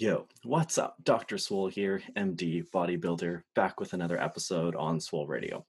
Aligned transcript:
Yo, 0.00 0.26
what's 0.44 0.78
up? 0.78 0.96
Dr. 1.04 1.36
Swole 1.36 1.68
here, 1.68 2.00
MD, 2.16 2.64
bodybuilder, 2.70 3.42
back 3.54 3.78
with 3.78 3.92
another 3.92 4.18
episode 4.18 4.74
on 4.74 4.98
Swole 4.98 5.26
Radio. 5.26 5.66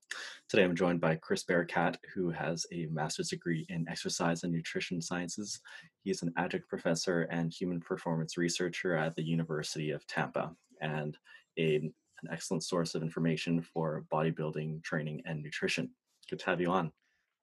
Today 0.48 0.64
I'm 0.64 0.74
joined 0.74 1.02
by 1.02 1.16
Chris 1.16 1.44
Barakat, 1.44 1.98
who 2.16 2.30
has 2.30 2.66
a 2.72 2.86
master's 2.86 3.28
degree 3.28 3.66
in 3.68 3.86
exercise 3.90 4.44
and 4.44 4.54
nutrition 4.54 5.02
sciences. 5.02 5.60
He's 6.06 6.22
an 6.22 6.32
adjunct 6.38 6.70
professor 6.70 7.24
and 7.24 7.52
human 7.52 7.82
performance 7.82 8.38
researcher 8.38 8.96
at 8.96 9.18
the 9.18 9.22
University 9.22 9.92
of 9.92 10.08
Tampa 10.08 10.56
and 10.80 11.18
a, 11.60 11.76
an 11.76 11.94
excellent 12.32 12.64
source 12.64 12.96
of 12.96 13.04
information 13.04 13.62
for 13.62 14.06
bodybuilding, 14.14 14.82
training, 14.82 15.24
and 15.26 15.44
nutrition. 15.44 15.90
Good 16.30 16.40
to 16.40 16.46
have 16.46 16.62
you 16.62 16.72
on. 16.72 16.94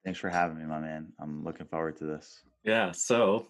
Thanks 0.06 0.20
for 0.20 0.30
having 0.30 0.56
me, 0.56 0.64
my 0.64 0.80
man. 0.80 1.12
I'm 1.20 1.44
looking 1.44 1.66
forward 1.66 1.98
to 1.98 2.06
this. 2.06 2.44
Yeah, 2.64 2.92
so 2.92 3.48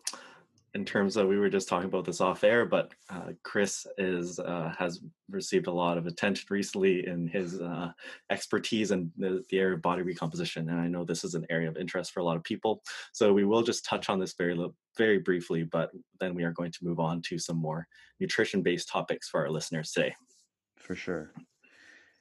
in 0.74 0.84
terms 0.84 1.16
of 1.16 1.28
we 1.28 1.38
were 1.38 1.48
just 1.48 1.68
talking 1.68 1.88
about 1.88 2.04
this 2.04 2.20
off 2.20 2.44
air, 2.44 2.66
but 2.66 2.92
uh, 3.10 3.32
Chris 3.42 3.86
is 3.96 4.38
uh, 4.38 4.72
has 4.78 5.00
received 5.30 5.66
a 5.66 5.72
lot 5.72 5.96
of 5.96 6.06
attention 6.06 6.46
recently 6.50 7.06
in 7.06 7.26
his 7.26 7.60
uh, 7.60 7.90
expertise 8.30 8.90
in 8.90 9.10
the, 9.16 9.42
the, 9.50 9.58
area 9.58 9.74
of 9.76 9.82
body 9.82 10.02
recomposition, 10.02 10.68
and 10.68 10.80
I 10.80 10.88
know 10.88 11.04
this 11.04 11.24
is 11.24 11.34
an 11.34 11.46
area 11.48 11.68
of 11.68 11.76
interest 11.76 12.12
for 12.12 12.20
a 12.20 12.24
lot 12.24 12.36
of 12.36 12.44
people. 12.44 12.82
So 13.12 13.32
we 13.32 13.44
will 13.44 13.62
just 13.62 13.84
touch 13.84 14.10
on 14.10 14.18
this 14.18 14.34
very 14.36 14.58
very 14.96 15.18
briefly, 15.18 15.64
but 15.64 15.90
then 16.20 16.34
we 16.34 16.44
are 16.44 16.52
going 16.52 16.72
to 16.72 16.84
move 16.84 17.00
on 17.00 17.22
to 17.22 17.38
some 17.38 17.56
more 17.56 17.86
nutrition 18.20 18.62
based 18.62 18.88
topics 18.88 19.28
for 19.28 19.40
our 19.40 19.50
listeners 19.50 19.92
today. 19.92 20.14
For 20.76 20.94
sure. 20.94 21.32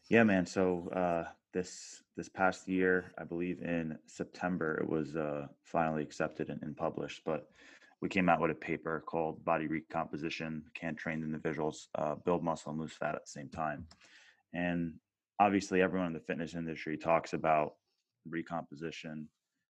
Yeah, 0.09 0.23
man. 0.23 0.45
So 0.45 0.89
uh, 0.95 1.29
this 1.53 2.01
this 2.15 2.29
past 2.29 2.67
year, 2.67 3.11
I 3.17 3.23
believe 3.23 3.61
in 3.61 3.97
September, 4.05 4.79
it 4.81 4.89
was 4.89 5.15
uh, 5.15 5.47
finally 5.63 6.01
accepted 6.01 6.49
and, 6.49 6.61
and 6.63 6.75
published, 6.75 7.21
but 7.25 7.49
we 8.01 8.09
came 8.09 8.29
out 8.29 8.39
with 8.39 8.51
a 8.51 8.55
paper 8.55 9.03
called 9.05 9.43
Body 9.43 9.67
Recomposition 9.67 10.63
Can 10.75 10.95
Trained 10.95 11.23
Individuals 11.23 11.89
uh, 11.95 12.15
Build 12.15 12.43
Muscle 12.43 12.71
and 12.71 12.79
Lose 12.79 12.93
Fat 12.93 13.15
at 13.15 13.25
the 13.25 13.31
Same 13.31 13.49
Time. 13.49 13.85
And 14.53 14.93
obviously, 15.39 15.81
everyone 15.81 16.07
in 16.07 16.13
the 16.13 16.19
fitness 16.19 16.55
industry 16.55 16.97
talks 16.97 17.33
about 17.33 17.73
recomposition 18.29 19.27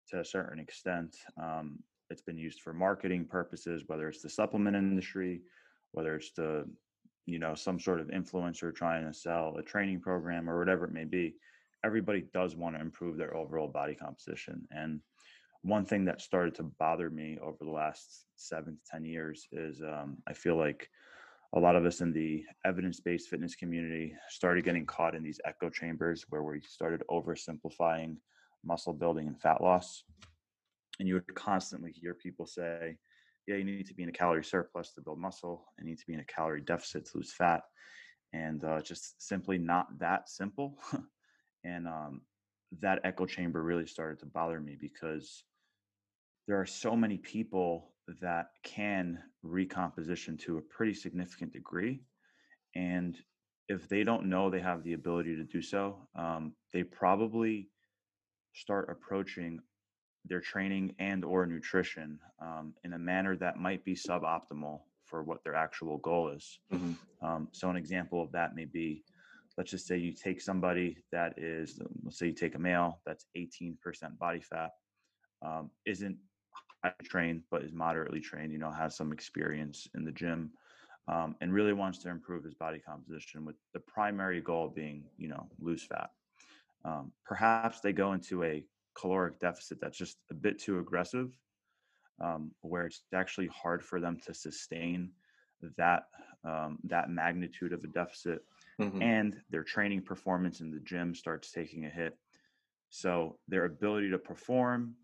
to 0.09 0.21
a 0.21 0.25
certain 0.25 0.59
extent. 0.59 1.17
Um, 1.41 1.79
it's 2.11 2.23
been 2.23 2.39
used 2.39 2.61
for 2.61 2.73
marketing 2.73 3.27
purposes, 3.27 3.85
whether 3.87 4.09
it's 4.09 4.23
the 4.23 4.29
supplement 4.29 4.77
industry, 4.77 5.43
whether 5.93 6.15
it's 6.15 6.33
the 6.33 6.65
you 7.27 7.39
know 7.39 7.55
some 7.55 7.81
sort 7.81 8.01
of 8.01 8.09
influencer 8.09 8.75
trying 8.75 9.07
to 9.07 9.15
sell 9.15 9.57
a 9.59 9.63
training 9.63 10.01
program 10.01 10.49
or 10.49 10.59
whatever 10.59 10.85
it 10.85 10.93
may 10.93 11.05
be 11.05 11.35
everybody 11.85 12.25
does 12.33 12.57
want 12.57 12.75
to 12.75 12.81
improve 12.81 13.17
their 13.17 13.37
overall 13.37 13.69
body 13.69 13.95
composition 13.95 14.67
and 14.71 15.01
one 15.65 15.87
thing 15.87 16.05
that 16.05 16.21
started 16.21 16.55
to 16.55 16.63
bother 16.79 17.09
me 17.09 17.39
over 17.43 17.57
the 17.65 17.71
last 17.71 18.27
seven 18.37 18.75
to 18.75 18.81
10 18.91 19.05
years 19.07 19.49
is 19.51 19.81
um, 19.81 20.19
I 20.29 20.35
feel 20.35 20.57
like 20.57 20.91
a 21.55 21.59
lot 21.59 21.75
of 21.75 21.87
us 21.87 22.03
in 22.03 22.13
the 22.13 22.45
evidence 22.67 23.01
based 23.01 23.31
fitness 23.31 23.55
community 23.55 24.15
started 24.29 24.65
getting 24.65 24.85
caught 24.85 25.15
in 25.15 25.23
these 25.23 25.41
echo 25.47 25.71
chambers 25.71 26.27
where 26.29 26.43
we 26.43 26.61
started 26.61 27.03
oversimplifying 27.11 28.17
muscle 28.63 28.93
building 28.93 29.27
and 29.27 29.41
fat 29.41 29.63
loss. 29.63 30.05
And 31.01 31.09
you 31.09 31.15
would 31.15 31.35
constantly 31.35 31.93
hear 31.93 32.13
people 32.13 32.47
say, 32.47 32.99
yeah, 33.47 33.57
you 33.57 33.65
need 33.65 33.87
to 33.87 33.95
be 33.95 34.03
in 34.03 34.11
a 34.11 34.13
calorie 34.13 34.45
surplus 34.45 34.93
to 34.95 35.01
build 35.01 35.19
muscle, 35.19 35.65
and 35.79 35.87
need 35.87 35.99
to 35.99 36.07
be 36.07 36.15
in 36.15 36.21
a 36.21 36.25
calorie 36.25 36.61
deficit 36.61 37.07
to 37.07 37.19
lose 37.19 37.33
fat. 37.33 37.63
And 38.35 38.63
uh, 38.65 38.83
just 38.83 39.27
simply 39.27 39.57
not 39.57 39.99
that 39.99 40.29
simple. 40.29 40.79
and 41.65 41.87
um, 41.87 42.21
that 42.81 43.01
echo 43.05 43.25
chamber 43.25 43.63
really 43.63 43.87
started 43.87 44.19
to 44.21 44.27
bother 44.27 44.61
me 44.61 44.77
because 44.79 45.45
there 46.47 46.61
are 46.61 46.67
so 46.67 46.95
many 46.95 47.19
people 47.19 47.91
that 48.21 48.49
can 48.63 49.19
recomposition 49.43 50.37
to 50.37 50.59
a 50.59 50.63
pretty 50.63 50.95
significant 50.95 51.53
degree 51.53 52.03
and 52.75 53.17
if 53.69 53.89
they 53.89 54.05
don't 54.05 54.27
know 54.27 54.51
they 54.51 54.61
have 54.61 54.83
the 54.85 54.93
ability 54.93 55.35
to 55.37 55.45
do 55.45 55.63
so 55.63 55.97
um, 56.17 56.53
they 56.73 56.83
probably 56.83 57.69
start 58.53 58.89
approaching 58.91 59.59
their 60.27 60.41
training 60.41 60.95
and 60.99 61.25
or 61.25 61.47
nutrition 61.47 62.19
um, 62.41 62.75
in 62.85 62.93
a 62.93 62.99
manner 62.99 63.37
that 63.37 63.59
might 63.59 63.85
be 63.85 63.95
suboptimal 63.95 64.81
for 65.05 65.23
what 65.23 65.43
their 65.45 65.55
actual 65.55 65.99
goal 65.99 66.29
is 66.29 66.59
mm-hmm. 66.73 66.93
um, 67.27 67.49
so 67.53 67.71
an 67.71 67.77
example 67.77 68.23
of 68.23 68.31
that 68.33 68.55
may 68.55 68.67
be 68.67 69.03
let's 69.57 69.71
just 69.71 69.87
say 69.87 69.97
you 69.97 70.13
take 70.13 70.41
somebody 70.41 70.97
that 71.11 71.33
is 71.39 71.81
let's 72.03 72.19
say 72.19 72.27
you 72.27 72.33
take 72.33 72.55
a 72.55 72.59
male 72.59 73.01
that's 73.07 73.27
18% 73.37 73.77
body 74.19 74.41
fat 74.41 74.71
um, 75.45 75.71
isn't 75.87 76.17
trained 77.03 77.43
but 77.51 77.63
is 77.63 77.73
moderately 77.73 78.21
trained 78.21 78.53
you 78.53 78.59
know 78.59 78.71
has 78.71 78.97
some 78.97 79.13
experience 79.13 79.89
in 79.95 80.05
the 80.05 80.13
gym 80.13 80.51
um, 81.07 81.37
and 81.41 81.53
really 81.53 81.73
wants 81.73 81.99
to 81.99 82.09
improve 82.09 82.45
his 82.45 82.55
body 82.55 82.79
composition 82.79 83.45
with 83.45 83.57
the 83.73 83.81
primary 83.81 84.41
goal 84.41 84.69
being 84.69 85.05
you 85.17 85.29
know 85.29 85.49
lose 85.61 85.83
fat 85.85 86.11
um, 86.85 87.13
perhaps 87.25 87.81
they 87.81 87.93
go 87.93 88.13
into 88.13 88.45
a 88.45 88.65
caloric 88.95 89.39
deficit 89.39 89.79
that's 89.81 89.99
just 89.99 90.19
a 90.31 90.35
bit 90.35 90.59
too 90.59 90.79
aggressive 90.79 91.31
um, 92.23 92.53
where 92.61 92.87
it's 92.87 93.03
actually 93.13 93.49
hard 93.49 93.83
for 93.83 94.01
them 94.01 94.19
to 94.25 94.33
sustain 94.33 95.11
that 95.77 96.05
um, 96.45 96.79
that 96.85 97.09
magnitude 97.09 97.73
of 97.73 97.83
a 97.85 97.89
deficit 97.89 98.41
mm-hmm. 98.81 99.01
and 99.01 99.37
their 99.51 99.65
training 99.65 100.03
performance 100.03 100.61
in 100.61 100.71
the 100.71 100.81
gym 100.81 101.15
starts 101.15 101.51
taking 101.51 101.87
a 101.87 101.91
hit 101.91 102.17
so 102.91 103.39
their 103.49 103.65
ability 103.65 104.11
to 104.11 104.19
perform 104.19 104.95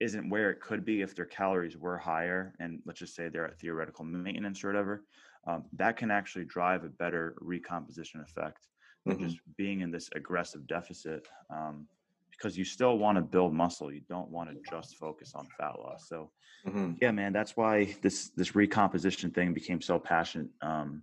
isn't 0.00 0.28
where 0.28 0.50
it 0.50 0.60
could 0.60 0.84
be 0.84 1.02
if 1.02 1.14
their 1.14 1.24
calories 1.24 1.76
were 1.76 1.98
higher 1.98 2.54
and 2.60 2.80
let's 2.84 2.98
just 2.98 3.14
say 3.14 3.28
they're 3.28 3.46
at 3.46 3.58
theoretical 3.58 4.04
maintenance 4.04 4.62
or 4.64 4.68
whatever 4.68 5.04
um, 5.46 5.64
that 5.72 5.96
can 5.96 6.10
actually 6.10 6.44
drive 6.44 6.84
a 6.84 6.88
better 6.88 7.34
recomposition 7.40 8.20
effect 8.20 8.66
than 9.04 9.16
mm-hmm. 9.16 9.26
just 9.26 9.38
being 9.56 9.80
in 9.80 9.90
this 9.90 10.08
aggressive 10.14 10.66
deficit 10.66 11.28
um, 11.50 11.86
because 12.30 12.58
you 12.58 12.64
still 12.64 12.98
want 12.98 13.16
to 13.16 13.22
build 13.22 13.54
muscle 13.54 13.92
you 13.92 14.00
don't 14.08 14.28
want 14.30 14.50
to 14.50 14.56
just 14.70 14.96
focus 14.96 15.32
on 15.34 15.46
fat 15.58 15.78
loss 15.78 16.08
so 16.08 16.30
mm-hmm. 16.66 16.92
yeah 17.00 17.10
man 17.10 17.32
that's 17.32 17.56
why 17.56 17.94
this 18.02 18.30
this 18.36 18.54
recomposition 18.54 19.30
thing 19.30 19.54
became 19.54 19.80
so 19.80 19.98
passionate 19.98 20.48
um, 20.62 21.02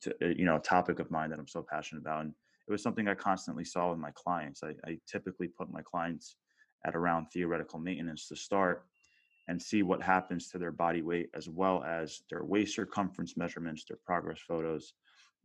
to, 0.00 0.10
uh, 0.22 0.28
you 0.28 0.44
know 0.44 0.56
a 0.56 0.60
topic 0.60 0.98
of 0.98 1.10
mine 1.10 1.30
that 1.30 1.38
i'm 1.38 1.48
so 1.48 1.64
passionate 1.68 2.00
about 2.00 2.22
and 2.22 2.32
it 2.66 2.72
was 2.72 2.82
something 2.82 3.08
i 3.08 3.14
constantly 3.14 3.64
saw 3.64 3.90
with 3.90 3.98
my 3.98 4.10
clients 4.14 4.62
i, 4.62 4.72
I 4.88 4.98
typically 5.06 5.48
put 5.48 5.70
my 5.70 5.82
clients 5.82 6.36
at 6.84 6.96
around 6.96 7.26
theoretical 7.26 7.78
maintenance 7.78 8.28
to 8.28 8.36
start 8.36 8.84
and 9.48 9.60
see 9.60 9.82
what 9.82 10.02
happens 10.02 10.48
to 10.48 10.58
their 10.58 10.72
body 10.72 11.02
weight 11.02 11.28
as 11.34 11.48
well 11.48 11.82
as 11.82 12.22
their 12.30 12.44
waist 12.44 12.74
circumference 12.74 13.36
measurements, 13.36 13.84
their 13.84 13.98
progress 14.04 14.38
photos, 14.46 14.94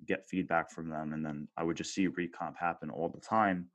get 0.05 0.27
feedback 0.27 0.69
from 0.69 0.89
them. 0.89 1.13
And 1.13 1.25
then 1.25 1.47
I 1.57 1.63
would 1.63 1.77
just 1.77 1.93
see 1.93 2.07
recomp 2.07 2.55
happen 2.57 2.89
all 2.89 3.09
the 3.09 3.19
time 3.19 3.67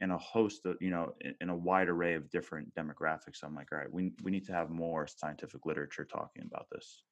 in 0.00 0.10
a 0.10 0.18
host 0.18 0.66
of, 0.66 0.76
you 0.80 0.90
know, 0.90 1.14
in 1.40 1.50
a 1.50 1.56
wide 1.56 1.88
array 1.88 2.14
of 2.14 2.30
different 2.30 2.74
demographics. 2.74 3.44
I'm 3.44 3.54
like, 3.54 3.68
all 3.70 3.78
right, 3.78 3.92
we, 3.92 4.12
we 4.22 4.30
need 4.30 4.46
to 4.46 4.52
have 4.52 4.70
more 4.70 5.06
scientific 5.06 5.66
literature 5.66 6.04
talking 6.04 6.42
about 6.46 6.66
this. 6.72 7.02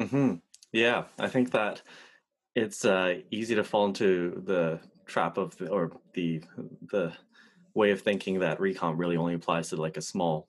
Mm-hmm. 0.00 0.34
Yeah, 0.72 1.04
I 1.18 1.28
think 1.28 1.50
that 1.52 1.82
it's 2.54 2.84
uh, 2.84 3.20
easy 3.30 3.54
to 3.54 3.64
fall 3.64 3.86
into 3.86 4.42
the 4.44 4.80
trap 5.06 5.38
of 5.38 5.56
the, 5.56 5.68
or 5.68 5.92
the 6.14 6.42
the 6.90 7.12
way 7.74 7.90
of 7.90 8.00
thinking 8.00 8.40
that 8.40 8.58
recomp 8.58 8.94
really 8.96 9.16
only 9.16 9.34
applies 9.34 9.68
to 9.68 9.76
like 9.76 9.96
a 9.96 10.02
small 10.02 10.48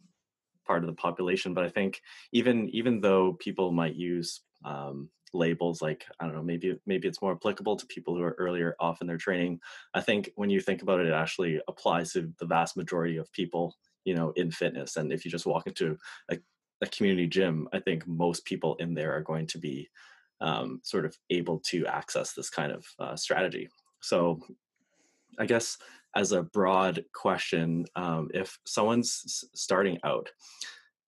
part 0.66 0.84
of 0.84 0.88
the 0.88 0.96
population 0.96 1.54
but 1.54 1.64
i 1.64 1.70
think 1.70 2.02
even 2.32 2.70
even 2.70 3.00
though 3.02 3.34
people 3.34 3.72
might 3.72 3.96
use 3.96 4.42
um, 4.64 5.10
labels 5.34 5.82
like 5.82 6.06
i 6.20 6.26
don't 6.26 6.34
know 6.34 6.42
maybe 6.42 6.76
maybe 6.86 7.08
it's 7.08 7.22
more 7.22 7.34
applicable 7.34 7.76
to 7.76 7.86
people 7.88 8.16
who 8.16 8.24
are 8.24 8.36
earlier 8.40 8.76
off 8.80 9.02
in 9.02 9.08
their 9.08 9.18
training 9.18 9.60
i 9.94 10.02
think 10.02 10.32
when 10.36 10.50
you 10.50 10.60
think 10.60 10.82
about 10.82 11.00
it 11.00 11.08
it 11.08 11.14
actually 11.14 11.60
applies 11.68 12.14
to 12.14 12.32
the 12.40 12.46
vast 12.46 12.78
majority 12.78 13.18
of 13.18 13.32
people 13.32 13.76
you 14.06 14.16
know 14.16 14.32
in 14.36 14.52
fitness. 14.52 14.96
And 14.96 15.12
if 15.12 15.26
you 15.26 15.32
just 15.32 15.46
walk 15.46 15.68
into 15.68 15.98
a, 16.30 16.38
a 16.82 16.88
community 16.88 17.28
gym 17.28 17.68
i 17.74 17.80
think 17.80 18.08
most 18.08 18.46
people 18.46 18.76
in 18.76 18.94
there 18.94 19.14
are 19.14 19.22
going 19.22 19.48
to 19.48 19.58
be 19.58 19.90
um, 20.42 20.82
sort 20.84 21.06
of 21.06 21.18
able 21.30 21.60
to 21.60 21.88
access 21.88 22.34
this 22.34 22.50
kind 22.50 22.72
of 22.72 22.86
uh, 23.00 23.16
strategy. 23.16 23.68
So 24.00 24.40
i 25.38 25.46
guess 25.46 25.78
as 26.16 26.32
a 26.32 26.44
broad 26.44 27.04
question, 27.14 27.86
um, 27.96 28.30
if 28.34 28.58
someone's 28.66 29.44
starting 29.54 30.00
out, 30.04 30.30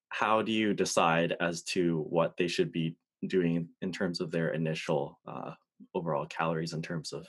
how 0.09 0.41
do 0.41 0.51
you 0.51 0.73
decide 0.73 1.35
as 1.39 1.63
to 1.63 2.05
what 2.09 2.35
they 2.37 2.47
should 2.47 2.71
be 2.71 2.95
doing 3.27 3.69
in 3.81 3.91
terms 3.91 4.19
of 4.19 4.31
their 4.31 4.49
initial 4.49 5.19
uh, 5.27 5.51
overall 5.95 6.25
calories, 6.25 6.73
in 6.73 6.81
terms 6.81 7.13
of 7.13 7.25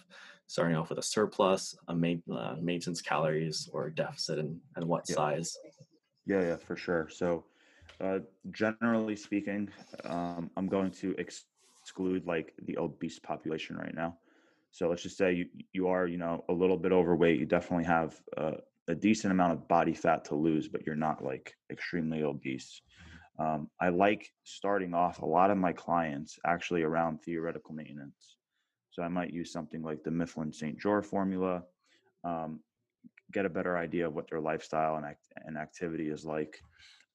starting 0.47 0.77
off 0.77 0.89
with 0.89 0.99
a 0.99 1.03
surplus, 1.03 1.77
a 1.89 1.95
ma- 1.95 2.35
uh, 2.35 2.57
maintenance 2.61 3.01
calories, 3.01 3.69
or 3.73 3.91
deficit, 3.91 4.39
and, 4.39 4.59
and 4.77 4.85
what 4.85 5.05
yeah. 5.09 5.15
size? 5.15 5.57
Yeah, 6.27 6.43
yeah, 6.43 6.57
for 6.57 6.77
sure. 6.77 7.09
So, 7.11 7.45
uh, 8.01 8.21
generally 8.51 9.17
speaking, 9.17 9.69
um, 10.05 10.51
I'm 10.57 10.69
going 10.69 10.91
to 10.93 11.15
exclude 11.19 12.27
like 12.27 12.55
the 12.65 12.79
obese 12.79 13.19
population 13.19 13.77
right 13.77 13.95
now. 13.95 14.19
So 14.71 14.89
let's 14.89 15.03
just 15.03 15.17
say 15.17 15.33
you 15.33 15.47
you 15.73 15.89
are 15.89 16.07
you 16.07 16.19
know 16.19 16.45
a 16.49 16.53
little 16.53 16.77
bit 16.77 16.93
overweight. 16.93 17.41
You 17.41 17.47
definitely 17.47 17.85
have 17.85 18.21
a 18.89 18.95
decent 18.95 19.31
amount 19.31 19.53
of 19.53 19.69
body 19.69 19.93
fat 19.95 20.25
to 20.25 20.35
lose, 20.35 20.67
but 20.67 20.85
you're 20.87 20.97
not 20.97 21.23
like 21.23 21.55
extremely 21.71 22.23
obese. 22.23 22.81
Um, 23.39 23.69
I 23.81 23.91
like 23.91 24.33
starting 24.45 24.95
off 24.95 25.21
a 25.21 25.27
lot 25.27 25.51
of 25.51 25.59
my 25.59 25.73
clients 25.73 26.39
actually 26.45 26.83
around 26.83 27.19
theoretical 27.23 27.75
maintenance. 27.75 28.37
So 28.91 29.03
I 29.03 29.09
might 29.09 29.33
use 29.33 29.53
something 29.53 29.83
like 29.83 30.03
the 30.03 30.11
Mifflin 30.11 30.53
St. 30.53 30.81
Jeor 30.81 31.05
formula, 31.05 31.63
um, 32.25 32.61
get 33.33 33.45
a 33.45 33.51
better 33.51 33.77
idea 33.77 34.09
of 34.09 34.15
what 34.15 34.29
their 34.29 34.41
lifestyle 34.41 34.97
and, 34.97 35.05
act- 35.07 35.33
and 35.45 35.57
activity 35.57 36.09
is 36.09 36.25
like, 36.25 36.59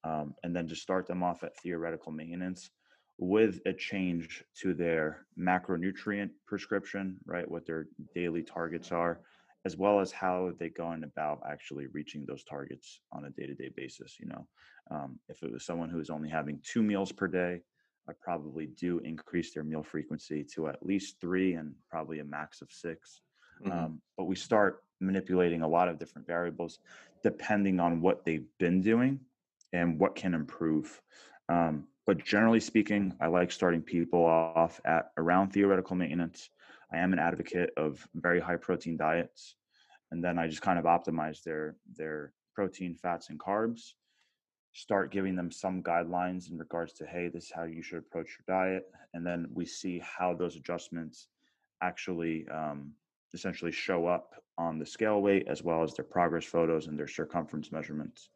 um, 0.04 0.34
and 0.44 0.56
then 0.56 0.68
just 0.68 0.80
start 0.80 1.06
them 1.06 1.22
off 1.22 1.42
at 1.42 1.56
theoretical 1.58 2.12
maintenance 2.12 2.70
with 3.18 3.60
a 3.66 3.72
change 3.72 4.44
to 4.60 4.74
their 4.74 5.26
macronutrient 5.38 6.30
prescription, 6.46 7.16
right? 7.26 7.48
What 7.48 7.66
their 7.66 7.86
daily 8.14 8.42
targets 8.42 8.90
are, 8.92 9.20
as 9.64 9.76
well 9.76 10.00
as 10.00 10.12
how 10.12 10.52
they 10.58 10.68
going 10.68 11.04
about 11.04 11.40
actually 11.48 11.86
reaching 11.92 12.24
those 12.26 12.44
targets 12.44 13.00
on 13.12 13.24
a 13.24 13.30
day-to-day 13.30 13.70
basis. 13.76 14.16
You 14.18 14.26
know, 14.26 14.46
um, 14.90 15.18
if 15.28 15.42
it 15.42 15.52
was 15.52 15.64
someone 15.64 15.90
who 15.90 16.00
is 16.00 16.10
only 16.10 16.28
having 16.28 16.60
two 16.64 16.82
meals 16.82 17.12
per 17.12 17.28
day, 17.28 17.60
I 18.08 18.12
probably 18.20 18.66
do 18.66 18.98
increase 18.98 19.54
their 19.54 19.64
meal 19.64 19.82
frequency 19.82 20.44
to 20.54 20.68
at 20.68 20.84
least 20.84 21.20
three 21.20 21.54
and 21.54 21.74
probably 21.90 22.18
a 22.18 22.24
max 22.24 22.60
of 22.60 22.70
6 22.70 23.20
mm-hmm. 23.62 23.72
um, 23.72 24.00
but 24.16 24.24
we 24.24 24.36
start 24.36 24.82
manipulating 25.00 25.62
a 25.62 25.68
lot 25.68 25.88
of 25.88 25.98
different 25.98 26.26
variables 26.26 26.80
depending 27.22 27.80
on 27.80 28.02
what 28.02 28.24
they've 28.24 28.46
been 28.58 28.82
doing 28.82 29.18
and 29.72 29.98
what 29.98 30.14
can 30.14 30.34
improve. 30.34 31.00
Um, 31.48 31.88
but 32.06 32.24
generally 32.24 32.60
speaking, 32.60 33.14
I 33.20 33.28
like 33.28 33.50
starting 33.50 33.82
people 33.82 34.24
off 34.24 34.80
at 34.84 35.10
around 35.16 35.50
theoretical 35.50 35.96
maintenance. 35.96 36.50
I 36.92 36.98
am 36.98 37.12
an 37.12 37.18
advocate 37.18 37.70
of 37.76 38.06
very 38.14 38.40
high 38.40 38.56
protein 38.56 38.96
diets, 38.96 39.56
and 40.10 40.22
then 40.22 40.38
I 40.38 40.48
just 40.48 40.62
kind 40.62 40.78
of 40.78 40.84
optimize 40.84 41.42
their 41.42 41.76
their 41.96 42.32
protein, 42.54 42.94
fats, 42.94 43.30
and 43.30 43.38
carbs. 43.38 43.92
Start 44.72 45.12
giving 45.12 45.34
them 45.34 45.50
some 45.50 45.82
guidelines 45.82 46.50
in 46.50 46.58
regards 46.58 46.92
to 46.94 47.06
hey, 47.06 47.28
this 47.28 47.44
is 47.44 47.52
how 47.52 47.64
you 47.64 47.82
should 47.82 47.98
approach 47.98 48.36
your 48.38 48.56
diet, 48.56 48.86
and 49.14 49.26
then 49.26 49.48
we 49.52 49.64
see 49.64 49.98
how 50.00 50.34
those 50.34 50.56
adjustments 50.56 51.28
actually 51.80 52.46
um, 52.48 52.92
essentially 53.32 53.72
show 53.72 54.06
up 54.06 54.34
on 54.58 54.78
the 54.78 54.86
scale 54.86 55.20
weight 55.20 55.46
as 55.48 55.62
well 55.62 55.82
as 55.82 55.94
their 55.94 56.04
progress 56.04 56.44
photos 56.44 56.86
and 56.86 56.98
their 56.98 57.08
circumference 57.08 57.72
measurements. 57.72 58.28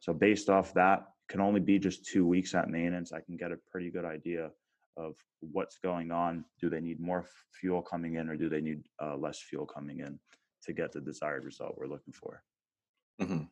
So 0.00 0.12
based 0.12 0.50
off 0.50 0.74
that, 0.74 1.11
can 1.28 1.40
only 1.40 1.60
be 1.60 1.78
just 1.78 2.04
two 2.04 2.26
weeks 2.26 2.54
at 2.54 2.68
maintenance. 2.68 3.12
I 3.12 3.20
can 3.20 3.36
get 3.36 3.52
a 3.52 3.58
pretty 3.70 3.90
good 3.90 4.04
idea 4.04 4.50
of 4.96 5.14
what's 5.40 5.78
going 5.78 6.10
on. 6.10 6.44
Do 6.60 6.68
they 6.68 6.80
need 6.80 7.00
more 7.00 7.26
fuel 7.52 7.82
coming 7.82 8.16
in 8.16 8.28
or 8.28 8.36
do 8.36 8.48
they 8.48 8.60
need 8.60 8.82
uh, 9.02 9.16
less 9.16 9.38
fuel 9.38 9.66
coming 9.66 10.00
in 10.00 10.18
to 10.64 10.72
get 10.72 10.92
the 10.92 11.00
desired 11.00 11.44
result 11.44 11.76
we're 11.76 11.86
looking 11.86 12.12
for? 12.12 12.42
Mm-hmm. 13.20 13.44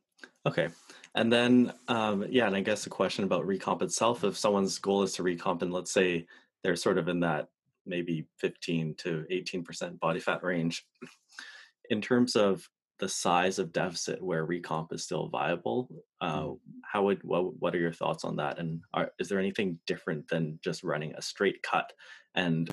Okay. 0.46 0.68
And 1.14 1.32
then, 1.32 1.72
um, 1.88 2.26
yeah, 2.28 2.46
and 2.46 2.56
I 2.56 2.60
guess 2.60 2.84
the 2.84 2.90
question 2.90 3.24
about 3.24 3.46
recomp 3.46 3.82
itself, 3.82 4.24
if 4.24 4.36
someone's 4.36 4.78
goal 4.78 5.02
is 5.02 5.12
to 5.14 5.22
recomp 5.22 5.62
and 5.62 5.72
let's 5.72 5.92
say 5.92 6.26
they're 6.62 6.76
sort 6.76 6.98
of 6.98 7.08
in 7.08 7.20
that 7.20 7.48
maybe 7.86 8.26
15 8.38 8.94
to 8.98 9.24
18% 9.30 9.98
body 9.98 10.20
fat 10.20 10.42
range, 10.42 10.84
in 11.90 12.00
terms 12.00 12.36
of 12.36 12.68
the 13.00 13.08
size 13.08 13.58
of 13.58 13.72
deficit 13.72 14.22
where 14.22 14.46
recomp 14.46 14.92
is 14.92 15.02
still 15.02 15.28
viable. 15.28 15.88
Uh, 16.20 16.42
mm. 16.42 16.58
how 16.84 17.04
would 17.04 17.22
what, 17.24 17.58
what 17.58 17.74
are 17.74 17.78
your 17.78 17.92
thoughts 17.92 18.24
on 18.24 18.36
that? 18.36 18.58
And 18.58 18.82
are, 18.94 19.10
is 19.18 19.28
there 19.28 19.40
anything 19.40 19.78
different 19.86 20.28
than 20.28 20.60
just 20.62 20.84
running 20.84 21.14
a 21.14 21.22
straight 21.22 21.62
cut 21.62 21.92
and 22.34 22.70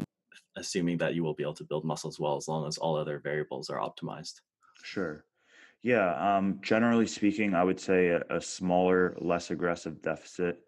assuming 0.57 0.97
that 0.97 1.15
you 1.15 1.23
will 1.23 1.33
be 1.33 1.43
able 1.43 1.53
to 1.55 1.63
build 1.63 1.85
muscle 1.85 2.09
as 2.09 2.19
well 2.19 2.35
as 2.35 2.47
long 2.47 2.67
as 2.67 2.77
all 2.77 2.97
other 2.97 3.19
variables 3.19 3.69
are 3.69 3.79
optimized? 3.79 4.41
Sure. 4.83 5.23
Yeah. 5.81 6.37
Um, 6.37 6.59
generally 6.61 7.07
speaking, 7.07 7.53
I 7.53 7.63
would 7.63 7.79
say 7.79 8.09
a, 8.09 8.21
a 8.29 8.41
smaller, 8.41 9.15
less 9.19 9.49
aggressive 9.49 10.01
deficit 10.01 10.59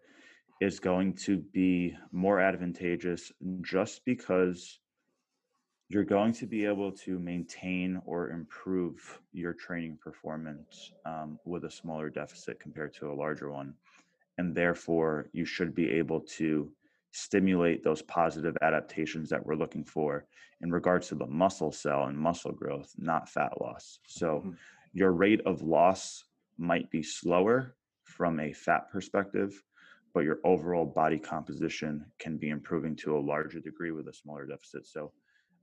is 0.60 0.80
going 0.80 1.14
to 1.14 1.38
be 1.38 1.96
more 2.12 2.40
advantageous 2.40 3.30
just 3.62 4.04
because 4.04 4.78
you're 5.90 6.04
going 6.04 6.32
to 6.32 6.46
be 6.46 6.64
able 6.64 6.92
to 6.92 7.18
maintain 7.18 8.00
or 8.06 8.30
improve 8.30 9.20
your 9.32 9.52
training 9.52 9.98
performance 10.00 10.92
um, 11.04 11.36
with 11.44 11.64
a 11.64 11.70
smaller 11.70 12.08
deficit 12.08 12.60
compared 12.60 12.94
to 12.94 13.10
a 13.10 13.12
larger 13.12 13.50
one. 13.50 13.74
And 14.38 14.54
therefore, 14.54 15.28
you 15.32 15.44
should 15.44 15.74
be 15.74 15.90
able 15.90 16.20
to 16.38 16.70
stimulate 17.10 17.82
those 17.82 18.02
positive 18.02 18.56
adaptations 18.62 19.28
that 19.30 19.44
we're 19.44 19.56
looking 19.56 19.82
for 19.82 20.26
in 20.60 20.70
regards 20.70 21.08
to 21.08 21.16
the 21.16 21.26
muscle 21.26 21.72
cell 21.72 22.04
and 22.04 22.16
muscle 22.16 22.52
growth, 22.52 22.94
not 22.96 23.28
fat 23.28 23.60
loss. 23.60 23.98
So, 24.06 24.44
mm-hmm. 24.44 24.50
your 24.92 25.10
rate 25.10 25.40
of 25.44 25.62
loss 25.62 26.22
might 26.56 26.88
be 26.92 27.02
slower 27.02 27.74
from 28.04 28.38
a 28.38 28.52
fat 28.52 28.92
perspective, 28.92 29.60
but 30.14 30.20
your 30.20 30.38
overall 30.44 30.86
body 30.86 31.18
composition 31.18 32.06
can 32.20 32.36
be 32.36 32.50
improving 32.50 32.94
to 32.96 33.16
a 33.16 33.18
larger 33.18 33.58
degree 33.58 33.90
with 33.90 34.06
a 34.06 34.12
smaller 34.12 34.46
deficit. 34.46 34.86
So, 34.86 35.10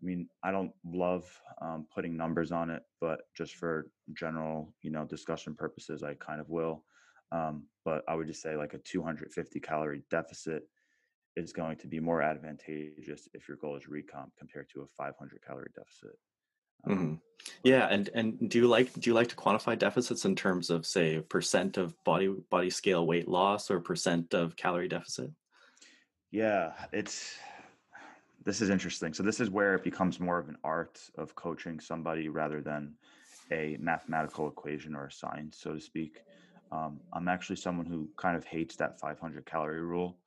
I 0.02 0.06
mean, 0.06 0.30
I 0.44 0.52
don't 0.52 0.72
love 0.86 1.26
um, 1.62 1.88
putting 1.94 2.16
numbers 2.16 2.52
on 2.52 2.70
it, 2.70 2.84
but 3.02 3.22
just 3.36 3.56
for 3.56 3.88
general, 4.14 4.74
you 4.82 4.92
know, 4.92 5.06
discussion 5.06 5.56
purposes, 5.56 6.04
I 6.04 6.14
kind 6.16 6.40
of 6.40 6.50
will. 6.50 6.84
Um, 7.32 7.64
but 7.84 8.04
I 8.08 8.16
would 8.16 8.28
just 8.28 8.42
say 8.42 8.56
like 8.56 8.74
a 8.74 8.80
250 8.80 9.60
calorie 9.60 10.04
deficit 10.10 10.64
is 11.36 11.52
going 11.52 11.78
to 11.78 11.88
be 11.88 12.00
more 12.00 12.22
advantageous 12.22 13.28
if 13.34 13.48
your 13.48 13.58
goal 13.58 13.76
is 13.76 13.84
recomp 13.84 14.30
compared 14.38 14.70
to 14.74 14.82
a 14.82 14.88
500 14.98 15.40
calorie 15.46 15.72
deficit. 15.76 16.18
Um, 16.86 16.98
mm-hmm. 16.98 17.14
Yeah, 17.64 17.88
and 17.90 18.10
and 18.14 18.50
do 18.50 18.60
you 18.60 18.68
like 18.68 18.94
do 18.94 19.10
you 19.10 19.14
like 19.14 19.30
to 19.30 19.36
quantify 19.36 19.78
deficits 19.78 20.26
in 20.26 20.36
terms 20.36 20.70
of 20.70 20.86
say 20.86 21.20
percent 21.22 21.78
of 21.78 21.96
body 22.04 22.34
body 22.50 22.70
scale 22.70 23.06
weight 23.06 23.28
loss 23.28 23.72
or 23.72 23.80
percent 23.80 24.34
of 24.34 24.56
calorie 24.56 24.88
deficit? 24.88 25.32
Yeah, 26.32 26.74
it's 26.92 27.36
this 28.48 28.62
is 28.62 28.70
interesting. 28.70 29.14
So 29.14 29.24
this 29.24 29.42
is 29.42 29.50
where 29.50 29.76
it 29.76 29.84
becomes 29.84 30.22
more 30.22 30.40
of 30.40 30.48
an 30.48 30.56
art 30.64 31.02
of 31.18 31.36
coaching 31.36 31.82
somebody 31.82 32.30
rather 32.30 32.62
than 32.62 32.94
a 33.52 33.76
mathematical 33.78 34.48
equation 34.48 34.96
or 34.96 35.08
a 35.08 35.12
science, 35.12 35.60
so 35.62 35.74
to 35.74 35.82
speak. 35.82 36.22
Um, 36.72 37.02
I'm 37.12 37.28
actually 37.28 37.58
someone 37.58 37.86
who 37.86 38.08
kind 38.16 38.38
of 38.38 38.46
hates 38.46 38.78
that 38.78 39.02
500 39.02 39.46
calorie 39.46 39.82
rule 39.82 40.20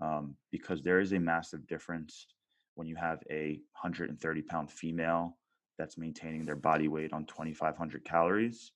um, 0.00 0.34
because 0.50 0.82
there 0.82 0.98
is 0.98 1.12
a 1.12 1.20
massive 1.20 1.68
difference 1.68 2.26
when 2.74 2.88
you 2.88 2.96
have 2.96 3.22
a 3.30 3.60
130 3.80 4.42
pound 4.42 4.72
female 4.72 5.36
that's 5.78 5.96
maintaining 5.96 6.44
their 6.44 6.56
body 6.56 6.88
weight 6.88 7.12
on 7.12 7.26
2,500 7.26 8.04
calories 8.04 8.72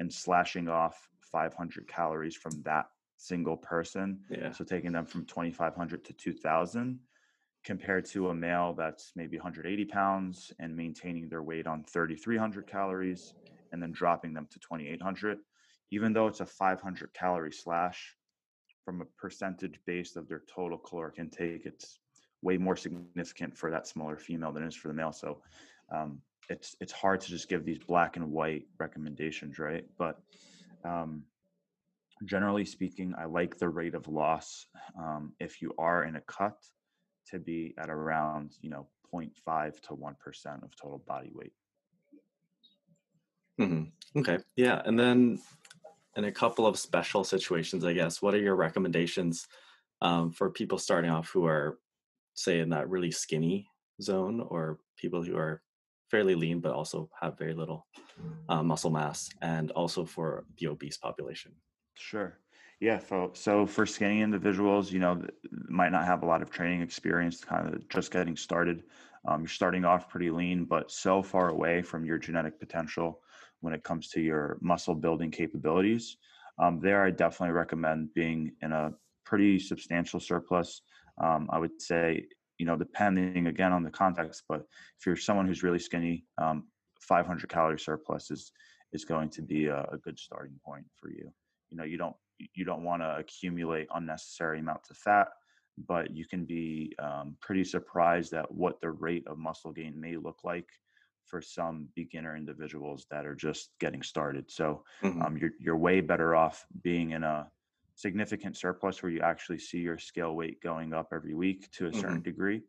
and 0.00 0.12
slashing 0.12 0.68
off 0.68 1.08
500 1.20 1.86
calories 1.86 2.34
from 2.34 2.60
that 2.64 2.86
single 3.16 3.56
person. 3.56 4.18
Yeah. 4.28 4.50
So 4.50 4.64
taking 4.64 4.90
them 4.90 5.06
from 5.06 5.24
2,500 5.26 6.04
to 6.04 6.12
2,000 6.12 6.98
compared 7.64 8.04
to 8.06 8.28
a 8.28 8.34
male 8.34 8.74
that's 8.76 9.12
maybe 9.16 9.36
180 9.36 9.84
pounds 9.86 10.52
and 10.58 10.76
maintaining 10.76 11.28
their 11.28 11.42
weight 11.42 11.66
on 11.66 11.84
3,300 11.84 12.66
calories 12.66 13.34
and 13.72 13.82
then 13.82 13.92
dropping 13.92 14.32
them 14.32 14.46
to 14.50 14.58
2,800. 14.58 15.38
Even 15.90 16.12
though 16.12 16.26
it's 16.26 16.40
a 16.40 16.46
500 16.46 17.12
calorie 17.12 17.52
slash, 17.52 18.16
from 18.84 19.02
a 19.02 19.04
percentage 19.20 19.78
base 19.86 20.16
of 20.16 20.28
their 20.28 20.42
total 20.52 20.78
caloric 20.78 21.18
intake, 21.18 21.66
it's 21.66 21.98
way 22.42 22.56
more 22.56 22.76
significant 22.76 23.56
for 23.56 23.70
that 23.70 23.86
smaller 23.86 24.16
female 24.16 24.52
than 24.52 24.62
it 24.62 24.68
is 24.68 24.74
for 24.74 24.88
the 24.88 24.94
male. 24.94 25.12
So 25.12 25.42
um, 25.94 26.20
it's 26.48 26.76
it's 26.80 26.92
hard 26.92 27.20
to 27.20 27.28
just 27.28 27.48
give 27.48 27.64
these 27.64 27.78
black 27.78 28.16
and 28.16 28.30
white 28.30 28.64
recommendations, 28.78 29.58
right? 29.58 29.84
But 29.98 30.18
um, 30.84 31.22
generally 32.24 32.64
speaking, 32.64 33.14
I 33.18 33.26
like 33.26 33.58
the 33.58 33.68
rate 33.68 33.94
of 33.94 34.08
loss. 34.08 34.66
Um, 34.98 35.32
if 35.38 35.60
you 35.62 35.72
are 35.78 36.04
in 36.04 36.16
a 36.16 36.20
cut, 36.22 36.56
to 37.30 37.38
be 37.38 37.74
at 37.78 37.90
around 37.90 38.56
you 38.60 38.70
know 38.70 38.86
0.5 39.12 39.80
to 39.80 39.88
1% 39.88 40.62
of 40.62 40.76
total 40.76 41.02
body 41.06 41.32
weight. 41.34 41.52
Mm-hmm. 43.60 44.20
okay. 44.20 44.38
Yeah 44.56 44.80
and 44.84 44.98
then 44.98 45.38
in 46.16 46.24
a 46.24 46.32
couple 46.32 46.66
of 46.66 46.78
special 46.78 47.24
situations 47.24 47.84
i 47.84 47.92
guess 47.92 48.22
what 48.22 48.34
are 48.34 48.40
your 48.40 48.56
recommendations 48.56 49.46
um, 50.00 50.32
for 50.32 50.50
people 50.50 50.78
starting 50.78 51.10
off 51.10 51.28
who 51.28 51.46
are 51.46 51.78
say 52.34 52.60
in 52.60 52.70
that 52.70 52.88
really 52.88 53.10
skinny 53.10 53.68
zone 54.00 54.40
or 54.40 54.78
people 54.96 55.22
who 55.22 55.36
are 55.36 55.62
fairly 56.10 56.34
lean 56.34 56.60
but 56.60 56.72
also 56.72 57.08
have 57.20 57.38
very 57.38 57.54
little 57.54 57.86
uh, 58.48 58.62
muscle 58.62 58.90
mass 58.90 59.28
and 59.42 59.70
also 59.72 60.04
for 60.04 60.44
the 60.58 60.66
obese 60.66 60.96
population? 60.96 61.52
Sure 61.94 62.38
yeah, 62.80 62.98
so 62.98 63.32
so 63.34 63.66
for 63.66 63.84
skinny 63.84 64.22
individuals, 64.22 64.90
you 64.90 65.00
know, 65.00 65.22
might 65.68 65.92
not 65.92 66.06
have 66.06 66.22
a 66.22 66.26
lot 66.26 66.40
of 66.40 66.50
training 66.50 66.80
experience, 66.80 67.44
kind 67.44 67.74
of 67.74 67.88
just 67.88 68.10
getting 68.10 68.36
started. 68.36 68.84
Um, 69.26 69.42
you're 69.42 69.48
starting 69.48 69.84
off 69.84 70.08
pretty 70.08 70.30
lean, 70.30 70.64
but 70.64 70.90
so 70.90 71.22
far 71.22 71.50
away 71.50 71.82
from 71.82 72.06
your 72.06 72.16
genetic 72.18 72.58
potential 72.58 73.22
when 73.60 73.74
it 73.74 73.84
comes 73.84 74.08
to 74.10 74.20
your 74.22 74.56
muscle 74.62 74.94
building 74.94 75.30
capabilities. 75.30 76.16
Um, 76.58 76.80
there, 76.80 77.04
I 77.04 77.10
definitely 77.10 77.52
recommend 77.52 78.14
being 78.14 78.56
in 78.62 78.72
a 78.72 78.92
pretty 79.26 79.58
substantial 79.58 80.18
surplus. 80.18 80.80
Um, 81.22 81.48
I 81.52 81.58
would 81.58 81.82
say, 81.82 82.28
you 82.56 82.64
know, 82.64 82.76
depending 82.76 83.46
again 83.46 83.72
on 83.72 83.82
the 83.82 83.90
context, 83.90 84.44
but 84.48 84.62
if 84.98 85.04
you're 85.04 85.16
someone 85.16 85.46
who's 85.46 85.62
really 85.62 85.78
skinny, 85.78 86.24
um, 86.38 86.68
500 87.02 87.50
calorie 87.50 87.78
surplus 87.78 88.30
is 88.30 88.52
is 88.92 89.04
going 89.04 89.28
to 89.30 89.42
be 89.42 89.66
a, 89.66 89.82
a 89.92 89.98
good 89.98 90.18
starting 90.18 90.58
point 90.64 90.86
for 90.94 91.10
you. 91.10 91.30
You 91.68 91.76
know, 91.76 91.84
you 91.84 91.98
don't 91.98 92.16
you 92.54 92.64
don't 92.64 92.84
want 92.84 93.02
to 93.02 93.16
accumulate 93.16 93.88
unnecessary 93.94 94.60
amounts 94.60 94.90
of 94.90 94.96
fat, 94.96 95.28
but 95.78 96.10
you 96.14 96.26
can 96.26 96.44
be 96.44 96.94
um, 96.98 97.36
pretty 97.40 97.64
surprised 97.64 98.32
at 98.34 98.50
what 98.52 98.80
the 98.80 98.90
rate 98.90 99.26
of 99.26 99.38
muscle 99.38 99.72
gain 99.72 100.00
may 100.00 100.16
look 100.16 100.44
like 100.44 100.68
for 101.24 101.40
some 101.40 101.88
beginner 101.94 102.36
individuals 102.36 103.06
that 103.10 103.24
are 103.26 103.34
just 103.34 103.70
getting 103.78 104.02
started. 104.02 104.50
So 104.50 104.84
hmm 105.02 105.24
um, 105.24 105.36
you're 105.36 105.52
you're 105.60 105.76
way 105.76 106.00
better 106.00 106.34
off 106.34 106.66
being 106.82 107.10
in 107.12 107.22
a 107.24 107.50
significant 107.94 108.56
surplus 108.56 109.02
where 109.02 109.12
you 109.12 109.20
actually 109.20 109.58
see 109.58 109.78
your 109.78 109.98
scale 109.98 110.34
weight 110.34 110.60
going 110.62 110.92
up 110.92 111.08
every 111.12 111.34
week 111.34 111.70
to 111.72 111.86
a 111.86 111.92
certain 111.92 112.22
degree, 112.22 112.62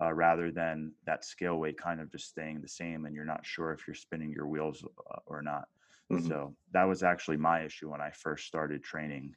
uh, 0.00 0.12
rather 0.12 0.50
than 0.50 0.94
that 1.04 1.24
scale 1.24 1.58
weight 1.58 1.78
kind 1.78 2.00
of 2.00 2.10
just 2.10 2.28
staying 2.28 2.60
the 2.60 2.68
same 2.68 3.04
and 3.04 3.14
you're 3.14 3.24
not 3.24 3.44
sure 3.44 3.72
if 3.72 3.86
you're 3.86 3.94
spinning 3.94 4.30
your 4.32 4.46
wheels 4.46 4.84
uh, 5.10 5.18
or 5.26 5.42
not. 5.42 5.68
Hmm 6.10 6.30
So 6.30 6.56
that 6.72 6.84
was 6.84 7.02
actually 7.02 7.36
my 7.36 7.64
issue 7.64 7.90
when 7.90 8.00
I 8.00 8.10
first 8.10 8.46
started 8.46 8.82
training 8.82 9.34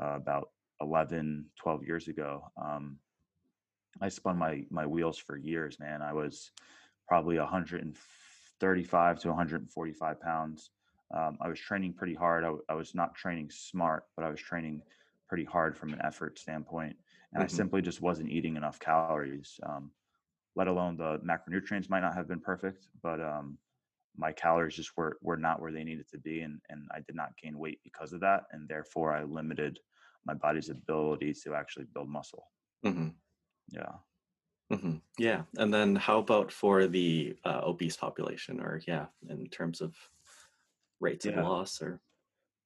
uh, 0.00 0.16
about 0.16 0.50
11, 0.80 1.50
12 1.56 1.84
years 1.84 2.08
ago. 2.08 2.48
Um, 2.56 3.00
I 4.00 4.08
spun 4.08 4.38
my 4.38 4.66
my 4.70 4.86
wheels 4.86 5.18
for 5.18 5.36
years, 5.36 5.78
man. 5.78 6.02
I 6.02 6.12
was 6.12 6.52
probably 7.08 7.38
135 7.38 9.18
to 9.20 9.28
145 9.28 10.20
pounds. 10.20 10.70
Um, 11.12 11.38
I 11.40 11.48
was 11.48 11.60
training 11.60 11.94
pretty 11.94 12.14
hard. 12.14 12.44
I, 12.44 12.48
w- 12.48 12.64
I 12.68 12.74
was 12.74 12.94
not 12.94 13.14
training 13.14 13.50
smart, 13.50 14.04
but 14.16 14.24
I 14.24 14.30
was 14.30 14.40
training 14.40 14.82
pretty 15.28 15.44
hard 15.44 15.76
from 15.76 15.92
an 15.92 16.00
effort 16.02 16.38
standpoint, 16.38 16.98
and 17.32 17.42
I 17.42 17.46
hmm 17.46 17.46
simply 17.46 17.82
just 17.82 18.00
wasn't 18.00 18.30
eating 18.30 18.56
enough 18.56 18.80
calories. 18.80 19.60
Um, 19.62 19.92
let 20.56 20.68
alone 20.68 20.96
the 20.96 21.18
macronutrients 21.20 21.90
might 21.90 22.00
not 22.00 22.14
have 22.14 22.28
been 22.28 22.40
perfect, 22.40 22.88
but 23.02 23.20
um, 23.20 23.58
my 24.16 24.32
calories 24.32 24.76
just 24.76 24.96
were 24.96 25.18
were 25.22 25.36
not 25.36 25.60
where 25.60 25.72
they 25.72 25.84
needed 25.84 26.08
to 26.10 26.18
be, 26.18 26.40
and 26.42 26.60
and 26.68 26.88
I 26.94 27.00
did 27.00 27.14
not 27.16 27.36
gain 27.36 27.58
weight 27.58 27.80
because 27.84 28.12
of 28.12 28.20
that, 28.20 28.44
and 28.52 28.68
therefore 28.68 29.12
I 29.12 29.24
limited 29.24 29.80
my 30.24 30.34
body's 30.34 30.70
ability 30.70 31.34
to 31.44 31.54
actually 31.54 31.86
build 31.86 32.08
muscle. 32.08 32.50
hmm 32.82 33.08
Yeah. 33.68 33.98
hmm 34.70 34.98
Yeah. 35.18 35.44
And 35.58 35.72
then 35.72 35.96
how 35.96 36.18
about 36.18 36.52
for 36.52 36.86
the 36.86 37.36
uh, 37.44 37.60
obese 37.64 37.96
population, 37.96 38.60
or 38.60 38.80
yeah, 38.86 39.06
in 39.28 39.48
terms 39.48 39.80
of 39.80 39.96
rates 41.00 41.28
of 41.28 41.36
loss, 41.36 41.80
or 41.80 42.00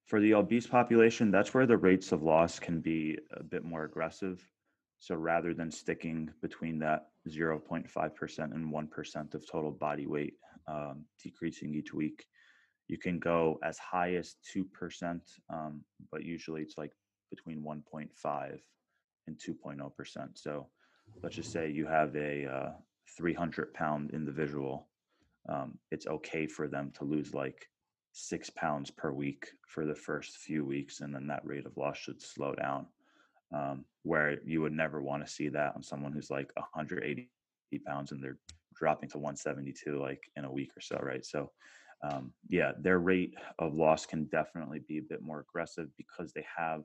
For 0.06 0.18
the 0.20 0.34
obese 0.34 0.66
population, 0.66 1.30
that's 1.30 1.54
where 1.54 1.64
the 1.66 1.76
rates 1.76 2.10
of 2.10 2.24
loss 2.24 2.58
can 2.58 2.80
be 2.80 3.16
a 3.30 3.44
bit 3.44 3.62
more 3.62 3.84
aggressive. 3.84 4.52
So 5.00 5.14
rather 5.14 5.54
than 5.54 5.70
sticking 5.70 6.30
between 6.42 6.78
that 6.80 7.08
0.5% 7.28 8.38
and 8.38 8.72
1% 8.72 9.34
of 9.34 9.50
total 9.50 9.70
body 9.70 10.06
weight 10.06 10.34
um, 10.66 11.04
decreasing 11.22 11.74
each 11.74 11.94
week, 11.94 12.26
you 12.88 12.98
can 12.98 13.18
go 13.18 13.58
as 13.62 13.78
high 13.78 14.14
as 14.14 14.36
2%, 14.54 15.20
um, 15.50 15.82
but 16.10 16.24
usually 16.24 16.62
it's 16.62 16.78
like 16.78 16.92
between 17.30 17.62
1.5 17.62 18.58
and 19.26 19.38
2.0%. 19.38 20.28
So 20.34 20.66
let's 21.22 21.36
just 21.36 21.52
say 21.52 21.70
you 21.70 21.86
have 21.86 22.16
a 22.16 22.46
uh, 22.46 22.70
300 23.16 23.72
pound 23.74 24.10
individual, 24.10 24.88
um, 25.48 25.78
it's 25.90 26.06
okay 26.06 26.46
for 26.46 26.68
them 26.68 26.90
to 26.98 27.04
lose 27.04 27.34
like 27.34 27.68
six 28.12 28.50
pounds 28.50 28.90
per 28.90 29.12
week 29.12 29.48
for 29.66 29.86
the 29.86 29.94
first 29.94 30.38
few 30.38 30.64
weeks, 30.64 31.00
and 31.00 31.14
then 31.14 31.26
that 31.26 31.44
rate 31.44 31.66
of 31.66 31.76
loss 31.76 31.98
should 31.98 32.20
slow 32.20 32.54
down. 32.54 32.86
Um, 33.52 33.84
where 34.02 34.38
you 34.44 34.60
would 34.60 34.72
never 34.72 35.00
want 35.00 35.24
to 35.24 35.32
see 35.32 35.48
that 35.48 35.74
on 35.74 35.82
someone 35.82 36.12
who's 36.12 36.30
like 36.30 36.50
180 36.54 37.30
pounds 37.86 38.12
and 38.12 38.22
they're 38.22 38.38
dropping 38.74 39.08
to 39.10 39.18
172 39.18 39.98
like 39.98 40.20
in 40.36 40.44
a 40.44 40.52
week 40.52 40.70
or 40.76 40.80
so, 40.80 40.98
right? 41.02 41.24
So, 41.24 41.50
um, 42.02 42.32
yeah, 42.48 42.72
their 42.78 42.98
rate 42.98 43.34
of 43.58 43.74
loss 43.74 44.06
can 44.06 44.24
definitely 44.24 44.80
be 44.86 44.98
a 44.98 45.02
bit 45.08 45.22
more 45.22 45.40
aggressive 45.40 45.88
because 45.96 46.32
they 46.32 46.44
have 46.56 46.84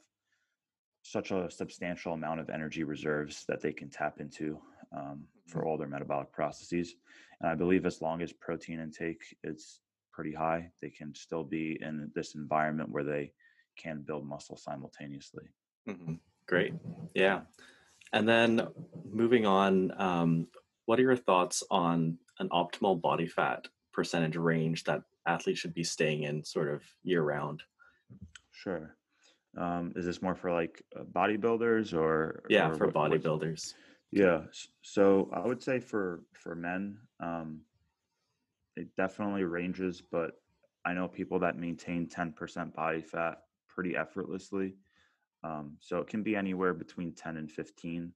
such 1.04 1.32
a 1.32 1.52
substantial 1.52 2.14
amount 2.14 2.40
of 2.40 2.50
energy 2.50 2.84
reserves 2.84 3.46
that 3.48 3.62
they 3.62 3.74
can 3.74 3.90
tap 3.90 4.20
into 4.20 4.60
um, 4.96 5.26
for 5.48 5.66
all 5.66 5.78
their 5.78 5.88
metabolic 5.88 6.32
processes. 6.32 6.96
And 7.42 7.50
I 7.50 7.56
believe 7.56 7.86
as 7.86 8.02
long 8.02 8.22
as 8.22 8.32
protein 8.34 8.80
intake 8.80 9.22
is 9.44 9.82
pretty 10.12 10.34
high, 10.34 10.72
they 10.82 10.90
can 10.90 11.14
still 11.14 11.44
be 11.44 11.78
in 11.82 12.10
this 12.16 12.36
environment 12.36 12.90
where 12.90 13.04
they 13.04 13.34
can 13.78 14.02
build 14.02 14.28
muscle 14.28 14.58
simultaneously. 14.58 15.46
hmm 15.86 16.14
great. 16.48 16.74
Yeah. 17.14 17.42
And 18.12 18.28
then 18.28 18.68
moving 19.12 19.46
on, 19.46 19.92
um, 20.00 20.48
what 20.86 21.00
are 21.00 21.04
your 21.04 21.16
thoughts 21.16 21.64
on 21.72 22.18
an 22.40 22.50
optimal 22.50 23.02
body 23.02 23.28
fat 23.28 23.68
percentage 23.92 24.36
range 24.36 24.84
that 24.86 25.04
athletes 25.26 25.60
should 25.60 25.74
be 25.74 25.84
staying 25.84 26.24
in 26.24 26.44
sort 26.44 26.70
of 26.70 26.84
year 27.04 27.22
round? 27.22 27.64
Sure. 28.52 28.96
Um, 29.58 29.94
is 29.96 30.06
this 30.06 30.22
more 30.22 30.36
for 30.36 30.52
like 30.52 30.82
uh, 31.00 31.04
bodybuilders 31.04 31.94
or 31.94 32.44
Yeah, 32.50 32.70
or 32.70 32.76
for 32.76 32.88
what? 32.88 33.12
Bodybuilders. 33.12 33.74
yeah. 34.12 34.42
So 34.82 35.30
I 35.34 35.46
would 35.46 35.62
say 35.62 35.80
for 35.80 36.22
for 36.34 36.56
men, 36.56 36.98
um, 37.20 37.62
it 38.76 38.96
definitely 38.96 39.44
ranges, 39.44 40.02
but 40.02 40.32
I 40.86 40.94
know 40.94 41.08
people 41.08 41.40
that 41.40 41.58
maintain 41.58 42.08
10% 42.08 42.74
body 42.74 43.02
fat 43.02 43.44
pretty 43.70 43.96
effortlessly. 43.96 44.76
Um, 45.44 45.78
so 45.80 45.98
it 46.00 46.08
can 46.08 46.24
be 46.24 46.36
anywhere 46.36 46.74
between 46.74 47.14
10 47.14 47.38
and 47.38 47.52
15. 47.52 48.12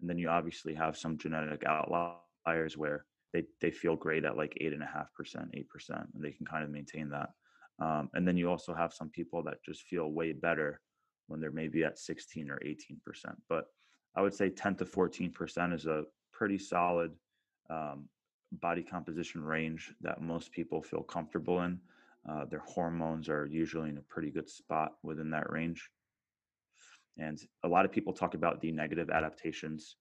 And 0.00 0.10
then 0.10 0.18
you 0.18 0.28
obviously 0.28 0.74
have 0.74 0.96
some 0.96 1.16
genetic 1.16 1.64
outliers 1.64 2.76
where 2.76 3.06
they, 3.32 3.44
they 3.60 3.70
feel 3.70 3.96
great 3.96 4.24
at 4.24 4.36
like 4.36 4.56
eight 4.60 4.72
and 4.72 4.82
a 4.82 4.86
half 4.86 5.12
percent, 5.14 5.50
eight 5.54 5.68
percent, 5.68 6.06
and 6.14 6.22
they 6.22 6.32
can 6.32 6.46
kind 6.46 6.64
of 6.64 6.70
maintain 6.70 7.08
that. 7.10 7.30
Um, 7.78 8.10
and 8.14 8.26
then 8.26 8.36
you 8.36 8.50
also 8.50 8.74
have 8.74 8.92
some 8.92 9.10
people 9.10 9.42
that 9.44 9.62
just 9.64 9.82
feel 9.82 10.10
way 10.10 10.32
better 10.32 10.80
when 11.28 11.40
they're 11.40 11.50
maybe 11.50 11.84
at 11.84 11.98
16 11.98 12.50
or 12.50 12.58
18 12.64 13.00
percent. 13.04 13.36
But 13.48 13.66
I 14.14 14.22
would 14.22 14.34
say 14.34 14.48
10 14.48 14.76
to 14.76 14.86
14 14.86 15.32
percent 15.32 15.72
is 15.72 15.86
a 15.86 16.04
pretty 16.32 16.58
solid 16.58 17.12
um, 17.68 18.08
body 18.52 18.82
composition 18.82 19.42
range 19.42 19.92
that 20.00 20.22
most 20.22 20.52
people 20.52 20.82
feel 20.82 21.02
comfortable 21.02 21.62
in. 21.62 21.78
Uh, 22.28 22.44
their 22.44 22.62
hormones 22.66 23.28
are 23.28 23.46
usually 23.46 23.88
in 23.88 23.98
a 23.98 24.02
pretty 24.02 24.30
good 24.30 24.48
spot 24.48 24.92
within 25.02 25.30
that 25.30 25.50
range. 25.50 25.90
And 27.18 27.38
a 27.62 27.68
lot 27.68 27.84
of 27.84 27.92
people 27.92 28.12
talk 28.12 28.34
about 28.34 28.60
the 28.60 28.72
negative 28.72 29.10
adaptations 29.10 29.96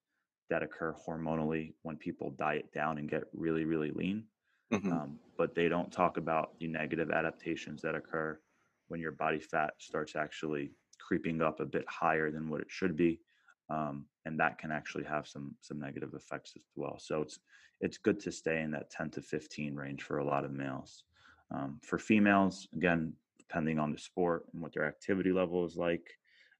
that 0.49 0.63
occur 0.63 0.93
hormonally 0.93 1.75
when 1.81 1.97
people 1.97 2.31
diet 2.31 2.71
down 2.71 2.97
and 2.97 3.09
get 3.09 3.23
really, 3.33 3.65
really 3.65 3.91
lean. 3.91 4.27
hmm 4.71 4.95
Um, 4.95 5.19
but 5.37 5.55
they 5.55 5.67
don't 5.69 5.91
talk 5.91 6.17
about 6.17 6.59
the 6.59 6.67
negative 6.67 7.11
adaptations 7.11 7.81
that 7.81 7.95
occur 7.95 8.39
when 8.87 8.99
your 8.99 9.11
body 9.11 9.39
fat 9.39 9.73
starts 9.79 10.15
actually 10.15 10.75
creeping 10.99 11.41
up 11.41 11.59
a 11.59 11.65
bit 11.65 11.85
higher 11.89 12.31
than 12.31 12.49
what 12.49 12.61
it 12.61 12.69
should 12.71 12.95
be. 12.95 13.21
Um, 13.69 14.07
and 14.25 14.39
that 14.39 14.59
can 14.59 14.71
actually 14.71 15.05
have 15.05 15.27
some 15.27 15.57
some 15.61 15.79
negative 15.79 16.13
effects 16.13 16.53
as 16.55 16.63
well. 16.75 16.99
So 16.99 17.21
it's 17.23 17.39
it's 17.81 17.97
good 17.97 18.19
to 18.21 18.31
stay 18.31 18.61
in 18.61 18.71
that 18.71 18.91
10 18.91 19.09
to 19.11 19.21
15 19.21 19.75
range 19.75 20.03
for 20.03 20.19
a 20.19 20.25
lot 20.25 20.45
of 20.45 20.51
males. 20.51 21.03
Um, 21.51 21.79
for 21.83 21.97
females, 21.97 22.67
again, 22.73 23.15
depending 23.37 23.79
on 23.79 23.91
the 23.91 23.97
sport 23.97 24.45
and 24.53 24.61
what 24.61 24.73
their 24.73 24.85
activity 24.85 25.31
level 25.31 25.65
is 25.65 25.75
like, 25.75 26.17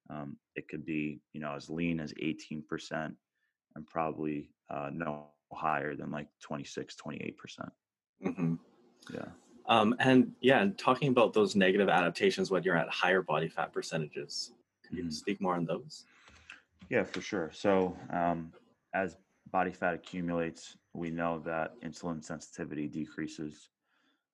um, 0.09 0.38
it 0.55 0.67
could 0.67 0.85
be 0.85 1.19
you 1.33 1.41
know 1.41 1.53
as 1.53 1.69
lean 1.69 2.00
as 2.00 2.13
18% 2.13 3.15
and 3.75 3.88
probably 3.88 4.50
uh, 4.69 4.89
no 4.93 5.25
higher 5.53 5.95
than 5.95 6.12
like 6.12 6.27
26, 6.41 6.95
28%. 6.95 7.71
hmm 8.21 8.55
Yeah. 9.13 9.25
Um, 9.67 9.95
and 10.00 10.31
yeah, 10.41 10.62
and 10.62 10.77
talking 10.77 11.09
about 11.09 11.33
those 11.33 11.55
negative 11.55 11.89
adaptations 11.89 12.51
when 12.51 12.63
you're 12.63 12.77
at 12.77 12.89
higher 12.89 13.21
body 13.21 13.47
fat 13.50 13.74
percentages, 13.74 14.51
could 14.88 14.97
you 14.97 15.03
Mhm. 15.05 15.12
speak 15.12 15.41
more 15.41 15.55
on 15.55 15.65
those? 15.65 16.05
Yeah, 16.89 17.03
for 17.03 17.21
sure. 17.21 17.51
So, 17.51 17.97
um, 18.12 18.53
as 18.93 19.17
body 19.51 19.71
fat 19.71 19.95
accumulates, 19.95 20.77
we 20.93 21.09
know 21.09 21.39
that 21.39 21.79
insulin 21.81 22.24
sensitivity 22.24 22.88
decreases. 22.88 23.69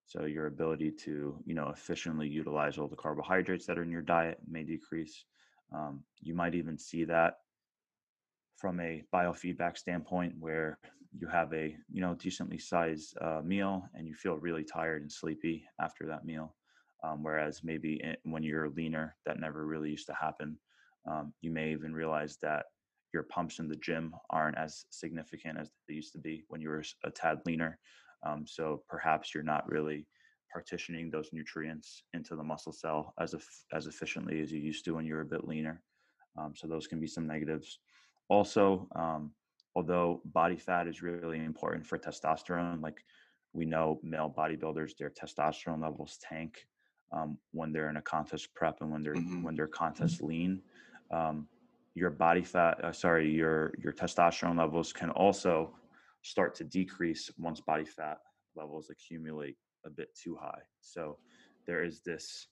So, 0.05 0.25
your 0.25 0.47
ability 0.47 0.91
to, 1.05 1.41
you 1.45 1.53
know, 1.53 1.69
efficiently 1.69 2.27
utilize 2.27 2.77
all 2.77 2.87
the 2.89 2.95
carbohydrates 2.97 3.65
that 3.67 3.77
are 3.79 3.83
in 3.83 3.91
your 3.91 4.01
diet 4.01 4.39
may 4.47 4.63
decrease. 4.63 5.25
Um, 5.71 6.05
you 6.21 6.33
might 6.33 6.55
even 6.55 6.77
see 6.77 7.05
that 7.05 7.35
from 8.57 8.79
a 8.79 9.03
biofeedback 9.13 9.77
standpoint, 9.77 10.35
where 10.39 10.79
you 11.13 11.27
have 11.27 11.53
a, 11.53 11.75
you 11.89 12.01
know, 12.01 12.15
decently 12.15 12.57
sized 12.57 13.17
uh, 13.19 13.41
meal 13.43 13.83
and 13.93 14.07
you 14.07 14.15
feel 14.15 14.37
really 14.37 14.63
tired 14.63 15.01
and 15.01 15.11
sleepy 15.11 15.65
after 15.79 16.07
that 16.07 16.25
meal. 16.25 16.55
Um, 17.03 17.23
whereas 17.23 17.63
maybe 17.63 18.01
i- 18.05 18.17
when 18.23 18.43
you're 18.43 18.69
leaner, 18.69 19.17
that 19.25 19.39
never 19.39 19.65
really 19.65 19.89
used 19.89 20.05
to 20.07 20.13
happen. 20.13 20.59
Um, 21.05 21.33
you 21.41 21.51
may 21.51 21.71
even 21.71 21.93
realize 21.93 22.37
that 22.37 22.67
your 23.13 23.23
pumps 23.23 23.59
in 23.59 23.67
the 23.67 23.75
gym 23.75 24.13
aren't 24.29 24.57
as 24.57 24.85
significant 24.91 25.57
as 25.59 25.71
they 25.87 25.95
used 25.95 26.13
to 26.13 26.19
be 26.19 26.45
when 26.47 26.61
you 26.61 26.69
were 26.69 26.83
a 27.03 27.11
tad 27.11 27.41
leaner. 27.45 27.79
Um, 28.23 28.45
so 28.47 28.83
perhaps 28.87 29.33
you're 29.33 29.43
not 29.43 29.67
really 29.67 30.07
partitioning 30.51 31.09
those 31.09 31.29
nutrients 31.31 32.03
into 32.13 32.35
the 32.35 32.43
muscle 32.43 32.71
cell 32.71 33.13
as 33.19 33.35
as 33.73 33.87
efficiently 33.87 34.41
as 34.41 34.51
you 34.51 34.59
used 34.59 34.85
to 34.85 34.95
when 34.95 35.05
you 35.05 35.15
were 35.15 35.21
a 35.21 35.25
bit 35.25 35.47
leaner. 35.47 35.81
Um, 36.37 36.53
so 36.55 36.67
those 36.67 36.87
can 36.87 36.99
be 36.99 37.07
some 37.07 37.27
negatives. 37.27 37.79
Also, 38.29 38.87
um, 38.95 39.31
although 39.75 40.21
body 40.25 40.57
fat 40.57 40.87
is 40.87 41.01
really 41.01 41.39
important 41.39 41.85
for 41.85 41.97
testosterone, 41.97 42.81
like 42.81 43.03
we 43.53 43.65
know 43.65 43.99
male 44.03 44.33
bodybuilders, 44.35 44.95
their 44.97 45.09
testosterone 45.09 45.81
levels 45.81 46.17
tank 46.21 46.65
um, 47.11 47.37
when 47.51 47.71
they're 47.73 47.89
in 47.89 47.97
a 47.97 48.01
contest 48.01 48.53
prep 48.55 48.77
and 48.81 48.91
when 48.91 49.03
they're 49.03 49.15
hmm 49.15 49.43
when 49.43 49.55
they're 49.55 49.67
contest 49.67 50.21
lean. 50.21 50.61
Um, 51.11 51.47
your 51.93 52.09
body 52.09 52.41
fat, 52.41 52.81
uh, 52.83 52.91
sorry, 52.93 53.29
your 53.29 53.73
your 53.77 53.91
testosterone 53.91 54.57
levels 54.57 54.93
can 54.93 55.09
also 55.09 55.75
start 56.21 56.55
to 56.55 56.63
decrease 56.63 57.31
once 57.37 57.59
body 57.59 57.85
fat 57.85 58.19
levels 58.55 58.89
accumulate 58.89 59.57
a 59.85 59.89
bit 59.89 60.13
too 60.15 60.35
high. 60.39 60.61
So 60.81 61.17
there 61.65 61.83
is 61.83 62.01
this 62.01 62.47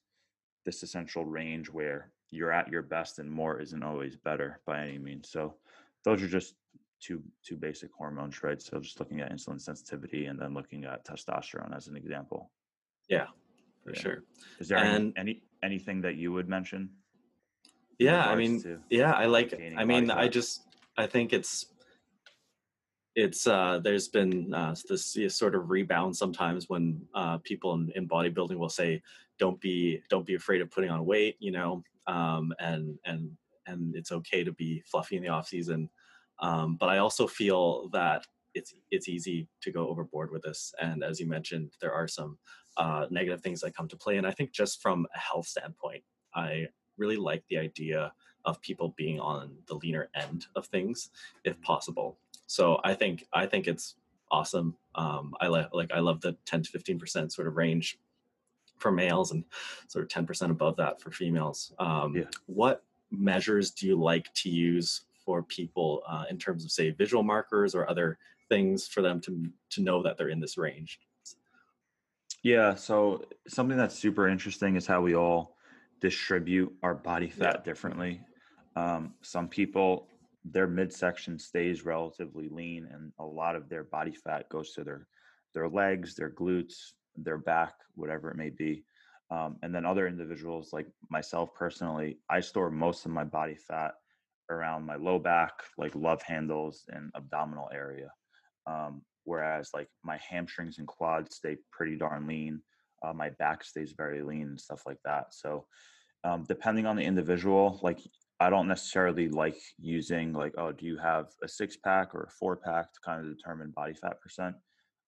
this 0.65 0.83
essential 0.83 1.25
range 1.25 1.69
where 1.69 2.11
you're 2.31 2.51
at 2.51 2.67
your 2.69 2.81
best 2.81 3.19
and 3.19 3.31
more 3.31 3.59
isn't 3.59 3.83
always 3.83 4.15
better 4.15 4.59
by 4.65 4.81
any 4.81 4.99
means. 4.99 5.29
So 5.29 5.55
those 6.03 6.21
are 6.21 6.27
just 6.27 6.55
two 6.99 7.23
two 7.43 7.55
basic 7.55 7.91
hormones, 7.93 8.43
right? 8.43 8.61
So 8.61 8.79
just 8.79 8.99
looking 8.99 9.21
at 9.21 9.31
insulin 9.31 9.61
sensitivity 9.61 10.25
and 10.25 10.39
then 10.39 10.53
looking 10.53 10.85
at 10.85 11.05
testosterone 11.05 11.75
as 11.75 11.87
an 11.87 11.95
example. 11.95 12.51
Yeah, 13.07 13.27
for 13.83 13.93
Yeah. 13.93 13.99
sure. 13.99 14.23
Is 14.59 14.67
there 14.67 14.77
any 14.79 14.95
And 14.95 15.13
any 15.17 15.43
anything 15.63 16.01
that 16.01 16.15
you 16.15 16.31
would 16.33 16.47
mention 16.47 16.89
yeah, 17.99 18.25
I 18.25 18.35
mean, 18.35 18.81
yeah, 18.89 19.11
I 19.11 19.25
like. 19.25 19.53
I 19.77 19.83
mean, 19.83 20.09
I 20.09 20.29
just 20.29 20.63
I 20.97 21.05
think 21.05 21.33
it's 21.33 21.65
it's 23.19 23.47
uh 23.47 23.79
there's 23.83 24.07
been 24.07 24.53
uh 24.53 24.73
this 24.87 25.17
sort 25.27 25.53
of 25.53 25.69
rebound 25.69 26.15
sometimes 26.15 26.69
when 26.69 27.01
uh 27.13 27.37
people 27.39 27.73
in, 27.73 27.91
in 27.95 28.07
bodybuilding 28.07 28.55
will 28.55 28.69
say 28.69 29.01
don't 29.37 29.59
be 29.59 30.01
don't 30.09 30.25
be 30.25 30.35
afraid 30.35 30.61
of 30.61 30.71
putting 30.71 30.89
on 30.89 31.05
weight 31.05 31.35
you 31.39 31.51
know 31.51 31.83
um 32.07 32.53
and 32.59 32.97
and 33.05 33.29
and 33.67 33.95
it's 33.95 34.11
okay 34.11 34.43
to 34.43 34.53
be 34.53 34.81
fluffy 34.85 35.15
in 35.15 35.21
the 35.21 35.29
off 35.29 35.47
season. 35.47 35.89
Um 36.39 36.77
but 36.79 36.89
i 36.89 36.99
also 36.99 37.27
feel 37.27 37.89
that 37.89 38.25
it's 38.53 38.73
it's 38.89 39.09
easy 39.09 39.47
to 39.61 39.71
go 39.71 39.89
overboard 39.89 40.31
with 40.31 40.43
this 40.43 40.73
and 40.81 41.03
as 41.03 41.19
you 41.19 41.27
mentioned 41.27 41.71
there 41.81 41.93
are 41.93 42.07
some 42.07 42.37
uh 42.77 43.05
negative 43.09 43.41
things 43.41 43.59
that 43.61 43.75
come 43.75 43.87
to 43.89 43.97
play 43.97 44.17
and 44.17 44.25
i 44.25 44.31
think 44.31 44.51
just 44.51 44.81
from 44.81 45.05
a 45.13 45.19
health 45.19 45.45
standpoint 45.45 46.03
i 46.33 46.65
really 46.97 47.17
like 47.17 47.43
the 47.49 47.57
idea 47.57 48.11
of 48.45 48.61
people 48.61 48.93
being 48.97 49.19
on 49.19 49.55
the 49.67 49.75
leaner 49.75 50.09
end 50.15 50.47
of 50.55 50.65
things 50.67 51.09
if 51.43 51.61
possible 51.61 52.17
so 52.49 52.81
I 52.83 52.95
think 52.95 53.27
I 53.31 53.45
think 53.45 53.67
it's 53.67 53.95
awesome. 54.31 54.75
Um, 54.95 55.35
I 55.39 55.47
like 55.47 55.71
like 55.71 55.91
I 55.91 55.99
love 55.99 56.21
the 56.21 56.33
10 56.45 56.63
to 56.63 56.69
15 56.71 56.97
percent 56.97 57.31
sort 57.31 57.47
of 57.47 57.55
range 57.55 57.99
for 58.77 58.91
males 58.91 59.31
and 59.31 59.45
sort 59.87 60.03
of 60.03 60.09
10 60.09 60.25
percent 60.25 60.51
above 60.51 60.75
that 60.77 60.99
for 60.99 61.11
females. 61.11 61.73
Um, 61.77 62.15
Yeah. 62.15 62.29
what 62.47 62.83
measures 63.11 63.71
do 63.71 63.87
you 63.87 63.95
like 63.95 64.33
to 64.33 64.49
use 64.49 65.01
for 65.23 65.43
people 65.43 66.01
uh, 66.07 66.25
in 66.29 66.39
terms 66.39 66.65
of 66.65 66.71
say 66.71 66.89
visual 66.89 67.21
markers 67.23 67.75
or 67.75 67.87
other 67.87 68.17
things 68.49 68.87
for 68.87 69.03
them 69.03 69.21
to 69.21 69.51
to 69.69 69.81
know 69.81 70.01
that 70.01 70.17
they're 70.17 70.29
in 70.29 70.39
this 70.39 70.57
range? 70.57 70.99
Yeah, 72.41 72.73
so 72.75 73.25
something 73.47 73.77
that's 73.77 73.95
super 73.95 74.27
interesting 74.27 74.75
is 74.75 74.87
how 74.87 75.01
we 75.01 75.13
all 75.13 75.57
distribute 75.99 76.73
our 76.81 76.95
body 76.95 77.27
Yeah. 77.27 77.51
fat 77.51 77.63
differently. 77.63 78.21
Um, 78.75 79.13
some 79.21 79.49
people, 79.49 80.08
their 80.45 80.67
midsection 80.67 81.37
stays 81.37 81.85
relatively 81.85 82.49
lean, 82.49 82.87
and 82.91 83.11
a 83.19 83.25
lot 83.25 83.55
of 83.55 83.69
their 83.69 83.83
body 83.83 84.13
fat 84.13 84.49
goes 84.49 84.73
to 84.73 84.83
their 84.83 85.07
their 85.53 85.67
legs, 85.67 86.15
their 86.15 86.29
glutes, 86.29 86.91
their 87.15 87.37
back, 87.37 87.73
whatever 87.95 88.29
it 88.29 88.37
may 88.37 88.49
be. 88.49 88.83
Um, 89.31 89.57
and 89.61 89.73
then 89.73 89.85
other 89.85 90.07
individuals, 90.07 90.69
like 90.73 90.87
myself 91.09 91.53
personally, 91.55 92.19
I 92.29 92.39
store 92.39 92.71
most 92.71 93.05
of 93.05 93.11
my 93.11 93.23
body 93.23 93.55
fat 93.55 93.93
around 94.49 94.85
my 94.85 94.95
low 94.95 95.19
back, 95.19 95.51
like 95.77 95.93
love 95.95 96.21
handles 96.23 96.83
and 96.89 97.11
abdominal 97.15 97.69
area. 97.73 98.09
Um, 98.65 99.01
whereas 99.23 99.69
like 99.73 99.87
my 100.03 100.17
hamstrings 100.17 100.79
and 100.79 100.87
quads 100.87 101.35
stay 101.35 101.57
pretty 101.71 101.95
darn 101.95 102.27
lean. 102.27 102.61
Uh, 103.03 103.13
my 103.13 103.29
back 103.31 103.63
stays 103.63 103.93
very 103.95 104.21
lean 104.21 104.47
and 104.47 104.59
stuff 104.59 104.81
like 104.85 104.99
that. 105.05 105.27
So 105.31 105.65
um, 106.23 106.45
depending 106.47 106.85
on 106.85 106.95
the 106.95 107.03
individual, 107.03 107.79
like 107.83 107.99
I 108.39 108.49
don't 108.49 108.67
necessarily 108.67 109.27
like 109.27 109.57
using 109.77 110.33
like, 110.33 110.53
oh, 110.57 110.71
do 110.71 110.85
you 110.85 110.97
have 110.97 111.27
a 111.43 111.47
six 111.47 111.75
pack 111.75 112.15
or 112.15 112.23
a 112.23 112.29
four 112.29 112.55
pack 112.55 112.93
to 112.93 112.99
kind 113.03 113.19
of 113.19 113.35
determine 113.35 113.73
body 113.75 113.93
fat 113.93 114.21
percent? 114.21 114.55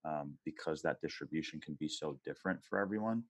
Um, 0.04 0.34
because 0.46 0.82
that 0.82 1.00
distribution 1.02 1.62
can 1.62 1.76
be 1.80 1.88
so 1.88 2.20
different 2.26 2.64
for 2.64 2.80
everyone. 2.80 3.24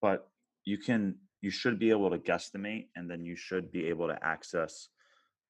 But 0.00 0.28
you 0.64 0.78
can, 0.78 1.16
you 1.42 1.50
should 1.50 1.78
be 1.78 1.90
able 1.90 2.10
to 2.10 2.18
guesstimate, 2.18 2.86
and 2.96 3.08
then 3.08 3.24
you 3.24 3.36
should 3.36 3.70
be 3.70 3.86
able 3.86 4.08
to 4.08 4.18
access 4.24 4.88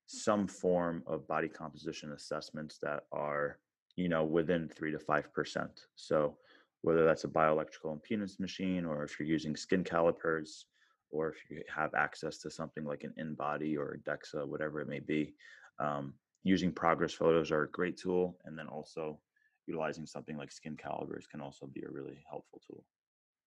some 0.06 0.46
form 0.46 1.02
of 1.06 1.26
body 1.26 1.48
composition 1.48 2.12
assessments 2.12 2.78
that 2.82 3.04
are 3.12 3.58
you 3.96 4.08
know 4.08 4.24
within 4.24 4.68
3 4.68 4.92
to 4.92 4.98
5% 4.98 5.68
so 5.96 6.36
whether 6.82 7.04
that's 7.04 7.24
a 7.24 7.28
bioelectrical 7.28 7.98
impedance 7.98 8.38
machine 8.38 8.84
or 8.84 9.04
if 9.04 9.18
you're 9.18 9.28
using 9.28 9.56
skin 9.56 9.82
calipers 9.82 10.66
or 11.14 11.28
if 11.28 11.36
you 11.48 11.62
have 11.74 11.94
access 11.94 12.38
to 12.38 12.50
something 12.50 12.84
like 12.84 13.04
an 13.04 13.14
InBody 13.18 13.78
or 13.78 13.94
a 13.94 13.98
DEXA, 14.10 14.46
whatever 14.46 14.80
it 14.80 14.88
may 14.88 14.98
be, 14.98 15.32
um, 15.78 16.12
using 16.42 16.72
progress 16.72 17.14
photos 17.14 17.52
are 17.52 17.62
a 17.62 17.70
great 17.70 17.96
tool. 17.96 18.36
And 18.44 18.58
then 18.58 18.66
also 18.66 19.18
utilizing 19.66 20.06
something 20.06 20.36
like 20.36 20.50
skin 20.52 20.76
calipers 20.76 21.26
can 21.26 21.40
also 21.40 21.66
be 21.66 21.82
a 21.82 21.90
really 21.90 22.18
helpful 22.28 22.60
tool. 22.66 22.84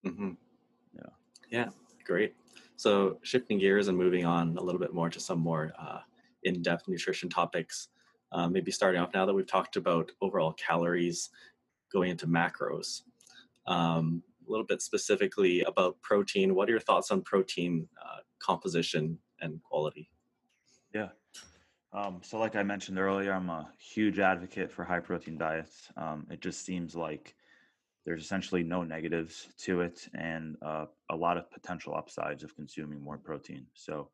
hmm 0.04 0.32
Yeah. 0.96 1.12
Yeah, 1.50 1.70
great. 2.06 2.36
So 2.78 3.20
shifting 3.24 3.60
gears 3.60 3.90
and 3.90 3.98
moving 3.98 4.26
on 4.26 4.58
a 4.58 4.64
little 4.64 4.80
bit 4.80 4.94
more 4.94 5.10
to 5.10 5.20
some 5.20 5.40
more 5.40 5.74
uh, 5.78 6.00
in-depth 6.44 6.88
nutrition 6.88 7.30
topics. 7.30 7.90
Uh, 8.32 8.48
maybe 8.48 8.72
starting 8.72 9.02
off 9.02 9.14
now 9.14 9.26
that 9.26 9.34
we've 9.34 9.48
talked 9.48 9.76
about 9.78 10.12
overall 10.22 10.54
calories, 10.54 11.30
going 11.92 12.12
into 12.12 12.28
macros. 12.28 13.04
Um, 13.66 14.24
a 14.48 14.52
little 14.52 14.66
bit 14.66 14.82
specifically 14.82 15.62
about 15.64 16.02
protein. 16.02 16.56
What 16.56 16.68
are 16.68 16.72
your 16.72 16.80
thoughts 16.80 17.12
on 17.12 17.22
protein 17.22 17.88
uh, 18.02 18.20
composition 18.40 19.18
and 19.42 19.62
quality? 19.64 20.10
Yeah. 20.94 21.10
Um, 21.94 22.20
so, 22.22 22.38
like 22.38 22.56
I 22.56 22.64
mentioned 22.64 23.00
earlier, 23.00 23.34
I'm 23.34 23.50
a 23.50 23.70
huge 23.80 24.20
advocate 24.20 24.72
for 24.72 24.84
high 24.84 25.00
protein 25.00 25.38
diets. 25.38 25.90
Um, 25.96 26.28
it 26.30 26.42
just 26.42 26.66
seems 26.66 26.96
like 26.96 27.36
there's 28.06 28.24
essentially 28.24 28.64
no 28.64 28.84
negatives 28.84 29.48
to 29.60 29.82
it 29.82 30.08
and 30.14 30.56
uh, 30.62 30.86
a 31.10 31.16
lot 31.16 31.38
of 31.38 31.52
potential 31.52 31.96
upsides 31.96 32.44
of 32.44 32.56
consuming 32.56 33.02
more 33.02 33.18
protein. 33.18 33.66
So, 33.74 34.10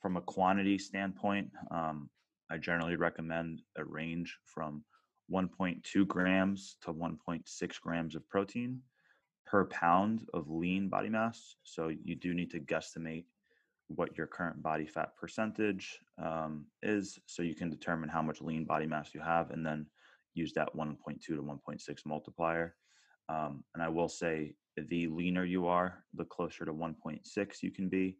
from 0.00 0.16
a 0.16 0.20
quantity 0.20 0.78
standpoint, 0.78 1.50
um, 1.70 2.08
I 2.50 2.56
generally 2.56 2.96
recommend 2.96 3.62
a 3.76 3.84
range 3.84 4.38
from 4.44 4.84
1.2 5.30 6.06
grams 6.06 6.76
to 6.82 6.92
1.6 6.92 7.80
grams 7.80 8.14
of 8.14 8.28
protein 8.28 8.80
per 9.50 9.64
pound 9.66 10.26
of 10.34 10.50
lean 10.50 10.88
body 10.88 11.08
mass. 11.08 11.56
So, 11.62 11.88
you 11.88 12.14
do 12.14 12.34
need 12.34 12.50
to 12.50 12.60
guesstimate 12.60 13.24
what 13.88 14.16
your 14.16 14.26
current 14.26 14.62
body 14.62 14.86
fat 14.86 15.16
percentage 15.16 15.98
um, 16.22 16.66
is 16.82 17.18
so 17.26 17.42
you 17.42 17.54
can 17.54 17.70
determine 17.70 18.08
how 18.08 18.22
much 18.22 18.40
lean 18.40 18.64
body 18.64 18.86
mass 18.86 19.14
you 19.14 19.20
have 19.20 19.50
and 19.50 19.64
then 19.64 19.86
use 20.34 20.52
that 20.52 20.74
1.2 20.76 21.20
to 21.20 21.42
1.6 21.42 22.06
multiplier 22.06 22.74
um, 23.28 23.64
and 23.74 23.82
i 23.82 23.88
will 23.88 24.08
say 24.08 24.54
the 24.88 25.08
leaner 25.08 25.44
you 25.44 25.66
are 25.66 26.04
the 26.14 26.24
closer 26.26 26.64
to 26.64 26.72
1.6 26.72 27.62
you 27.62 27.70
can 27.70 27.88
be 27.88 28.16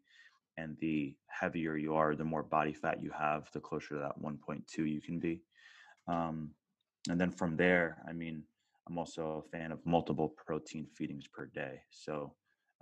and 0.57 0.75
the 0.81 1.15
heavier 1.27 1.77
you 1.77 1.93
are 1.93 2.15
the 2.15 2.23
more 2.23 2.43
body 2.43 2.73
fat 2.73 3.01
you 3.01 3.11
have 3.11 3.49
the 3.53 3.59
closer 3.59 3.89
to 3.89 3.99
that 3.99 4.19
1.2 4.21 4.63
you 4.77 4.99
can 4.99 5.19
be 5.19 5.41
um, 6.07 6.49
and 7.09 7.21
then 7.21 7.29
from 7.29 7.55
there 7.55 8.01
i 8.09 8.11
mean 8.11 8.43
i'm 8.89 8.97
also 8.97 9.43
a 9.45 9.49
fan 9.49 9.71
of 9.71 9.85
multiple 9.85 10.29
protein 10.29 10.87
feedings 10.95 11.27
per 11.27 11.45
day 11.45 11.79
so 11.89 12.33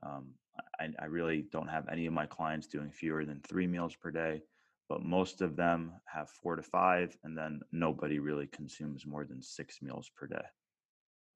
um, 0.03 0.33
I, 0.79 0.89
I 0.99 1.05
really 1.05 1.45
don't 1.51 1.67
have 1.67 1.87
any 1.89 2.05
of 2.05 2.13
my 2.13 2.25
clients 2.25 2.67
doing 2.67 2.91
fewer 2.91 3.25
than 3.25 3.41
three 3.41 3.67
meals 3.67 3.95
per 3.95 4.11
day, 4.11 4.41
but 4.89 5.03
most 5.03 5.41
of 5.41 5.55
them 5.55 5.93
have 6.05 6.29
four 6.29 6.55
to 6.55 6.63
five, 6.63 7.17
and 7.23 7.37
then 7.37 7.61
nobody 7.71 8.19
really 8.19 8.47
consumes 8.47 9.05
more 9.05 9.25
than 9.25 9.41
six 9.41 9.81
meals 9.81 10.09
per 10.15 10.27
day. 10.27 10.45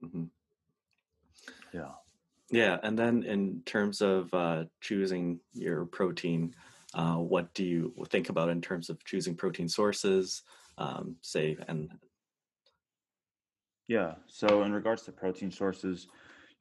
hmm 0.01 0.25
Yeah. 1.73 1.91
Yeah, 2.51 2.79
and 2.83 2.99
then 2.99 3.23
in 3.23 3.61
terms 3.65 4.01
of 4.01 4.33
uh, 4.33 4.65
choosing 4.81 5.39
your 5.53 5.85
protein, 5.85 6.53
uh, 6.93 7.15
what 7.15 7.53
do 7.53 7.63
you 7.63 7.93
think 8.09 8.27
about 8.27 8.49
in 8.49 8.59
terms 8.61 8.89
of 8.89 9.03
choosing 9.05 9.35
protein 9.35 9.69
sources? 9.69 10.43
Um, 10.77 11.15
say, 11.21 11.55
and 11.69 11.89
Yeah. 13.91 14.15
So, 14.25 14.63
in 14.63 14.71
regards 14.71 15.01
to 15.03 15.11
protein 15.11 15.51
sources, 15.51 16.07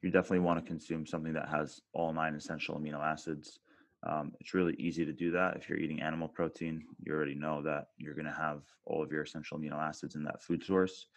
you 0.01 0.11
definitely 0.11 0.39
want 0.39 0.59
to 0.59 0.65
consume 0.69 1.05
something 1.05 1.31
that 1.31 1.47
has 1.47 1.79
all 1.93 2.11
nine 2.11 2.35
essential 2.35 2.77
amino 2.77 2.99
acids. 3.01 3.61
Um, 4.03 4.33
it's 4.41 4.53
really 4.53 4.73
easy 4.73 5.05
to 5.05 5.13
do 5.13 5.31
that. 5.31 5.55
If 5.55 5.69
you're 5.69 5.77
eating 5.77 6.01
animal 6.01 6.27
protein, 6.27 6.85
you 6.99 7.13
already 7.13 7.35
know 7.35 7.61
that 7.61 7.85
you're 7.97 8.15
going 8.15 8.25
to 8.25 8.33
have 8.33 8.63
all 8.83 9.01
of 9.01 9.13
your 9.13 9.21
essential 9.21 9.57
amino 9.57 9.79
acids 9.79 10.15
in 10.15 10.25
that 10.25 10.43
food 10.43 10.61
source. 10.61 11.07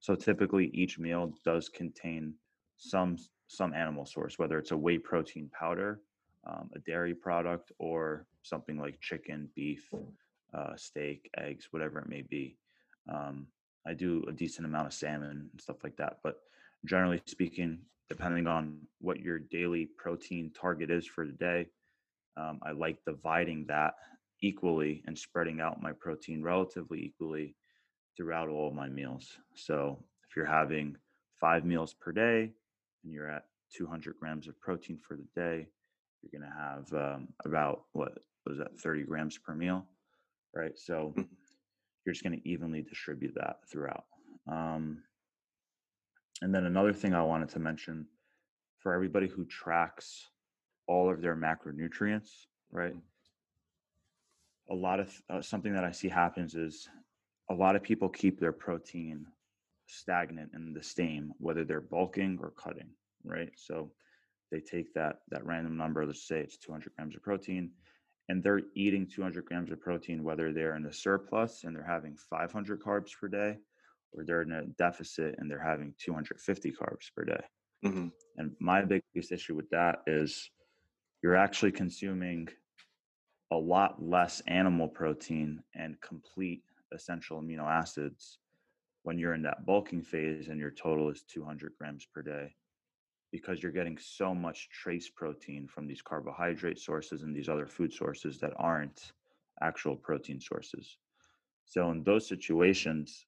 So, 0.00 0.16
typically, 0.16 0.70
each 0.74 0.98
meal 0.98 1.34
does 1.44 1.68
contain 1.68 2.34
some 2.76 3.16
some 3.46 3.72
animal 3.72 4.04
source, 4.04 4.40
whether 4.40 4.58
it's 4.58 4.72
a 4.72 4.76
whey 4.76 4.98
protein 4.98 5.48
powder, 5.50 6.02
um, 6.48 6.68
a 6.74 6.80
dairy 6.80 7.14
product, 7.14 7.70
or 7.78 8.26
something 8.42 8.76
like 8.76 9.00
chicken, 9.00 9.48
beef, 9.54 9.88
uh, 10.52 10.74
steak, 10.74 11.30
eggs, 11.38 11.68
whatever 11.70 12.00
it 12.00 12.08
may 12.08 12.22
be. 12.22 12.58
Um, 13.08 13.46
I 13.86 13.94
do 13.94 14.24
a 14.28 14.32
decent 14.32 14.66
amount 14.66 14.86
of 14.86 14.92
salmon 14.92 15.30
and 15.52 15.60
stuff 15.60 15.82
like 15.82 15.96
that. 15.96 16.18
But 16.22 16.36
generally 16.84 17.20
speaking, 17.26 17.78
depending 18.08 18.46
on 18.46 18.78
what 19.00 19.20
your 19.20 19.38
daily 19.38 19.88
protein 19.96 20.50
target 20.58 20.90
is 20.90 21.06
for 21.06 21.26
the 21.26 21.32
day, 21.32 21.66
um, 22.36 22.60
I 22.62 22.72
like 22.72 22.98
dividing 23.06 23.66
that 23.68 23.94
equally 24.42 25.02
and 25.06 25.18
spreading 25.18 25.60
out 25.60 25.82
my 25.82 25.92
protein 25.92 26.42
relatively 26.42 27.04
equally 27.04 27.56
throughout 28.16 28.48
all 28.48 28.70
my 28.70 28.88
meals. 28.88 29.38
So 29.54 30.02
if 30.28 30.36
you're 30.36 30.46
having 30.46 30.96
five 31.40 31.64
meals 31.64 31.94
per 31.94 32.12
day 32.12 32.52
and 33.04 33.12
you're 33.12 33.30
at 33.30 33.44
200 33.76 34.16
grams 34.18 34.48
of 34.48 34.60
protein 34.60 34.98
for 35.06 35.16
the 35.16 35.26
day, 35.34 35.68
you're 36.22 36.40
going 36.40 36.50
to 36.50 36.56
have 36.56 36.92
um, 36.92 37.28
about 37.44 37.84
what 37.92 38.18
was 38.46 38.58
that 38.58 38.78
30 38.78 39.04
grams 39.04 39.38
per 39.38 39.54
meal, 39.54 39.86
right? 40.54 40.78
So 40.78 41.12
mm-hmm. 41.16 41.22
You're 42.04 42.12
just 42.12 42.24
going 42.24 42.38
to 42.38 42.48
evenly 42.48 42.82
distribute 42.82 43.34
that 43.34 43.56
throughout. 43.70 44.04
Um, 44.50 45.02
and 46.42 46.54
then 46.54 46.64
another 46.64 46.92
thing 46.92 47.14
I 47.14 47.22
wanted 47.22 47.50
to 47.50 47.58
mention 47.58 48.06
for 48.78 48.94
everybody 48.94 49.28
who 49.28 49.44
tracks 49.44 50.26
all 50.86 51.10
of 51.10 51.20
their 51.20 51.36
macronutrients, 51.36 52.30
right? 52.72 52.96
A 54.70 54.74
lot 54.74 55.00
of 55.00 55.22
uh, 55.28 55.42
something 55.42 55.72
that 55.74 55.84
I 55.84 55.92
see 55.92 56.08
happens 56.08 56.54
is 56.54 56.88
a 57.50 57.54
lot 57.54 57.76
of 57.76 57.82
people 57.82 58.08
keep 58.08 58.40
their 58.40 58.52
protein 58.52 59.26
stagnant 59.86 60.50
and 60.54 60.74
the 60.74 60.82
same, 60.82 61.32
whether 61.38 61.64
they're 61.64 61.80
bulking 61.80 62.38
or 62.40 62.52
cutting, 62.52 62.88
right? 63.24 63.50
So 63.56 63.90
they 64.50 64.60
take 64.60 64.94
that 64.94 65.20
that 65.30 65.44
random 65.44 65.76
number, 65.76 66.06
let's 66.06 66.26
say 66.26 66.40
it's 66.40 66.56
200 66.56 66.92
grams 66.96 67.16
of 67.16 67.22
protein, 67.22 67.70
and 68.30 68.44
they're 68.44 68.60
eating 68.76 69.08
200 69.08 69.44
grams 69.44 69.72
of 69.72 69.80
protein, 69.80 70.22
whether 70.22 70.52
they're 70.52 70.76
in 70.76 70.86
a 70.86 70.92
surplus 70.92 71.64
and 71.64 71.74
they're 71.74 71.82
having 71.82 72.16
500 72.16 72.80
carbs 72.80 73.10
per 73.20 73.26
day, 73.26 73.56
or 74.12 74.24
they're 74.24 74.42
in 74.42 74.52
a 74.52 74.66
deficit 74.78 75.34
and 75.38 75.50
they're 75.50 75.60
having 75.60 75.92
250 75.98 76.70
carbs 76.70 77.10
per 77.16 77.24
day. 77.24 77.42
Mm-hmm. 77.84 78.06
And 78.36 78.52
my 78.60 78.82
biggest 78.82 79.32
issue 79.32 79.56
with 79.56 79.68
that 79.70 80.02
is 80.06 80.48
you're 81.24 81.34
actually 81.34 81.72
consuming 81.72 82.46
a 83.50 83.56
lot 83.56 84.00
less 84.00 84.40
animal 84.46 84.86
protein 84.86 85.60
and 85.74 86.00
complete 86.00 86.62
essential 86.94 87.42
amino 87.42 87.68
acids 87.68 88.38
when 89.02 89.18
you're 89.18 89.34
in 89.34 89.42
that 89.42 89.66
bulking 89.66 90.02
phase 90.02 90.46
and 90.46 90.60
your 90.60 90.70
total 90.70 91.10
is 91.10 91.24
200 91.32 91.72
grams 91.76 92.06
per 92.14 92.22
day 92.22 92.54
because 93.32 93.62
you're 93.62 93.72
getting 93.72 93.98
so 93.98 94.34
much 94.34 94.68
trace 94.70 95.08
protein 95.08 95.68
from 95.68 95.86
these 95.86 96.02
carbohydrate 96.02 96.78
sources 96.78 97.22
and 97.22 97.34
these 97.34 97.48
other 97.48 97.66
food 97.66 97.92
sources 97.92 98.38
that 98.38 98.52
aren't 98.56 99.12
actual 99.62 99.96
protein 99.96 100.40
sources. 100.40 100.98
So 101.64 101.90
in 101.90 102.02
those 102.02 102.26
situations, 102.26 103.26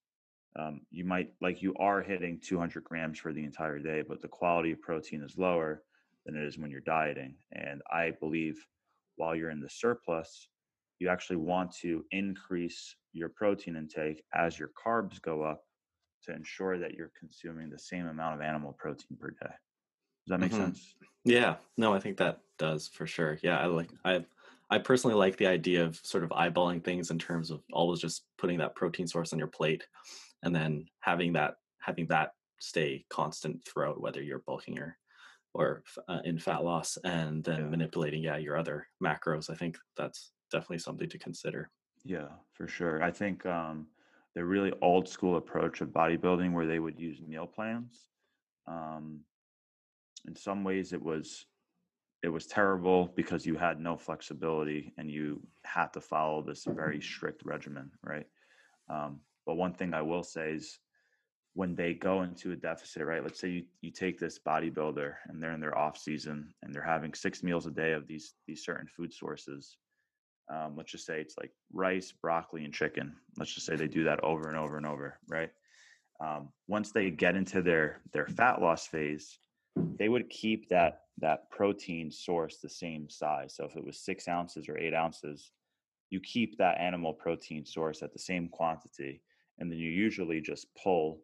um, 0.58 0.80
you 0.90 1.04
might 1.04 1.32
like 1.40 1.62
you 1.62 1.74
are 1.78 2.02
hitting 2.02 2.40
200 2.42 2.84
grams 2.84 3.18
for 3.18 3.32
the 3.32 3.44
entire 3.44 3.78
day, 3.78 4.02
but 4.06 4.20
the 4.20 4.28
quality 4.28 4.72
of 4.72 4.80
protein 4.82 5.22
is 5.22 5.38
lower 5.38 5.82
than 6.26 6.36
it 6.36 6.44
is 6.44 6.58
when 6.58 6.70
you're 6.70 6.80
dieting. 6.80 7.36
And 7.52 7.80
I 7.90 8.12
believe 8.20 8.64
while 9.16 9.34
you're 9.34 9.50
in 9.50 9.60
the 9.60 9.70
surplus, 9.70 10.48
you 10.98 11.08
actually 11.08 11.36
want 11.36 11.72
to 11.76 12.04
increase 12.10 12.96
your 13.12 13.28
protein 13.28 13.76
intake 13.76 14.22
as 14.34 14.58
your 14.58 14.70
carbs 14.86 15.20
go 15.20 15.42
up 15.42 15.64
to 16.24 16.32
ensure 16.32 16.78
that 16.78 16.94
you're 16.94 17.12
consuming 17.18 17.70
the 17.70 17.78
same 17.78 18.06
amount 18.06 18.34
of 18.34 18.40
animal 18.40 18.72
protein 18.78 19.16
per 19.18 19.30
day. 19.30 19.54
Does 20.26 20.30
that 20.30 20.40
make 20.40 20.52
mm-hmm. 20.52 20.62
sense? 20.62 20.94
Yeah, 21.24 21.56
no, 21.76 21.94
I 21.94 22.00
think 22.00 22.16
that 22.18 22.40
does 22.58 22.88
for 22.88 23.06
sure. 23.06 23.38
Yeah, 23.42 23.58
I 23.58 23.66
like 23.66 23.90
I 24.04 24.24
I 24.70 24.78
personally 24.78 25.16
like 25.16 25.36
the 25.36 25.46
idea 25.46 25.84
of 25.84 25.96
sort 26.02 26.24
of 26.24 26.30
eyeballing 26.30 26.82
things 26.82 27.10
in 27.10 27.18
terms 27.18 27.50
of 27.50 27.62
always 27.72 28.00
just 28.00 28.24
putting 28.38 28.58
that 28.58 28.74
protein 28.74 29.06
source 29.06 29.32
on 29.32 29.38
your 29.38 29.48
plate 29.48 29.86
and 30.42 30.54
then 30.54 30.86
having 31.00 31.34
that 31.34 31.56
having 31.80 32.06
that 32.06 32.32
stay 32.58 33.04
constant 33.10 33.64
throughout 33.64 34.00
whether 34.00 34.22
you're 34.22 34.42
bulking 34.46 34.78
or 34.78 34.96
or 35.54 35.82
uh, 36.08 36.20
in 36.24 36.38
fat 36.38 36.64
loss 36.64 36.96
and 37.04 37.44
then 37.44 37.60
yeah. 37.60 37.66
manipulating 37.66 38.22
yeah 38.22 38.36
your 38.36 38.56
other 38.56 38.86
macros 39.02 39.50
i 39.50 39.54
think 39.54 39.76
that's 39.96 40.32
definitely 40.50 40.78
something 40.78 41.08
to 41.08 41.18
consider 41.18 41.70
yeah 42.04 42.28
for 42.54 42.68
sure 42.68 43.02
i 43.02 43.10
think 43.10 43.44
um 43.46 43.86
the 44.34 44.44
really 44.44 44.72
old 44.80 45.08
school 45.08 45.36
approach 45.36 45.80
of 45.80 45.88
bodybuilding 45.88 46.52
where 46.52 46.66
they 46.66 46.78
would 46.78 46.98
use 46.98 47.20
meal 47.20 47.46
plans 47.46 48.08
um 48.66 49.20
in 50.26 50.36
some 50.36 50.64
ways 50.64 50.92
it 50.92 51.02
was 51.02 51.46
it 52.22 52.28
was 52.28 52.46
terrible 52.46 53.12
because 53.16 53.44
you 53.44 53.56
had 53.56 53.80
no 53.80 53.96
flexibility 53.96 54.92
and 54.96 55.10
you 55.10 55.40
had 55.64 55.92
to 55.92 56.00
follow 56.00 56.42
this 56.42 56.64
very 56.64 57.00
strict 57.00 57.44
regimen 57.44 57.90
right? 58.04 58.26
Um, 58.88 59.20
but 59.46 59.54
one 59.54 59.72
thing 59.72 59.94
i 59.94 60.02
will 60.02 60.22
say 60.22 60.52
is 60.52 60.78
when 61.54 61.74
they 61.74 61.94
go 61.94 62.22
into 62.22 62.52
a 62.52 62.56
deficit 62.56 63.04
right 63.04 63.22
let's 63.22 63.40
say 63.40 63.48
you, 63.48 63.64
you 63.80 63.90
take 63.90 64.18
this 64.18 64.38
bodybuilder 64.38 65.14
and 65.28 65.42
they're 65.42 65.52
in 65.52 65.60
their 65.60 65.76
off 65.76 65.98
season 65.98 66.52
and 66.62 66.74
they're 66.74 66.82
having 66.82 67.14
six 67.14 67.42
meals 67.42 67.66
a 67.66 67.70
day 67.70 67.92
of 67.92 68.06
these 68.06 68.34
these 68.46 68.64
certain 68.64 68.86
food 68.86 69.12
sources 69.12 69.76
um, 70.52 70.74
let's 70.76 70.92
just 70.92 71.06
say 71.06 71.20
it's 71.20 71.36
like 71.38 71.52
rice 71.72 72.12
broccoli 72.12 72.64
and 72.64 72.74
chicken. 72.74 73.14
Let's 73.38 73.52
just 73.52 73.66
say 73.66 73.76
they 73.76 73.88
do 73.88 74.04
that 74.04 74.22
over 74.22 74.48
and 74.48 74.58
over 74.58 74.76
and 74.76 74.86
over 74.86 75.18
right? 75.28 75.50
Um, 76.20 76.50
once 76.68 76.92
they 76.92 77.10
get 77.10 77.36
into 77.36 77.62
their 77.62 78.00
their 78.12 78.26
fat 78.26 78.60
loss 78.60 78.86
phase 78.86 79.38
they 79.76 80.08
would 80.08 80.28
keep 80.30 80.68
that 80.68 81.00
that 81.18 81.50
protein 81.50 82.10
source 82.10 82.58
the 82.58 82.68
same 82.68 83.08
size. 83.08 83.54
So 83.54 83.64
if 83.64 83.76
it 83.76 83.84
was 83.84 83.98
six 83.98 84.28
ounces 84.28 84.68
or 84.68 84.78
eight 84.78 84.94
ounces, 84.94 85.52
you 86.10 86.20
keep 86.20 86.58
that 86.58 86.80
animal 86.80 87.12
protein 87.12 87.64
source 87.64 88.02
at 88.02 88.12
the 88.12 88.18
same 88.18 88.48
quantity, 88.48 89.22
and 89.58 89.70
then 89.70 89.78
you 89.78 89.90
usually 89.90 90.40
just 90.40 90.66
pull 90.82 91.20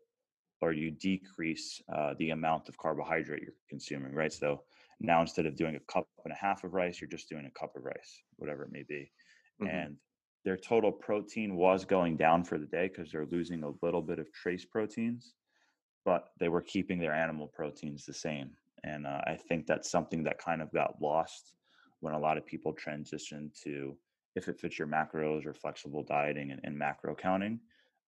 or 0.60 0.72
you 0.72 0.90
decrease 0.90 1.80
uh, 1.94 2.14
the 2.18 2.30
amount 2.30 2.68
of 2.68 2.76
carbohydrate 2.78 3.42
you're 3.42 3.54
consuming, 3.68 4.12
right? 4.12 4.32
So 4.32 4.62
now 5.00 5.20
instead 5.20 5.46
of 5.46 5.56
doing 5.56 5.76
a 5.76 5.92
cup 5.92 6.08
and 6.24 6.32
a 6.32 6.36
half 6.36 6.64
of 6.64 6.74
rice, 6.74 7.00
you're 7.00 7.10
just 7.10 7.28
doing 7.28 7.46
a 7.46 7.58
cup 7.58 7.76
of 7.76 7.84
rice, 7.84 8.22
whatever 8.36 8.64
it 8.64 8.72
may 8.72 8.82
be. 8.88 9.10
Mm-hmm. 9.62 9.74
And 9.74 9.96
their 10.44 10.56
total 10.56 10.90
protein 10.90 11.54
was 11.54 11.84
going 11.84 12.16
down 12.16 12.44
for 12.44 12.58
the 12.58 12.66
day 12.66 12.88
because 12.88 13.12
they're 13.12 13.26
losing 13.26 13.62
a 13.62 13.72
little 13.82 14.02
bit 14.02 14.18
of 14.18 14.32
trace 14.32 14.64
proteins 14.64 15.34
but 16.04 16.30
they 16.38 16.48
were 16.48 16.62
keeping 16.62 16.98
their 16.98 17.14
animal 17.14 17.46
proteins 17.46 18.04
the 18.04 18.14
same. 18.14 18.50
And 18.84 19.06
uh, 19.06 19.20
I 19.26 19.36
think 19.36 19.66
that's 19.66 19.90
something 19.90 20.22
that 20.24 20.38
kind 20.38 20.62
of 20.62 20.72
got 20.72 21.00
lost 21.00 21.54
when 22.00 22.14
a 22.14 22.18
lot 22.18 22.38
of 22.38 22.46
people 22.46 22.74
transitioned 22.74 23.60
to 23.62 23.96
if 24.36 24.48
it 24.48 24.60
fits 24.60 24.78
your 24.78 24.88
macros 24.88 25.44
or 25.44 25.52
flexible 25.52 26.04
dieting 26.04 26.52
and, 26.52 26.60
and 26.64 26.78
macro 26.78 27.14
counting. 27.14 27.58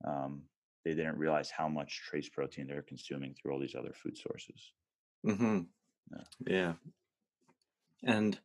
Um, 0.07 0.43
they 0.85 0.95
didn't 0.95 1.19
realize 1.19 1.51
how 1.51 1.69
much 1.69 2.03
trace 2.09 2.29
protein 2.29 2.67
they're 2.67 2.83
consuming 2.83 3.35
through 3.35 3.53
all 3.53 3.59
these 3.59 3.75
other 3.75 3.93
food 3.93 4.17
sources. 4.17 4.73
Mm-hmm. 5.27 5.61
Yeah. 6.13 6.23
yeah. 6.47 6.73
And 8.05 8.39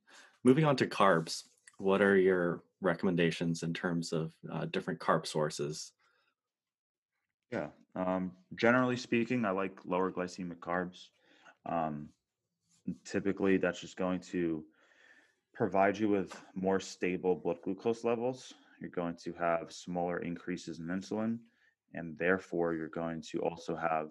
moving 0.43 0.65
on 0.65 0.75
to 0.77 0.88
carbs, 0.88 1.43
what 1.77 2.01
are 2.01 2.17
your 2.17 2.63
recommendations 2.81 3.63
in 3.63 3.73
terms 3.73 4.12
of 4.12 4.34
uh, 4.51 4.65
different 4.65 4.99
carb 4.99 5.25
sources? 5.25 5.93
Yeah. 7.51 7.67
Um, 7.95 8.31
generally 8.55 8.97
speaking, 8.97 9.45
I 9.45 9.51
like 9.51 9.79
lower 9.86 10.12
glycemic 10.12 10.60
carbs. 10.60 11.10
Um, 11.65 12.10
typically, 13.05 13.58
that's 13.58 13.79
just 13.81 13.97
going 13.97 14.19
to 14.31 14.63
provide 15.53 15.97
you 15.97 16.10
with 16.10 16.36
more 16.53 16.79
stable 16.79 17.36
blood 17.36 17.58
glucose 17.63 18.03
levels. 18.03 18.53
You're 18.81 18.89
going 18.89 19.15
to 19.23 19.34
have 19.34 19.71
smaller 19.71 20.19
increases 20.19 20.79
in 20.79 20.88
insulin, 20.88 21.39
and 21.93 22.17
therefore, 22.17 22.73
you're 22.73 22.89
going 22.89 23.21
to 23.31 23.39
also 23.39 23.75
have 23.75 24.10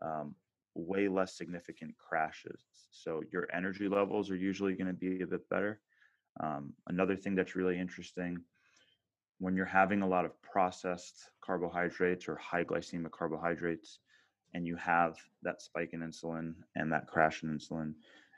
um, 0.00 0.34
way 0.74 1.08
less 1.08 1.36
significant 1.36 1.96
crashes. 1.96 2.60
So, 2.90 3.22
your 3.32 3.48
energy 3.54 3.88
levels 3.88 4.30
are 4.30 4.36
usually 4.36 4.74
going 4.74 4.88
to 4.88 4.92
be 4.92 5.22
a 5.22 5.26
bit 5.26 5.48
better. 5.48 5.80
Um, 6.40 6.72
another 6.88 7.14
thing 7.16 7.34
that's 7.36 7.54
really 7.54 7.78
interesting 7.78 8.38
when 9.42 9.56
you're 9.56 9.66
having 9.66 10.02
a 10.02 10.08
lot 10.08 10.24
of 10.24 10.40
processed 10.40 11.30
carbohydrates 11.40 12.28
or 12.28 12.36
high 12.36 12.62
glycemic 12.62 13.10
carbohydrates 13.10 13.98
and 14.54 14.64
you 14.64 14.76
have 14.76 15.16
that 15.42 15.60
spike 15.60 15.90
in 15.94 16.00
insulin 16.00 16.54
and 16.76 16.92
that 16.92 17.08
crash 17.08 17.42
in 17.42 17.58
insulin 17.58 17.92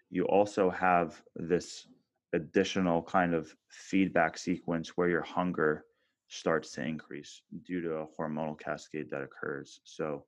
you 0.08 0.24
also 0.24 0.70
have 0.70 1.20
this 1.36 1.88
additional 2.32 3.02
kind 3.02 3.34
of 3.34 3.54
feedback 3.68 4.38
sequence 4.38 4.96
where 4.96 5.10
your 5.10 5.22
hunger 5.22 5.84
starts 6.28 6.72
to 6.72 6.82
increase 6.82 7.42
due 7.66 7.82
to 7.82 7.96
a 7.96 8.06
hormonal 8.18 8.58
cascade 8.58 9.10
that 9.10 9.22
occurs. 9.22 9.80
So 9.84 10.24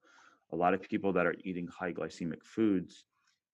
a 0.53 0.57
lot 0.57 0.75
of 0.75 0.83
people 0.83 1.13
that 1.15 1.27
are 1.27 1.35
eating 1.43 1.67
high 1.69 1.93
glycemic 1.93 2.45
foods 2.45 3.07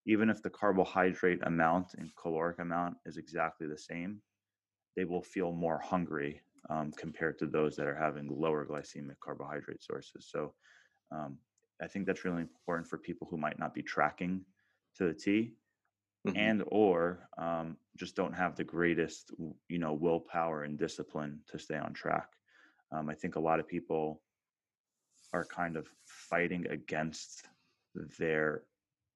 even 0.07 0.29
if 0.29 0.43
the 0.43 0.51
carbohydrate 0.51 1.39
amount 1.45 1.95
and 1.99 2.11
caloric 2.17 2.59
amount 2.59 2.97
is 3.07 3.17
exactly 3.17 3.69
the 3.69 3.79
same 3.79 4.21
they 4.97 5.05
will 5.05 5.23
feel 5.23 5.53
more 5.53 5.79
hungry 5.79 6.41
um, 6.71 6.93
compared 6.97 7.39
to 7.39 7.47
those 7.47 7.77
that 7.77 7.87
are 7.87 7.95
having 7.95 8.29
lower 8.29 8.65
glycemic 8.65 9.19
carbohydrate 9.21 9.83
sources. 9.83 10.29
So 10.31 10.55
um, 11.11 11.39
I 11.81 11.87
think 11.87 12.07
that's 12.07 12.25
really 12.25 12.43
important 12.43 12.89
for 12.89 12.99
people 12.99 13.27
who 13.31 13.37
might 13.37 13.59
not 13.59 13.75
be 13.75 13.83
tracking 13.83 14.45
to 14.97 15.05
the 15.05 15.15
T 15.15 15.55
mm-hmm. 16.27 16.37
and 16.37 16.63
or 16.69 17.29
um, 17.39 17.77
just 17.97 18.17
don't 18.17 18.35
have 18.35 18.57
the 18.57 18.65
greatest 18.65 19.33
you 19.69 19.79
know 19.79 19.93
willpower 19.93 20.65
and 20.65 20.79
discipline 20.79 21.41
to 21.49 21.59
stay 21.59 21.77
on 21.77 21.93
track. 21.93 22.29
Um, 22.93 23.09
I 23.09 23.15
think 23.15 23.37
a 23.37 23.41
lot 23.41 23.61
of 23.61 23.67
people 23.67 24.23
are 25.33 25.45
kind 25.45 25.77
of 25.77 25.89
fighting 26.05 26.67
against 26.69 27.49
their 28.19 28.63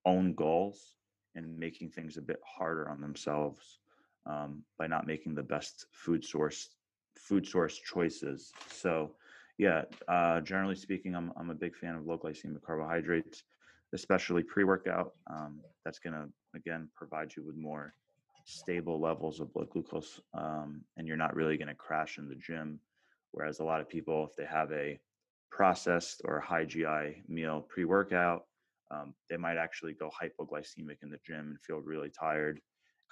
own 0.04 0.34
goals 0.34 0.94
and 1.34 1.58
making 1.58 1.90
things 1.90 2.16
a 2.16 2.22
bit 2.22 2.40
harder 2.44 2.88
on 2.88 3.00
themselves 3.00 3.78
um, 4.24 4.62
by 4.78 4.86
not 4.86 5.06
making 5.06 5.34
the 5.34 5.42
best 5.42 5.86
food 5.92 6.24
source 6.24 6.70
food 7.18 7.46
source 7.46 7.78
choices. 7.78 8.52
So, 8.70 9.12
yeah, 9.58 9.82
uh, 10.08 10.40
generally 10.40 10.76
speaking, 10.76 11.14
I'm 11.14 11.32
I'm 11.36 11.50
a 11.50 11.54
big 11.54 11.76
fan 11.76 11.94
of 11.94 12.06
low 12.06 12.18
glycemic 12.18 12.62
carbohydrates, 12.62 13.42
especially 13.94 14.42
pre 14.42 14.64
workout. 14.64 15.12
Um, 15.30 15.60
that's 15.84 15.98
going 15.98 16.14
to 16.14 16.28
again 16.54 16.88
provide 16.94 17.34
you 17.36 17.44
with 17.44 17.56
more 17.56 17.94
stable 18.44 19.00
levels 19.00 19.40
of 19.40 19.52
blood 19.52 19.70
glucose, 19.70 20.20
um, 20.34 20.82
and 20.96 21.06
you're 21.08 21.16
not 21.16 21.34
really 21.34 21.56
going 21.56 21.68
to 21.68 21.74
crash 21.74 22.18
in 22.18 22.28
the 22.28 22.34
gym. 22.36 22.80
Whereas 23.32 23.60
a 23.60 23.64
lot 23.64 23.80
of 23.80 23.88
people, 23.88 24.26
if 24.30 24.36
they 24.36 24.46
have 24.46 24.72
a 24.72 24.98
processed 25.50 26.22
or 26.24 26.40
high 26.40 26.64
GI 26.64 27.22
meal 27.28 27.66
pre 27.68 27.84
workout, 27.84 28.44
um, 28.90 29.14
they 29.28 29.36
might 29.36 29.56
actually 29.56 29.94
go 29.94 30.10
hypoglycemic 30.10 30.98
in 31.02 31.10
the 31.10 31.18
gym 31.26 31.40
and 31.40 31.60
feel 31.60 31.78
really 31.78 32.10
tired, 32.10 32.60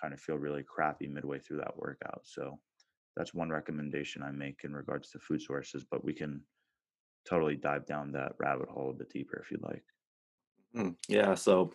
kind 0.00 0.14
of 0.14 0.20
feel 0.20 0.36
really 0.36 0.62
crappy 0.62 1.08
midway 1.08 1.38
through 1.38 1.58
that 1.58 1.76
workout. 1.76 2.20
So 2.24 2.58
that's 3.16 3.34
one 3.34 3.50
recommendation 3.50 4.22
I 4.22 4.30
make 4.30 4.60
in 4.64 4.74
regards 4.74 5.10
to 5.10 5.18
food 5.18 5.42
sources, 5.42 5.84
but 5.88 6.04
we 6.04 6.12
can 6.12 6.42
totally 7.28 7.56
dive 7.56 7.86
down 7.86 8.12
that 8.12 8.32
rabbit 8.38 8.68
hole 8.68 8.90
a 8.90 8.94
bit 8.94 9.10
deeper 9.10 9.40
if 9.42 9.50
you'd 9.50 9.62
like. 9.62 9.84
Mm, 10.76 10.96
yeah, 11.08 11.34
so 11.34 11.72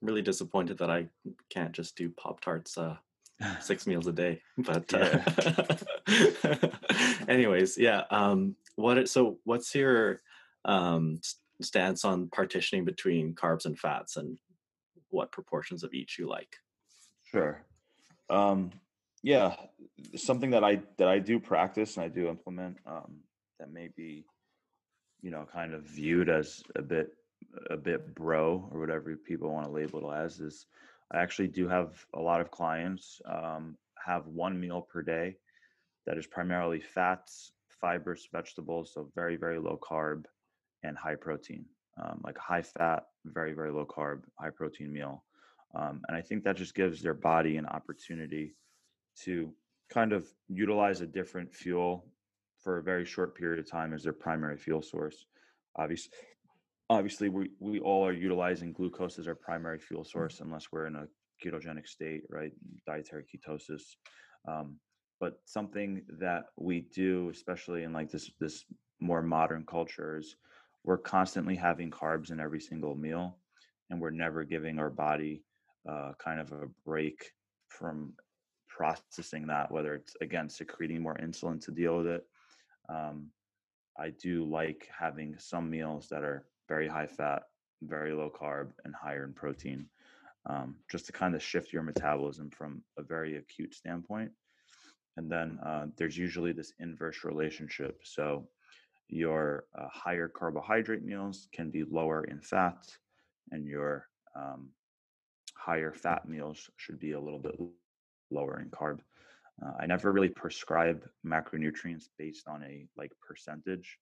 really 0.00 0.22
disappointed 0.22 0.78
that 0.78 0.90
I 0.90 1.06
can't 1.50 1.72
just 1.72 1.96
do 1.96 2.10
Pop 2.10 2.40
Tarts 2.40 2.76
uh, 2.76 2.96
six 3.60 3.86
meals 3.86 4.06
a 4.06 4.12
day. 4.12 4.40
But 4.58 4.92
uh, 4.92 5.20
anyways, 7.28 7.78
yeah. 7.78 8.02
Um, 8.10 8.56
what 8.76 9.08
so 9.08 9.38
what's 9.44 9.74
your 9.74 10.20
um, 10.64 11.20
stance 11.60 12.04
on 12.04 12.28
partitioning 12.28 12.84
between 12.84 13.34
carbs 13.34 13.64
and 13.64 13.78
fats, 13.78 14.16
and 14.16 14.38
what 15.10 15.32
proportions 15.32 15.84
of 15.84 15.94
each 15.94 16.18
you 16.18 16.28
like? 16.28 16.56
Sure. 17.24 17.64
Um, 18.28 18.70
yeah, 19.22 19.54
something 20.16 20.50
that 20.50 20.64
I 20.64 20.82
that 20.98 21.08
I 21.08 21.18
do 21.18 21.38
practice 21.38 21.96
and 21.96 22.04
I 22.04 22.08
do 22.08 22.28
implement 22.28 22.78
um, 22.86 23.20
that 23.60 23.72
may 23.72 23.88
be, 23.96 24.24
you 25.20 25.30
know, 25.30 25.46
kind 25.52 25.74
of 25.74 25.84
viewed 25.84 26.28
as 26.28 26.62
a 26.76 26.82
bit 26.82 27.14
a 27.70 27.76
bit 27.76 28.14
bro 28.14 28.68
or 28.72 28.80
whatever 28.80 29.16
people 29.16 29.52
want 29.52 29.66
to 29.66 29.72
label 29.72 30.10
it 30.10 30.16
as 30.16 30.40
is 30.40 30.66
I 31.12 31.18
actually 31.18 31.48
do 31.48 31.68
have 31.68 32.04
a 32.14 32.20
lot 32.20 32.40
of 32.40 32.50
clients 32.50 33.20
um, 33.26 33.76
have 34.04 34.26
one 34.26 34.58
meal 34.58 34.80
per 34.80 35.02
day 35.02 35.36
that 36.06 36.18
is 36.18 36.26
primarily 36.26 36.80
fats, 36.80 37.52
fibers, 37.80 38.28
vegetables, 38.32 38.92
so 38.94 39.08
very 39.14 39.36
very 39.36 39.58
low 39.58 39.78
carb 39.80 40.24
and 40.82 40.96
high 40.96 41.14
protein, 41.14 41.64
um, 42.02 42.20
like 42.24 42.36
high 42.38 42.62
fat, 42.62 43.06
very 43.24 43.52
very 43.52 43.70
low 43.70 43.86
carb, 43.86 44.22
high 44.40 44.50
protein 44.50 44.92
meal, 44.92 45.22
um, 45.76 46.00
and 46.08 46.16
I 46.16 46.22
think 46.22 46.42
that 46.42 46.56
just 46.56 46.74
gives 46.74 47.02
their 47.02 47.14
body 47.14 47.56
an 47.56 47.66
opportunity 47.66 48.56
to 49.24 49.52
kind 49.90 50.12
of 50.12 50.26
utilize 50.48 51.00
a 51.00 51.06
different 51.06 51.52
fuel 51.54 52.06
for 52.58 52.78
a 52.78 52.82
very 52.82 53.04
short 53.04 53.34
period 53.36 53.58
of 53.58 53.70
time 53.70 53.92
as 53.92 54.02
their 54.02 54.12
primary 54.12 54.56
fuel 54.56 54.82
source. 54.82 55.26
Obviously, 55.76 56.12
obviously 56.92 57.28
we, 57.28 57.50
we 57.58 57.80
all 57.80 58.06
are 58.06 58.12
utilizing 58.12 58.72
glucose 58.72 59.18
as 59.18 59.26
our 59.26 59.34
primary 59.34 59.78
fuel 59.78 60.02
mm. 60.02 60.06
source 60.06 60.40
unless 60.40 60.66
we're 60.70 60.86
in 60.86 60.96
a 60.96 61.06
ketogenic 61.42 61.88
state 61.88 62.22
right 62.28 62.52
dietary 62.86 63.24
ketosis 63.24 63.82
um, 64.48 64.76
but 65.20 65.40
something 65.44 66.02
that 66.20 66.44
we 66.56 66.86
do 66.94 67.30
especially 67.30 67.82
in 67.82 67.92
like 67.92 68.10
this 68.10 68.30
this 68.40 68.64
more 69.00 69.22
modern 69.22 69.64
culture 69.64 70.18
is 70.18 70.36
we're 70.84 70.98
constantly 70.98 71.56
having 71.56 71.90
carbs 71.90 72.30
in 72.30 72.38
every 72.38 72.60
single 72.60 72.94
meal 72.94 73.38
and 73.90 74.00
we're 74.00 74.10
never 74.10 74.44
giving 74.44 74.78
our 74.78 74.90
body 74.90 75.42
uh, 75.88 76.12
kind 76.22 76.38
of 76.40 76.52
a 76.52 76.68
break 76.84 77.32
from 77.68 78.12
processing 78.76 79.46
that 79.46 79.70
whether 79.70 79.94
it's 79.94 80.16
again 80.20 80.48
secreting 80.48 81.02
more 81.02 81.16
insulin 81.16 81.60
to 81.62 81.70
deal 81.70 81.98
with 81.98 82.06
it 82.06 82.26
um, 82.88 83.26
i 83.98 84.10
do 84.10 84.44
like 84.44 84.88
having 84.98 85.34
some 85.38 85.68
meals 85.70 86.08
that 86.08 86.22
are 86.22 86.46
very 86.72 86.88
high 86.88 87.06
fat, 87.06 87.42
very 87.82 88.12
low 88.12 88.30
carb, 88.30 88.70
and 88.84 88.94
higher 88.94 89.24
in 89.24 89.32
protein, 89.34 89.86
um, 90.46 90.76
just 90.90 91.04
to 91.06 91.12
kind 91.12 91.34
of 91.34 91.42
shift 91.42 91.72
your 91.72 91.82
metabolism 91.82 92.50
from 92.50 92.82
a 92.98 93.02
very 93.02 93.36
acute 93.36 93.74
standpoint. 93.74 94.30
And 95.18 95.30
then 95.30 95.58
uh, 95.64 95.86
there's 95.98 96.16
usually 96.16 96.52
this 96.52 96.72
inverse 96.78 97.24
relationship. 97.24 98.00
So 98.04 98.48
your 99.08 99.64
uh, 99.78 99.88
higher 99.92 100.28
carbohydrate 100.28 101.04
meals 101.04 101.48
can 101.52 101.70
be 101.70 101.84
lower 101.84 102.24
in 102.24 102.40
fat, 102.40 102.82
and 103.50 103.66
your 103.66 104.08
um, 104.34 104.70
higher 105.54 105.92
fat 105.92 106.26
meals 106.26 106.70
should 106.78 106.98
be 106.98 107.12
a 107.12 107.20
little 107.20 107.38
bit 107.38 107.56
lower 108.32 108.60
in 108.60 108.70
carb. 108.70 109.00
Uh, 109.64 109.72
I 109.80 109.86
never 109.86 110.12
really 110.12 110.28
prescribe 110.28 111.04
macronutrients 111.24 112.04
based 112.18 112.48
on 112.48 112.62
a 112.64 112.86
like 112.96 113.12
percentage. 113.20 113.98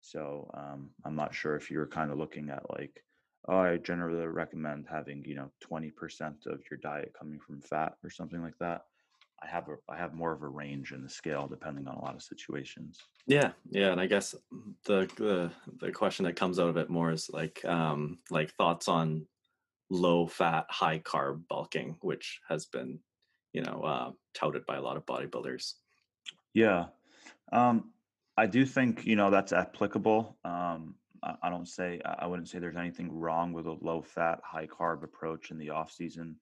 So 0.00 0.50
um, 0.54 0.90
I'm 1.04 1.16
not 1.16 1.34
sure 1.34 1.56
if 1.56 1.70
you're 1.70 1.86
kind 1.86 2.10
of 2.10 2.18
looking 2.18 2.50
at 2.50 2.68
like, 2.70 3.02
oh, 3.48 3.58
I 3.58 3.76
generally 3.76 4.26
recommend 4.26 4.86
having 4.90 5.24
you 5.24 5.34
know 5.34 5.50
20% 5.70 5.92
of 6.46 6.60
your 6.70 6.78
diet 6.82 7.14
coming 7.18 7.38
from 7.38 7.60
fat 7.60 7.94
or 8.02 8.10
something 8.10 8.42
like 8.42 8.58
that. 8.60 8.82
I 9.42 9.46
have 9.46 9.68
a 9.68 9.76
I 9.88 9.96
have 9.96 10.14
more 10.14 10.32
of 10.32 10.42
a 10.42 10.48
range 10.48 10.92
in 10.92 11.02
the 11.02 11.08
scale 11.08 11.46
depending 11.48 11.86
on 11.86 11.96
a 11.96 12.02
lot 12.02 12.14
of 12.14 12.22
situations. 12.22 12.98
Yeah, 13.26 13.52
yeah, 13.70 13.92
and 13.92 14.00
I 14.00 14.06
guess 14.06 14.34
the 14.86 15.08
the 15.16 15.50
the 15.80 15.92
question 15.92 16.24
that 16.24 16.36
comes 16.36 16.58
out 16.58 16.68
of 16.68 16.76
it 16.76 16.90
more 16.90 17.10
is 17.10 17.28
like 17.30 17.64
um 17.64 18.18
like 18.30 18.52
thoughts 18.54 18.88
on 18.88 19.26
low 19.90 20.26
fat, 20.26 20.66
high 20.70 20.98
carb 20.98 21.42
bulking, 21.48 21.96
which 22.00 22.40
has 22.48 22.66
been 22.66 23.00
you 23.54 23.62
know 23.62 23.80
uh, 23.82 24.10
touted 24.34 24.66
by 24.66 24.76
a 24.76 24.82
lot 24.82 24.98
of 24.98 25.06
bodybuilders. 25.06 25.72
Yeah, 26.52 26.86
um, 27.52 27.92
I 28.36 28.46
do 28.46 28.66
think 28.66 29.06
you 29.06 29.16
know 29.16 29.30
that's 29.30 29.54
applicable. 29.54 30.36
Um, 30.44 30.96
I, 31.22 31.34
I 31.44 31.50
don't 31.50 31.68
say 31.68 32.02
I 32.04 32.26
wouldn't 32.26 32.48
say 32.48 32.58
there's 32.58 32.76
anything 32.76 33.10
wrong 33.10 33.54
with 33.54 33.66
a 33.66 33.78
low 33.80 34.02
fat, 34.02 34.40
high 34.44 34.66
carb 34.66 35.02
approach 35.02 35.50
in 35.50 35.56
the 35.56 35.70
off 35.70 35.90
season, 35.90 36.36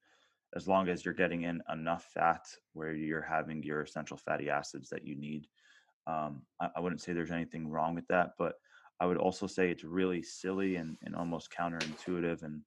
as 0.57 0.67
long 0.67 0.89
as 0.89 1.05
you're 1.05 1.15
getting 1.15 1.43
in 1.43 1.63
enough 1.73 2.05
fat 2.13 2.45
where 2.73 2.93
you're 2.93 3.23
having 3.23 3.63
your 3.63 3.83
essential 3.83 4.17
fatty 4.17 4.51
acids 4.51 4.89
that 4.89 5.07
you 5.07 5.15
need. 5.15 5.47
Um, 6.07 6.43
I, 6.61 6.71
I 6.77 6.81
wouldn't 6.81 7.01
say 7.01 7.13
there's 7.13 7.31
anything 7.31 7.69
wrong 7.69 7.95
with 7.95 8.09
that, 8.09 8.31
but 8.39 8.55
I 9.01 9.07
would 9.07 9.19
also 9.19 9.47
say 9.47 9.71
it's 9.71 9.85
really 9.85 10.23
silly 10.23 10.77
and, 10.77 10.97
and 11.03 11.15
almost 11.15 11.53
counterintuitive 11.57 12.43
and 12.43 12.63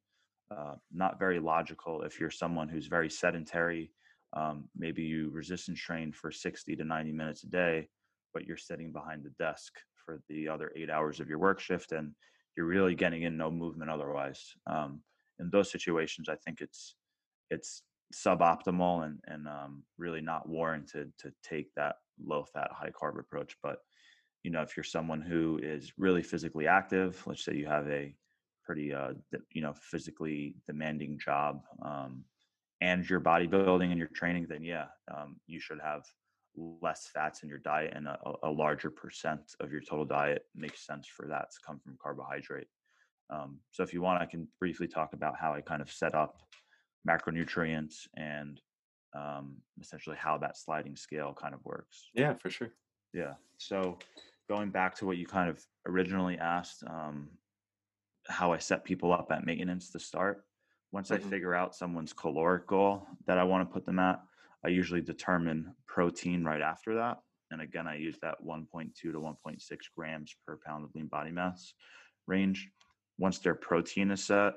uh, 0.51 0.75
not 0.93 1.19
very 1.19 1.39
logical 1.39 2.03
if 2.03 2.19
you're 2.19 2.29
someone 2.29 2.69
who's 2.69 2.87
very 2.87 3.09
sedentary. 3.09 3.91
Um, 4.35 4.65
maybe 4.75 5.03
you 5.03 5.29
resistance 5.29 5.79
train 5.79 6.11
for 6.11 6.31
60 6.31 6.75
to 6.75 6.83
90 6.83 7.11
minutes 7.11 7.43
a 7.43 7.47
day 7.47 7.89
but 8.33 8.45
you're 8.45 8.57
sitting 8.57 8.91
behind 8.91 9.23
the 9.23 9.29
desk 9.39 9.71
for 10.05 10.21
the 10.27 10.49
other 10.49 10.71
eight 10.75 10.89
hours 10.89 11.21
of 11.21 11.29
your 11.29 11.39
work 11.39 11.59
shift 11.59 11.93
and 11.93 12.11
you're 12.57 12.65
really 12.65 12.95
getting 12.95 13.23
in 13.23 13.37
no 13.37 13.49
movement 13.49 13.89
otherwise. 13.89 14.53
Um, 14.67 15.01
in 15.39 15.49
those 15.49 15.71
situations 15.71 16.29
i 16.29 16.35
think 16.35 16.61
it's 16.61 16.95
it's 17.49 17.83
suboptimal 18.13 19.05
and 19.05 19.19
and 19.27 19.47
um, 19.47 19.83
really 19.97 20.21
not 20.21 20.47
warranted 20.47 21.11
to 21.17 21.31
take 21.43 21.73
that 21.75 21.95
low 22.23 22.45
fat 22.45 22.69
high 22.71 22.91
carb 22.91 23.19
approach 23.19 23.57
but 23.61 23.79
you 24.43 24.51
know 24.51 24.61
if 24.61 24.77
you're 24.77 24.83
someone 24.83 25.21
who 25.21 25.59
is 25.61 25.91
really 25.97 26.23
physically 26.23 26.67
active 26.67 27.21
let's 27.25 27.43
say 27.43 27.53
you 27.53 27.65
have 27.65 27.87
a 27.89 28.15
pretty 28.63 28.93
uh 28.93 29.11
you 29.51 29.61
know 29.61 29.73
physically 29.81 30.55
demanding 30.65 31.19
job 31.19 31.61
um, 31.83 32.23
and 32.81 33.09
you're 33.09 33.21
bodybuilding 33.21 33.89
and 33.89 33.97
you're 33.97 34.07
training 34.09 34.45
then 34.49 34.63
yeah 34.63 34.85
um, 35.15 35.37
you 35.47 35.59
should 35.59 35.79
have 35.81 36.03
less 36.81 37.09
fats 37.13 37.43
in 37.43 37.49
your 37.49 37.57
diet 37.59 37.93
and 37.95 38.07
a, 38.07 38.17
a, 38.43 38.49
larger 38.49 38.89
percent 38.89 39.55
of 39.59 39.71
your 39.71 39.81
total 39.81 40.05
diet 40.05 40.45
makes 40.55 40.85
sense 40.85 41.07
for 41.07 41.27
that 41.27 41.51
to 41.51 41.57
come 41.65 41.79
from 41.79 41.97
carbohydrate. 42.01 42.67
Um, 43.29 43.59
so 43.71 43.83
if 43.83 43.93
you 43.93 44.01
want, 44.01 44.21
I 44.21 44.25
can 44.25 44.47
briefly 44.59 44.87
talk 44.87 45.13
about 45.13 45.35
how 45.39 45.53
I 45.53 45.61
kind 45.61 45.81
of 45.81 45.91
set 45.91 46.15
up 46.15 46.41
macronutrients 47.07 48.07
and 48.15 48.61
um, 49.15 49.57
essentially 49.81 50.17
how 50.19 50.37
that 50.37 50.57
sliding 50.57 50.95
scale 50.95 51.35
kind 51.39 51.53
of 51.53 51.63
works. 51.65 52.09
Yeah, 52.13 52.33
for 52.33 52.49
sure. 52.49 52.69
Yeah. 53.13 53.33
So 53.57 53.97
going 54.49 54.69
back 54.69 54.95
to 54.95 55.05
what 55.05 55.17
you 55.17 55.25
kind 55.25 55.49
of 55.49 55.63
originally 55.87 56.37
asked, 56.37 56.83
um, 56.87 57.29
how 58.27 58.51
I 58.53 58.57
set 58.57 58.83
people 58.83 59.13
up 59.13 59.31
at 59.31 59.45
maintenance 59.45 59.91
to 59.91 59.99
start. 59.99 60.45
Once 60.95 61.09
mm-hmm. 61.09 61.27
I 61.27 61.29
figure 61.29 61.53
out 61.53 61.75
someone's 61.75 62.13
caloric 62.13 62.67
goal 62.67 63.05
that 63.27 63.37
I 63.37 63.43
want 63.43 63.67
to 63.67 63.73
put 63.73 63.83
them 63.83 63.99
at, 63.99 64.21
I 64.63 64.69
usually 64.69 65.01
determine 65.01 65.75
protein 65.87 66.45
right 66.45 66.61
after 66.61 66.95
that. 66.95 67.17
And 67.51 67.59
again, 67.61 67.85
I 67.85 67.97
use 67.97 68.17
that 68.21 68.35
1.2 68.41 68.93
to 68.95 69.11
1.6 69.11 69.59
grams 69.93 70.33
per 70.47 70.57
pound 70.65 70.85
of 70.85 70.95
lean 70.95 71.07
body 71.07 71.31
mass 71.31 71.73
range. 72.27 72.69
Once 73.17 73.39
their 73.39 73.55
protein 73.55 74.09
is 74.09 74.23
set, 74.23 74.53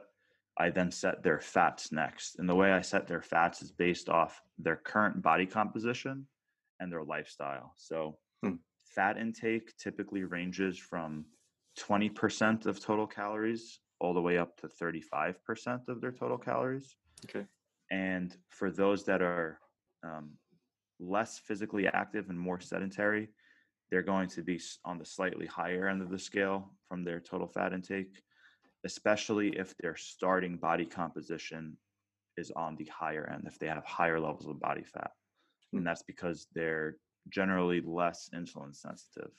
I 0.57 0.71
then 0.71 0.93
set 0.93 1.25
their 1.25 1.41
fats 1.41 1.91
next. 1.91 2.39
And 2.39 2.49
the 2.49 2.55
way 2.55 2.71
I 2.71 2.83
set 2.83 3.09
their 3.09 3.21
fats 3.21 3.61
is 3.61 3.73
based 3.73 4.09
off 4.09 4.41
their 4.61 4.77
current 4.77 5.21
body 5.21 5.45
composition 5.45 6.25
and 6.79 6.93
their 6.93 7.03
lifestyle. 7.03 7.73
So, 7.77 8.17
hmm. 8.45 8.55
fat 8.95 9.19
intake 9.19 9.77
typically 9.77 10.23
ranges 10.23 10.79
from 10.79 11.25
20% 11.81 12.67
of 12.67 12.79
total 12.79 13.09
calories 13.09 13.81
all 14.01 14.15
the 14.15 14.21
way 14.21 14.39
up 14.39 14.57
to 14.59 14.69
35% 14.69 15.89
of 15.89 16.01
their 16.01 16.13
total 16.13 16.39
calories. 16.39 16.97
Okay. 17.25 17.47
And 17.91 18.37
for 18.49 18.71
those 18.71 19.05
that 19.05 19.23
are 19.23 19.59
um, 20.05 20.31
less 21.01 21.39
physically 21.39 21.87
active 21.87 22.29
and 22.29 22.39
more 22.39 22.61
sedentary, 22.61 23.29
they're 23.91 24.03
going 24.03 24.29
to 24.29 24.43
be 24.43 24.61
on 24.85 24.99
the 24.99 25.05
slightly 25.05 25.47
higher 25.47 25.89
end 25.89 26.03
of 26.03 26.11
the 26.11 26.19
scale 26.19 26.75
from 26.89 27.05
their 27.05 27.21
total 27.21 27.49
fat 27.49 27.73
intake, 27.73 28.23
especially 28.85 29.49
if 29.51 29.77
their 29.79 29.97
starting 29.97 30.57
body 30.57 30.85
composition 30.85 31.77
is 32.37 32.53
on 32.53 32.77
the 32.77 32.89
higher 32.93 33.29
end, 33.33 33.45
if 33.47 33.59
they 33.59 33.67
have 33.67 33.85
higher 33.85 34.21
levels 34.21 34.47
of 34.47 34.61
body 34.61 34.85
fat. 34.85 35.11
And 35.73 35.87
that's 35.87 36.03
because 36.03 36.47
they're 36.55 36.97
generally 37.29 37.83
less 37.85 38.31
insulin 38.35 38.75
sensitive. 38.75 39.33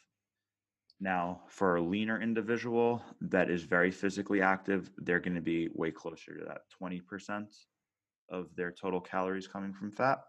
Now, 1.02 1.42
for 1.48 1.78
a 1.78 1.82
leaner 1.82 2.22
individual 2.22 3.04
that 3.22 3.50
is 3.50 3.64
very 3.64 3.92
physically 3.92 4.42
active, 4.42 4.92
they're 4.98 5.22
going 5.22 5.36
to 5.36 5.42
be 5.42 5.70
way 5.74 5.92
closer 5.92 6.38
to 6.38 6.46
that 6.46 6.64
20% 6.82 7.46
of 8.30 8.54
their 8.56 8.72
total 8.72 9.00
calories 9.00 9.48
coming 9.48 9.74
from 9.74 9.92
fat. 9.92 10.20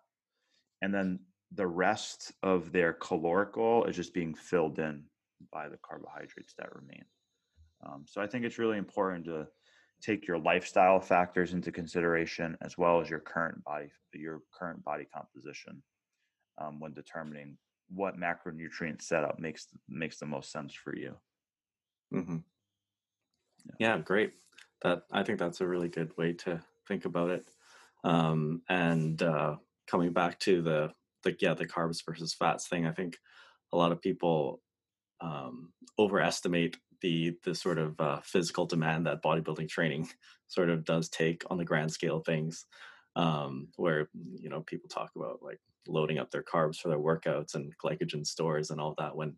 And 0.81 0.95
then 0.95 1.19
the 1.53 1.67
rest 1.67 2.33
of 2.43 2.71
their 2.71 2.93
caloric 2.93 3.53
goal 3.55 3.85
is 3.85 3.97
just 3.97 4.15
being 4.15 4.35
filled 4.35 4.79
in 4.79 5.05
by 5.53 5.69
the 5.69 5.79
carbohydrates 5.79 6.55
that 6.59 6.75
remain. 6.75 7.05
Um, 7.85 8.05
so 8.07 8.21
I 8.21 8.27
think 8.27 8.45
it's 8.45 8.59
really 8.59 8.79
important 8.79 9.25
to 9.25 9.49
take 10.01 10.27
your 10.27 10.39
lifestyle 10.39 11.01
factors 11.01 11.53
into 11.53 11.73
consideration 11.73 12.57
as 12.63 12.79
well 12.79 13.01
as 13.01 13.11
your 13.11 13.21
current 13.21 13.63
body 13.65 13.91
your 14.13 14.43
current 14.53 14.83
body 14.83 15.07
composition 15.15 15.83
um, 16.59 16.81
when 16.81 16.93
determining 16.93 17.57
what 17.93 18.19
macronutrient 18.19 19.03
setup 19.03 19.39
makes 19.39 19.67
makes 19.89 20.19
the 20.19 20.27
most 20.27 20.53
sense 20.53 20.75
for 20.75 20.95
you. 20.97 21.17
Mm-hmm. 22.15 22.39
Yeah. 23.79 23.97
yeah. 23.97 23.99
great. 23.99 24.33
That 24.83 25.03
I 25.13 25.23
think 25.23 25.39
that's 25.39 25.61
a 25.61 25.69
really 25.69 25.89
good 25.89 26.17
way 26.17 26.33
to 26.45 26.63
think 26.89 27.05
about 27.05 27.31
it. 27.31 27.45
Um, 28.03 28.63
and 28.69 29.23
uh, 29.23 29.57
coming 29.87 30.13
back 30.13 30.39
to 30.41 30.63
the 30.63 30.93
the 31.23 31.37
yeah 31.41 31.55
the 31.55 31.67
carbs 31.67 32.05
versus 32.05 32.35
fats 32.35 32.69
thing, 32.69 32.87
I 32.87 32.93
think 32.93 33.19
a 33.73 33.77
lot 33.77 33.93
of 33.93 34.01
people 34.01 34.63
um, 35.21 35.73
overestimate 35.99 36.77
the 37.03 37.37
the 37.45 37.55
sort 37.55 37.79
of 37.79 38.01
uh, 38.01 38.21
physical 38.23 38.67
demand 38.67 39.07
that 39.07 39.23
bodybuilding 39.23 39.69
training 39.69 40.09
sort 40.49 40.71
of 40.71 40.85
does 40.85 41.09
take 41.09 41.43
on 41.51 41.59
the 41.59 41.65
grand 41.65 41.93
scale 41.93 42.19
of 42.19 42.27
things 42.27 42.67
um, 43.17 43.69
where 43.77 44.09
you 44.35 44.49
know 44.49 44.61
people 44.63 44.89
talk 44.89 45.11
about 45.17 45.43
like 45.43 45.61
loading 45.87 46.19
up 46.19 46.31
their 46.31 46.43
carbs 46.43 46.77
for 46.77 46.89
their 46.89 46.99
workouts 46.99 47.55
and 47.55 47.73
glycogen 47.79 48.27
stores 48.27 48.71
and 48.71 48.81
all 48.81 48.95
that 48.99 49.15
when 49.15 49.35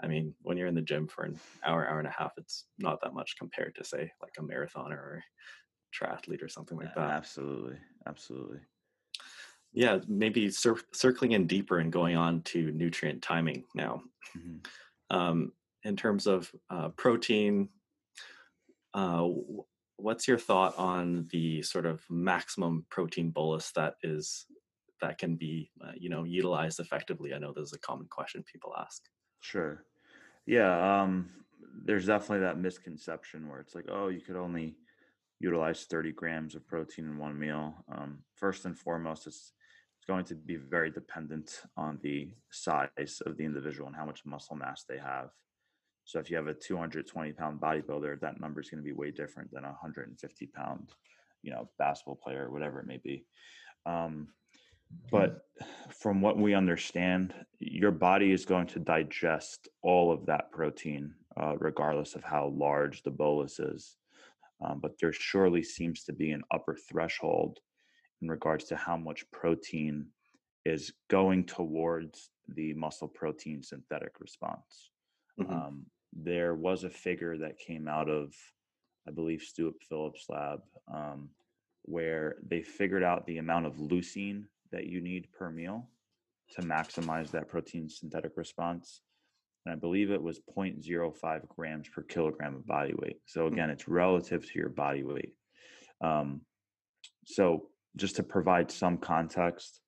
i 0.00 0.06
mean 0.06 0.34
when 0.42 0.56
you're 0.56 0.66
in 0.66 0.74
the 0.74 0.82
gym 0.82 1.06
for 1.06 1.24
an 1.24 1.38
hour 1.64 1.88
hour 1.88 1.98
and 1.98 2.08
a 2.08 2.14
half 2.16 2.32
it's 2.36 2.66
not 2.78 3.00
that 3.02 3.14
much 3.14 3.36
compared 3.38 3.74
to 3.74 3.84
say 3.84 4.10
like 4.22 4.32
a 4.38 4.42
marathoner 4.42 4.96
or 4.96 5.22
a 5.22 5.24
triathlete 5.96 6.42
or 6.42 6.48
something 6.48 6.76
like 6.76 6.94
that. 6.94 7.10
absolutely 7.10 7.76
absolutely. 8.06 8.58
Yeah 9.72 9.98
maybe 10.06 10.50
cir- 10.50 10.76
circling 10.92 11.32
in 11.32 11.46
deeper 11.46 11.78
and 11.78 11.92
going 11.92 12.16
on 12.16 12.42
to 12.42 12.70
nutrient 12.72 13.22
timing 13.22 13.64
now. 13.74 14.02
Mm-hmm. 14.36 14.56
um, 15.16 15.52
in 15.84 15.96
terms 15.96 16.26
of 16.26 16.50
uh, 16.68 16.88
protein 16.90 17.68
uh, 18.94 19.28
what's 19.96 20.26
your 20.26 20.38
thought 20.38 20.76
on 20.78 21.26
the 21.30 21.62
sort 21.62 21.86
of 21.86 22.02
maximum 22.10 22.86
protein 22.90 23.30
bolus 23.30 23.70
that 23.72 23.94
is 24.02 24.46
that 25.00 25.18
can 25.18 25.36
be 25.36 25.70
uh, 25.84 25.92
you 25.96 26.08
know 26.08 26.24
utilized 26.24 26.80
effectively. 26.80 27.34
I 27.34 27.38
know 27.38 27.52
this 27.52 27.68
is 27.68 27.72
a 27.72 27.78
common 27.78 28.06
question 28.10 28.44
people 28.50 28.74
ask. 28.78 29.02
Sure. 29.40 29.84
Yeah 30.46 31.02
um 31.02 31.30
there's 31.84 32.06
definitely 32.06 32.40
that 32.40 32.58
misconception 32.58 33.48
where 33.48 33.60
it's 33.60 33.74
like 33.74 33.86
oh 33.90 34.08
you 34.08 34.20
could 34.20 34.36
only 34.36 34.76
utilize 35.38 35.84
30 35.84 36.12
grams 36.12 36.54
of 36.54 36.66
protein 36.66 37.04
in 37.04 37.18
one 37.18 37.38
meal. 37.38 37.84
Um, 37.92 38.18
first 38.34 38.64
and 38.64 38.78
foremost 38.78 39.26
it's 39.26 39.52
it's 39.98 40.06
going 40.06 40.24
to 40.26 40.34
be 40.34 40.56
very 40.56 40.90
dependent 40.90 41.62
on 41.76 41.98
the 42.02 42.30
size 42.50 43.20
of 43.24 43.36
the 43.36 43.44
individual 43.44 43.86
and 43.86 43.96
how 43.96 44.04
much 44.04 44.24
muscle 44.24 44.56
mass 44.56 44.84
they 44.88 44.98
have. 44.98 45.30
So 46.04 46.20
if 46.20 46.30
you 46.30 46.36
have 46.36 46.46
a 46.46 46.54
220 46.54 47.32
pound 47.32 47.60
bodybuilder, 47.60 48.20
that 48.20 48.40
number 48.40 48.60
is 48.60 48.70
going 48.70 48.82
to 48.82 48.84
be 48.84 48.92
way 48.92 49.10
different 49.10 49.50
than 49.52 49.64
a 49.64 49.68
150 49.68 50.46
pound, 50.54 50.92
you 51.42 51.50
know, 51.50 51.68
basketball 51.78 52.14
player, 52.14 52.46
or 52.46 52.52
whatever 52.52 52.78
it 52.78 52.86
may 52.86 52.98
be. 52.98 53.24
Um, 53.86 54.28
but 55.10 55.42
from 55.90 56.20
what 56.20 56.38
we 56.38 56.54
understand, 56.54 57.34
your 57.58 57.90
body 57.90 58.32
is 58.32 58.44
going 58.44 58.66
to 58.68 58.78
digest 58.78 59.68
all 59.82 60.12
of 60.12 60.26
that 60.26 60.50
protein, 60.50 61.14
uh, 61.40 61.56
regardless 61.58 62.14
of 62.14 62.22
how 62.22 62.48
large 62.48 63.02
the 63.02 63.10
bolus 63.10 63.58
is. 63.58 63.96
Um, 64.64 64.80
but 64.80 64.92
there 65.00 65.12
surely 65.12 65.62
seems 65.62 66.04
to 66.04 66.12
be 66.12 66.30
an 66.30 66.42
upper 66.52 66.76
threshold 66.90 67.58
in 68.22 68.28
regards 68.28 68.64
to 68.64 68.76
how 68.76 68.96
much 68.96 69.30
protein 69.30 70.06
is 70.64 70.92
going 71.08 71.44
towards 71.44 72.30
the 72.48 72.72
muscle 72.74 73.08
protein 73.08 73.62
synthetic 73.62 74.18
response. 74.20 74.90
Mm-hmm. 75.38 75.52
Um, 75.52 75.86
there 76.12 76.54
was 76.54 76.84
a 76.84 76.90
figure 76.90 77.36
that 77.38 77.58
came 77.58 77.88
out 77.88 78.08
of, 78.08 78.34
I 79.06 79.12
believe, 79.12 79.42
Stuart 79.42 79.74
Phillips' 79.88 80.26
lab, 80.28 80.60
um, 80.92 81.28
where 81.82 82.36
they 82.46 82.62
figured 82.62 83.02
out 83.02 83.26
the 83.26 83.38
amount 83.38 83.66
of 83.66 83.76
leucine 83.76 84.44
that 84.72 84.86
you 84.86 85.00
need 85.00 85.28
per 85.32 85.50
meal 85.50 85.88
to 86.52 86.62
maximize 86.62 87.30
that 87.30 87.48
protein 87.48 87.88
synthetic 87.88 88.32
response. 88.36 89.00
And 89.64 89.72
I 89.72 89.76
believe 89.76 90.10
it 90.10 90.22
was 90.22 90.40
0.05 90.56 91.48
grams 91.48 91.88
per 91.88 92.02
kilogram 92.02 92.54
of 92.54 92.66
body 92.66 92.94
weight. 92.96 93.20
So 93.26 93.46
hmm. 93.46 93.54
again, 93.54 93.70
it's 93.70 93.88
relative 93.88 94.46
to 94.46 94.58
your 94.58 94.68
body 94.68 95.02
weight. 95.02 95.32
Um, 96.00 96.42
so 97.24 97.68
just 97.96 98.16
to 98.16 98.22
provide 98.22 98.70
some 98.70 98.98
context, 98.98 99.80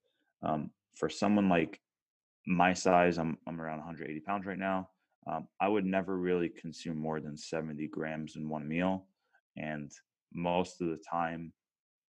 um, 0.42 0.70
for 0.94 1.08
someone 1.08 1.48
like 1.48 1.80
my 2.46 2.72
size, 2.72 3.18
I'm 3.18 3.36
I'm 3.46 3.60
around 3.60 3.78
180 3.78 4.20
pounds 4.20 4.46
right 4.46 4.58
now. 4.58 4.88
Um, 5.30 5.46
I 5.60 5.68
would 5.68 5.84
never 5.84 6.16
really 6.16 6.48
consume 6.48 6.96
more 6.96 7.20
than 7.20 7.36
70 7.36 7.86
grams 7.88 8.36
in 8.36 8.48
one 8.48 8.66
meal. 8.66 9.06
And 9.56 9.92
most 10.32 10.80
of 10.80 10.88
the 10.88 10.98
time, 11.10 11.52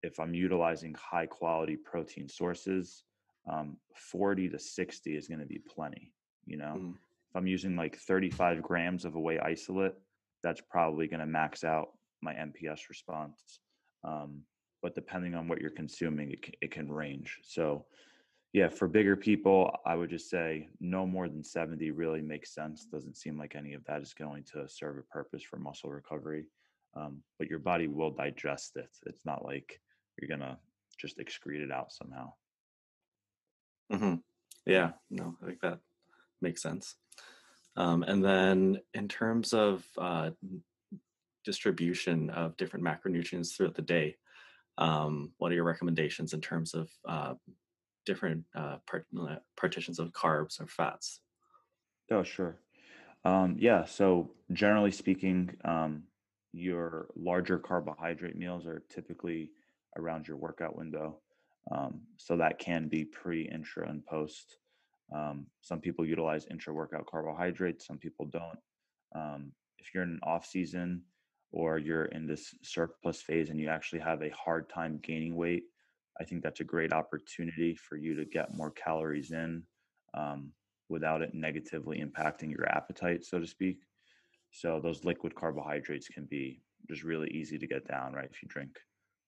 if 0.02 0.18
I'm 0.18 0.34
utilizing 0.34 0.94
high 0.94 1.26
quality 1.26 1.76
protein 1.76 2.28
sources, 2.28 3.04
um, 3.50 3.76
40 3.94 4.48
to 4.50 4.58
60 4.58 5.16
is 5.16 5.28
going 5.28 5.40
to 5.40 5.46
be 5.46 5.58
plenty. 5.58 6.12
You 6.46 6.56
know, 6.56 6.74
mm. 6.78 6.90
if 6.92 7.36
I'm 7.36 7.46
using 7.46 7.76
like 7.76 7.96
35 7.96 8.62
grams 8.62 9.04
of 9.04 9.14
a 9.14 9.20
whey 9.20 9.38
isolate, 9.38 9.94
that's 10.42 10.60
probably 10.60 11.06
going 11.06 11.20
to 11.20 11.26
max 11.26 11.64
out 11.64 11.90
my 12.20 12.34
MPS 12.34 12.88
response. 12.88 13.60
Um, 14.04 14.42
but 14.82 14.94
depending 14.94 15.34
on 15.34 15.46
what 15.46 15.60
you're 15.60 15.70
consuming, 15.70 16.32
it, 16.32 16.56
it 16.60 16.70
can 16.72 16.90
range. 16.90 17.38
So, 17.44 17.86
yeah, 18.52 18.68
for 18.68 18.88
bigger 18.88 19.16
people, 19.16 19.74
I 19.86 19.94
would 19.94 20.10
just 20.10 20.28
say 20.28 20.68
no 20.80 21.06
more 21.06 21.28
than 21.28 21.44
70 21.44 21.92
really 21.92 22.20
makes 22.20 22.52
sense. 22.52 22.84
Doesn't 22.84 23.16
seem 23.16 23.38
like 23.38 23.54
any 23.54 23.74
of 23.74 23.84
that 23.84 24.02
is 24.02 24.12
going 24.12 24.44
to 24.52 24.68
serve 24.68 24.98
a 24.98 25.02
purpose 25.02 25.42
for 25.42 25.58
muscle 25.58 25.90
recovery. 25.90 26.46
Um, 26.94 27.22
but 27.38 27.48
your 27.48 27.60
body 27.60 27.86
will 27.86 28.10
digest 28.10 28.76
it. 28.76 28.90
It's 29.06 29.24
not 29.24 29.44
like 29.44 29.80
you're 30.22 30.36
going 30.36 30.48
to 30.48 30.56
just 30.98 31.18
excrete 31.18 31.62
it 31.62 31.72
out 31.72 31.92
somehow. 31.92 32.32
Mm-hmm. 33.92 34.14
Yeah, 34.64 34.92
no, 35.10 35.34
I 35.42 35.46
think 35.46 35.60
that 35.60 35.80
makes 36.40 36.62
sense. 36.62 36.94
Um, 37.76 38.02
and 38.02 38.24
then 38.24 38.80
in 38.94 39.08
terms 39.08 39.52
of 39.52 39.84
uh, 39.98 40.30
distribution 41.44 42.30
of 42.30 42.56
different 42.56 42.84
macronutrients 42.84 43.54
throughout 43.54 43.74
the 43.74 43.82
day, 43.82 44.16
um, 44.78 45.32
what 45.38 45.52
are 45.52 45.54
your 45.54 45.64
recommendations 45.64 46.32
in 46.32 46.40
terms 46.40 46.74
of 46.74 46.90
uh, 47.08 47.34
different 48.06 48.44
uh, 48.54 48.76
part, 48.88 49.06
uh, 49.18 49.36
partitions 49.56 49.98
of 49.98 50.12
carbs 50.12 50.60
or 50.60 50.66
fats? 50.66 51.20
Oh, 52.10 52.22
sure. 52.22 52.56
Um, 53.24 53.56
yeah. 53.58 53.84
So 53.84 54.30
generally 54.52 54.90
speaking, 54.90 55.56
um, 55.64 56.04
your 56.52 57.08
larger 57.16 57.58
carbohydrate 57.58 58.36
meals 58.36 58.66
are 58.66 58.82
typically 58.90 59.50
around 59.96 60.26
your 60.26 60.36
workout 60.36 60.76
window. 60.76 61.18
Um, 61.70 62.00
so 62.16 62.36
that 62.36 62.58
can 62.58 62.88
be 62.88 63.04
pre, 63.04 63.48
intra, 63.48 63.88
and 63.88 64.04
post. 64.04 64.56
Um, 65.14 65.46
some 65.60 65.80
people 65.80 66.06
utilize 66.06 66.46
intra 66.50 66.72
workout 66.72 67.06
carbohydrates. 67.06 67.86
Some 67.86 67.98
people 67.98 68.26
don't. 68.26 68.58
Um, 69.14 69.52
if 69.78 69.94
you're 69.94 70.02
in 70.02 70.10
an 70.10 70.20
off 70.22 70.46
season 70.46 71.02
or 71.52 71.78
you're 71.78 72.06
in 72.06 72.26
this 72.26 72.54
surplus 72.62 73.20
phase 73.20 73.50
and 73.50 73.60
you 73.60 73.68
actually 73.68 74.00
have 74.00 74.22
a 74.22 74.30
hard 74.30 74.68
time 74.68 75.00
gaining 75.02 75.36
weight, 75.36 75.64
I 76.20 76.24
think 76.24 76.42
that's 76.42 76.60
a 76.60 76.64
great 76.64 76.92
opportunity 76.92 77.74
for 77.74 77.96
you 77.96 78.14
to 78.16 78.24
get 78.24 78.56
more 78.56 78.70
calories 78.70 79.32
in 79.32 79.62
um, 80.14 80.50
without 80.88 81.22
it 81.22 81.34
negatively 81.34 82.02
impacting 82.02 82.50
your 82.50 82.68
appetite, 82.68 83.24
so 83.24 83.38
to 83.38 83.46
speak. 83.46 83.78
So 84.50 84.80
those 84.82 85.04
liquid 85.04 85.34
carbohydrates 85.34 86.08
can 86.08 86.24
be 86.24 86.60
just 86.88 87.02
really 87.02 87.28
easy 87.30 87.58
to 87.58 87.66
get 87.66 87.86
down, 87.86 88.12
right? 88.12 88.28
If 88.30 88.42
you 88.42 88.48
drink 88.48 88.78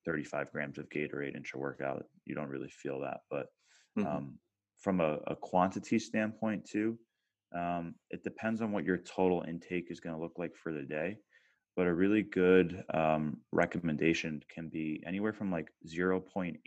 35 0.04 0.52
grams 0.52 0.78
of 0.78 0.88
Gatorade 0.88 1.36
intra 1.36 1.58
workout, 1.58 2.04
you 2.24 2.34
don't 2.34 2.48
really 2.48 2.70
feel 2.70 3.00
that. 3.00 3.20
But 3.30 3.46
mm-hmm. 3.98 4.06
um, 4.06 4.38
from 4.78 5.00
a, 5.00 5.18
a, 5.26 5.36
quantity 5.36 5.98
standpoint, 5.98 6.64
too, 6.64 6.98
Um, 7.54 7.94
it 8.10 8.22
depends 8.24 8.60
on 8.62 8.72
what 8.72 8.84
your 8.84 8.98
total 8.98 9.44
intake 9.46 9.90
is 9.90 10.00
going 10.00 10.14
to 10.16 10.20
look 10.20 10.38
like 10.38 10.54
for 10.56 10.72
the 10.72 10.82
day, 10.82 11.18
but 11.76 11.86
a 11.86 11.94
really 11.94 12.22
good 12.22 12.82
um, 12.92 13.38
recommendation 13.52 14.42
can 14.54 14.68
be 14.68 15.02
anywhere 15.06 15.32
from 15.32 15.50
like 15.52 15.70
0.8 15.86 16.58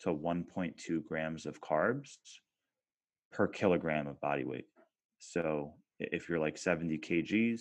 to 0.00 0.08
1.2 0.08 1.04
grams 1.04 1.46
of 1.46 1.60
carbs 1.60 2.18
per 3.32 3.48
kilogram 3.48 4.06
of 4.06 4.20
body 4.20 4.44
weight. 4.44 4.68
So 5.18 5.74
if 5.98 6.28
you're 6.28 6.38
like 6.46 6.58
70 6.58 6.98
kgs, 6.98 7.60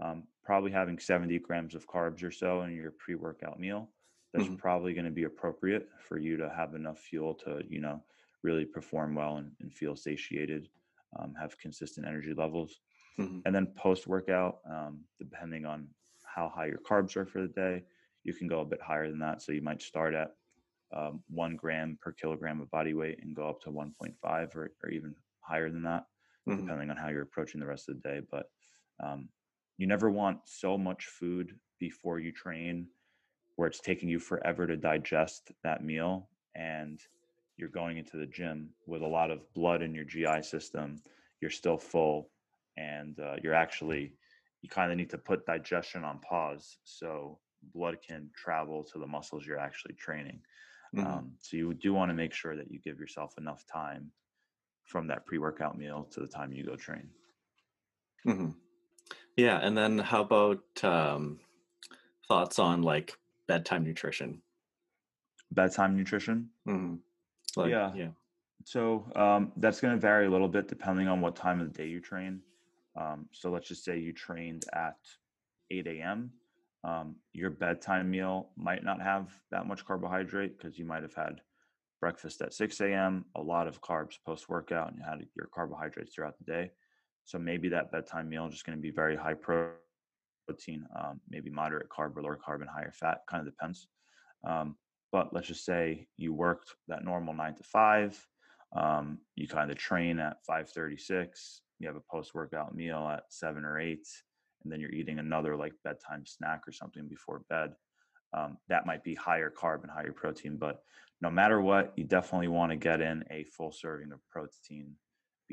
um, 0.00 0.24
probably 0.44 0.70
having 0.70 0.98
70 0.98 1.38
grams 1.40 1.74
of 1.74 1.86
carbs 1.86 2.22
or 2.22 2.30
so 2.30 2.62
in 2.62 2.74
your 2.74 2.92
pre-workout 2.92 3.58
meal 3.58 3.88
that's 4.32 4.46
mm-hmm. 4.46 4.56
probably 4.56 4.94
going 4.94 5.04
to 5.04 5.10
be 5.10 5.24
appropriate 5.24 5.88
for 6.00 6.18
you 6.18 6.36
to 6.36 6.50
have 6.56 6.74
enough 6.74 6.98
fuel 6.98 7.34
to 7.34 7.62
you 7.68 7.80
know 7.80 8.02
really 8.42 8.64
perform 8.64 9.14
well 9.14 9.36
and, 9.36 9.52
and 9.60 9.72
feel 9.72 9.94
satiated 9.94 10.68
um, 11.18 11.34
have 11.38 11.58
consistent 11.58 12.06
energy 12.06 12.34
levels 12.34 12.80
mm-hmm. 13.18 13.38
and 13.44 13.54
then 13.54 13.66
post 13.76 14.06
workout 14.06 14.58
um, 14.68 15.00
depending 15.18 15.64
on 15.64 15.86
how 16.24 16.50
high 16.54 16.66
your 16.66 16.78
carbs 16.78 17.16
are 17.16 17.26
for 17.26 17.42
the 17.42 17.48
day 17.48 17.82
you 18.24 18.32
can 18.32 18.46
go 18.46 18.60
a 18.60 18.64
bit 18.64 18.80
higher 18.80 19.08
than 19.08 19.18
that 19.18 19.42
so 19.42 19.52
you 19.52 19.62
might 19.62 19.82
start 19.82 20.14
at 20.14 20.30
um, 20.94 21.22
one 21.28 21.56
gram 21.56 21.98
per 22.00 22.12
kilogram 22.12 22.60
of 22.60 22.70
body 22.70 22.94
weight 22.94 23.18
and 23.22 23.34
go 23.34 23.48
up 23.48 23.60
to 23.62 23.70
1.5 23.70 24.56
or, 24.56 24.72
or 24.82 24.90
even 24.90 25.14
higher 25.40 25.70
than 25.70 25.82
that 25.82 26.04
mm-hmm. 26.48 26.60
depending 26.60 26.90
on 26.90 26.96
how 26.96 27.08
you're 27.08 27.22
approaching 27.22 27.60
the 27.60 27.66
rest 27.66 27.88
of 27.88 27.96
the 27.96 28.08
day 28.08 28.20
but 28.30 28.46
um, 29.02 29.28
you 29.78 29.86
never 29.86 30.10
want 30.10 30.38
so 30.44 30.76
much 30.78 31.06
food 31.06 31.54
before 31.78 32.18
you 32.18 32.32
train 32.32 32.86
where 33.56 33.68
it's 33.68 33.80
taking 33.80 34.08
you 34.08 34.18
forever 34.18 34.66
to 34.66 34.76
digest 34.76 35.52
that 35.62 35.84
meal 35.84 36.28
and 36.54 37.00
you're 37.56 37.68
going 37.68 37.98
into 37.98 38.16
the 38.16 38.26
gym 38.26 38.70
with 38.86 39.02
a 39.02 39.06
lot 39.06 39.30
of 39.30 39.40
blood 39.54 39.82
in 39.82 39.94
your 39.94 40.04
GI 40.04 40.42
system, 40.42 41.00
you're 41.40 41.50
still 41.50 41.78
full 41.78 42.30
and 42.76 43.18
uh, 43.20 43.36
you're 43.42 43.54
actually 43.54 44.12
you 44.62 44.68
kind 44.68 44.92
of 44.92 44.96
need 44.96 45.10
to 45.10 45.18
put 45.18 45.44
digestion 45.44 46.04
on 46.04 46.20
pause 46.20 46.78
so 46.84 47.38
blood 47.74 47.98
can 48.06 48.30
travel 48.34 48.84
to 48.84 48.98
the 48.98 49.06
muscles 49.06 49.44
you're 49.44 49.58
actually 49.58 49.94
training. 49.94 50.40
Mm-hmm. 50.94 51.06
Um, 51.06 51.32
so 51.40 51.56
you 51.56 51.74
do 51.74 51.92
want 51.92 52.10
to 52.10 52.14
make 52.14 52.32
sure 52.32 52.56
that 52.56 52.70
you 52.70 52.78
give 52.78 52.98
yourself 52.98 53.34
enough 53.38 53.64
time 53.66 54.10
from 54.84 55.08
that 55.08 55.26
pre-workout 55.26 55.76
meal 55.76 56.08
to 56.12 56.20
the 56.20 56.26
time 56.26 56.52
you 56.52 56.64
go 56.64 56.76
train. 56.76 57.08
Mm-hmm. 58.26 58.50
Yeah, 59.36 59.58
and 59.58 59.76
then 59.76 59.98
how 59.98 60.22
about 60.22 60.62
um, 60.82 61.40
thoughts 62.28 62.58
on 62.58 62.82
like 62.82 63.16
bedtime 63.48 63.84
nutrition? 63.84 64.42
Bedtime 65.50 65.96
nutrition. 65.96 66.50
Mm-hmm. 66.68 66.96
Like, 67.60 67.70
yeah, 67.70 67.92
yeah. 67.94 68.08
So 68.64 69.06
um, 69.16 69.52
that's 69.56 69.80
going 69.80 69.94
to 69.94 70.00
vary 70.00 70.26
a 70.26 70.30
little 70.30 70.48
bit 70.48 70.68
depending 70.68 71.08
on 71.08 71.20
what 71.20 71.36
time 71.36 71.60
of 71.60 71.72
the 71.72 71.78
day 71.78 71.88
you 71.88 72.00
train. 72.00 72.40
Um, 72.96 73.26
so 73.32 73.50
let's 73.50 73.68
just 73.68 73.84
say 73.84 73.98
you 73.98 74.12
trained 74.12 74.64
at 74.72 74.96
8 75.70 75.86
a.m. 75.86 76.30
Um, 76.84 77.16
your 77.32 77.50
bedtime 77.50 78.10
meal 78.10 78.50
might 78.56 78.84
not 78.84 79.00
have 79.00 79.28
that 79.50 79.66
much 79.66 79.84
carbohydrate 79.84 80.58
because 80.58 80.78
you 80.78 80.84
might 80.84 81.02
have 81.02 81.14
had 81.14 81.40
breakfast 82.00 82.42
at 82.42 82.52
6 82.52 82.80
a.m., 82.80 83.24
a 83.36 83.40
lot 83.40 83.68
of 83.68 83.80
carbs 83.80 84.18
post 84.26 84.48
workout, 84.48 84.88
and 84.88 84.98
you 84.98 85.04
had 85.04 85.24
your 85.36 85.48
carbohydrates 85.54 86.14
throughout 86.14 86.36
the 86.38 86.44
day. 86.44 86.70
So 87.24 87.38
maybe 87.38 87.68
that 87.70 87.92
bedtime 87.92 88.28
meal 88.28 88.46
is 88.46 88.52
just 88.52 88.66
going 88.66 88.76
to 88.76 88.82
be 88.82 88.90
very 88.90 89.16
high 89.16 89.34
protein, 89.34 90.86
um, 90.98 91.20
maybe 91.28 91.50
moderate 91.50 91.88
carb 91.88 92.16
or 92.16 92.22
lower 92.22 92.38
carb 92.38 92.60
and 92.60 92.70
higher 92.70 92.92
fat, 92.92 93.20
kind 93.28 93.46
of 93.46 93.52
depends. 93.52 93.88
Um, 94.44 94.76
but 95.12 95.32
let's 95.32 95.46
just 95.46 95.64
say 95.64 96.06
you 96.16 96.32
worked 96.32 96.74
that 96.88 97.04
normal 97.04 97.34
nine 97.34 97.54
to 97.54 97.62
five, 97.62 98.18
um, 98.74 99.18
you 99.36 99.46
kind 99.46 99.70
of 99.70 99.76
train 99.76 100.18
at 100.18 100.38
536, 100.46 101.62
you 101.78 101.86
have 101.86 101.96
a 101.96 102.02
post 102.10 102.34
workout 102.34 102.74
meal 102.74 103.08
at 103.08 103.24
seven 103.28 103.64
or 103.64 103.78
eight, 103.78 104.06
and 104.62 104.72
then 104.72 104.80
you're 104.80 104.92
eating 104.92 105.18
another 105.18 105.56
like 105.56 105.74
bedtime 105.84 106.24
snack 106.24 106.62
or 106.66 106.72
something 106.72 107.06
before 107.08 107.42
bed. 107.50 107.74
Um, 108.34 108.56
that 108.68 108.86
might 108.86 109.04
be 109.04 109.14
higher 109.14 109.50
carb 109.50 109.82
and 109.82 109.90
higher 109.90 110.12
protein, 110.12 110.56
but 110.56 110.82
no 111.20 111.30
matter 111.30 111.60
what, 111.60 111.92
you 111.96 112.04
definitely 112.04 112.48
want 112.48 112.72
to 112.72 112.76
get 112.76 113.00
in 113.00 113.24
a 113.30 113.44
full 113.44 113.70
serving 113.70 114.10
of 114.12 114.20
protein 114.30 114.94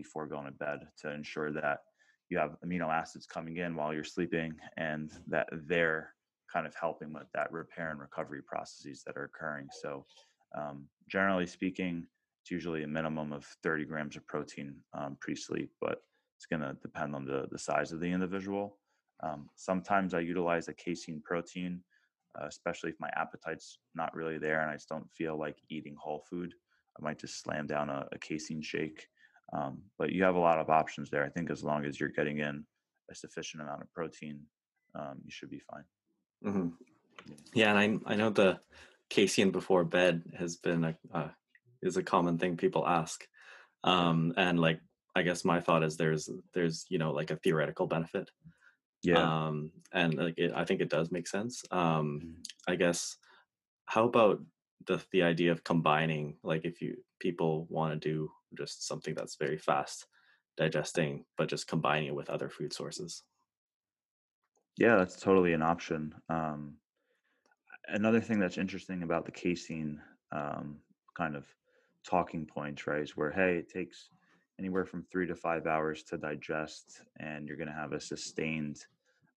before 0.02 0.28
going 0.28 0.45
to 0.45 0.52
bed 0.52 0.88
to 1.02 1.12
ensure 1.12 1.52
that 1.52 1.80
you 2.30 2.38
have 2.38 2.56
amino 2.66 2.88
acids 2.89 3.26
coming 3.26 3.58
in 3.58 3.76
while 3.76 3.93
you're 3.93 4.04
sleeping 4.04 4.54
and 4.78 5.12
that 5.28 5.47
they're 5.68 6.14
kind 6.52 6.66
of 6.66 6.74
helping 6.80 7.12
with 7.14 7.28
that 7.34 7.52
repair 7.52 7.89
and 7.91 8.00
recovery 8.00 8.41
processes 8.41 9.04
that 9.06 9.18
are 9.18 9.26
occurring. 9.26 9.68
So, 9.82 10.06
um, 10.58 10.88
generally 11.10 11.47
speaking, 11.47 12.08
it's 12.41 12.52
usually 12.52 12.84
a 12.84 12.88
minimum 12.88 13.34
of 13.34 13.45
30 13.64 13.86
grams 13.86 14.16
of 14.16 14.26
protein 14.26 14.76
um, 14.93 15.18
pre 15.20 15.36
sleep, 15.36 15.72
but 15.82 16.02
it's 16.38 16.45
going 16.45 16.62
to 16.62 16.78
depend 16.82 17.16
on 17.16 17.26
the, 17.26 17.47
the 17.52 17.60
size 17.60 17.91
of 17.91 18.00
the 18.00 18.08
individual. 18.08 18.78
Um, 19.22 19.50
sometimes 19.56 20.14
I 20.14 20.22
utilize 20.22 20.70
a 20.70 20.74
casein 20.74 21.22
protein, 21.24 21.82
uh, 22.39 22.45
especially 22.47 22.91
if 22.91 23.00
my 23.00 23.10
appetite's 23.18 23.80
not 23.95 24.16
really 24.16 24.38
there 24.38 24.62
and 24.62 24.72
I 24.72 24.76
just 24.76 24.88
don't 24.88 25.12
feel 25.12 25.38
like 25.38 25.58
eating 25.70 25.95
whole 26.00 26.24
food. 26.30 26.54
I 26.97 27.04
might 27.04 27.20
just 27.20 27.41
slam 27.41 27.68
down 27.68 27.89
a, 27.89 28.08
a 28.14 28.18
casein 28.18 28.62
shake 28.62 29.08
um, 29.54 29.80
but 29.97 30.12
you 30.12 30.24
have 30.24 30.36
a 30.36 30.39
lot 30.39 30.60
of 30.60 30.70
options 30.70 31.10
there. 31.10 31.26
I 31.26 31.30
think 31.30 31.50
as 31.50 31.64
long 31.64 31.86
as 31.86 32.00
you're 32.00 32.10
getting 32.10 32.39
in 32.39 32.66
a 33.10 33.16
sufficient 33.16 33.64
amount 33.64 33.82
of 33.82 33.91
protein, 33.93 34.41
um, 34.95 35.20
you 35.24 35.32
should 35.32 35.50
be 35.50 35.62
fine. 35.72 35.84
Mm-hmm. 36.45 36.68
Yeah, 37.54 37.76
and 37.76 38.02
I 38.08 38.14
I 38.14 38.16
know 38.16 38.30
the 38.30 38.60
casein 39.10 39.52
before 39.52 39.84
bed 39.84 40.24
has 40.38 40.58
been 40.58 40.84
a 40.84 40.95
uh, 41.14 41.30
is 41.82 41.97
a 41.97 42.04
common 42.04 42.38
thing 42.38 42.58
people 42.58 42.88
ask, 42.88 43.28
um, 43.84 44.34
and 44.38 44.60
like 44.60 44.80
I 45.16 45.24
guess 45.24 45.43
my 45.43 45.60
thought 45.60 45.84
is 45.84 45.97
there's 45.97 46.30
there's 46.54 46.86
you 46.89 46.97
know 46.97 47.12
like 47.12 47.32
a 47.32 47.38
theoretical 47.38 47.88
benefit. 47.88 48.30
Yeah. 49.02 49.47
Um, 49.47 49.72
and 49.93 50.14
like 50.14 50.34
it, 50.38 50.52
I 50.54 50.66
think 50.66 50.82
it 50.82 50.89
does 50.89 51.12
make 51.12 51.28
sense. 51.28 51.64
Um, 51.72 52.22
mm-hmm. 52.24 52.41
I 52.68 52.76
guess 52.76 53.18
how 53.86 54.06
about 54.06 54.41
the 54.86 55.02
the 55.12 55.24
idea 55.24 55.52
of 55.52 55.64
combining 55.64 56.36
like 56.43 56.66
if 56.66 56.82
you 56.82 56.97
people 57.20 57.66
want 57.70 57.93
to 57.93 58.10
do 58.10 58.30
just 58.58 58.88
something 58.88 59.14
that's 59.16 59.36
very 59.36 59.58
fast 59.58 60.06
digesting, 60.58 61.24
but 61.38 61.50
just 61.50 61.68
combining 61.68 62.10
it 62.10 62.16
with 62.16 62.30
other 62.30 62.50
food 62.50 62.74
sources. 62.74 63.24
Yeah, 64.78 64.97
that's 64.97 65.20
totally 65.20 65.54
an 65.54 65.62
option. 65.62 66.14
Um, 66.30 66.76
another 67.88 68.22
thing 68.22 68.39
that's 68.39 68.58
interesting 68.58 69.04
about 69.04 69.26
the 69.26 69.32
casein 69.32 70.02
um, 70.32 70.78
kind 71.18 71.36
of 71.36 71.45
talking 72.08 72.45
points, 72.45 72.88
right, 72.88 73.02
is 73.02 73.18
where, 73.18 73.32
hey, 73.32 73.58
it 73.58 73.70
takes 73.70 74.10
anywhere 74.60 74.86
from 74.86 75.04
three 75.04 75.28
to 75.28 75.36
five 75.36 75.66
hours 75.66 76.04
to 76.04 76.18
digest, 76.18 77.02
and 77.20 77.47
you're 77.47 77.58
going 77.58 77.68
to 77.68 77.74
have 77.74 77.93
a 77.93 78.00
sustained 78.00 78.86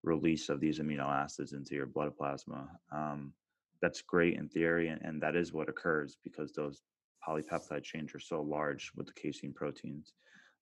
release 0.03 0.49
of 0.49 0.61
these 0.61 0.81
amino 0.81 1.09
acids 1.09 1.53
into 1.53 1.75
your 1.75 1.87
blood 1.87 2.17
plasma. 2.17 2.69
Um, 2.91 3.33
that's 3.81 4.03
great 4.03 4.37
in 4.37 4.49
theory, 4.49 4.89
and, 4.89 5.01
and 5.03 5.23
that 5.23 5.37
is 5.37 5.53
what 5.53 5.69
occurs 5.69 6.19
because 6.23 6.53
those 6.53 6.83
polypeptide 7.27 7.83
chains 7.83 8.15
are 8.15 8.21
so 8.21 8.43
large 8.43 8.91
with 8.97 9.07
the 9.07 9.13
casein 9.13 9.53
proteins. 9.53 10.15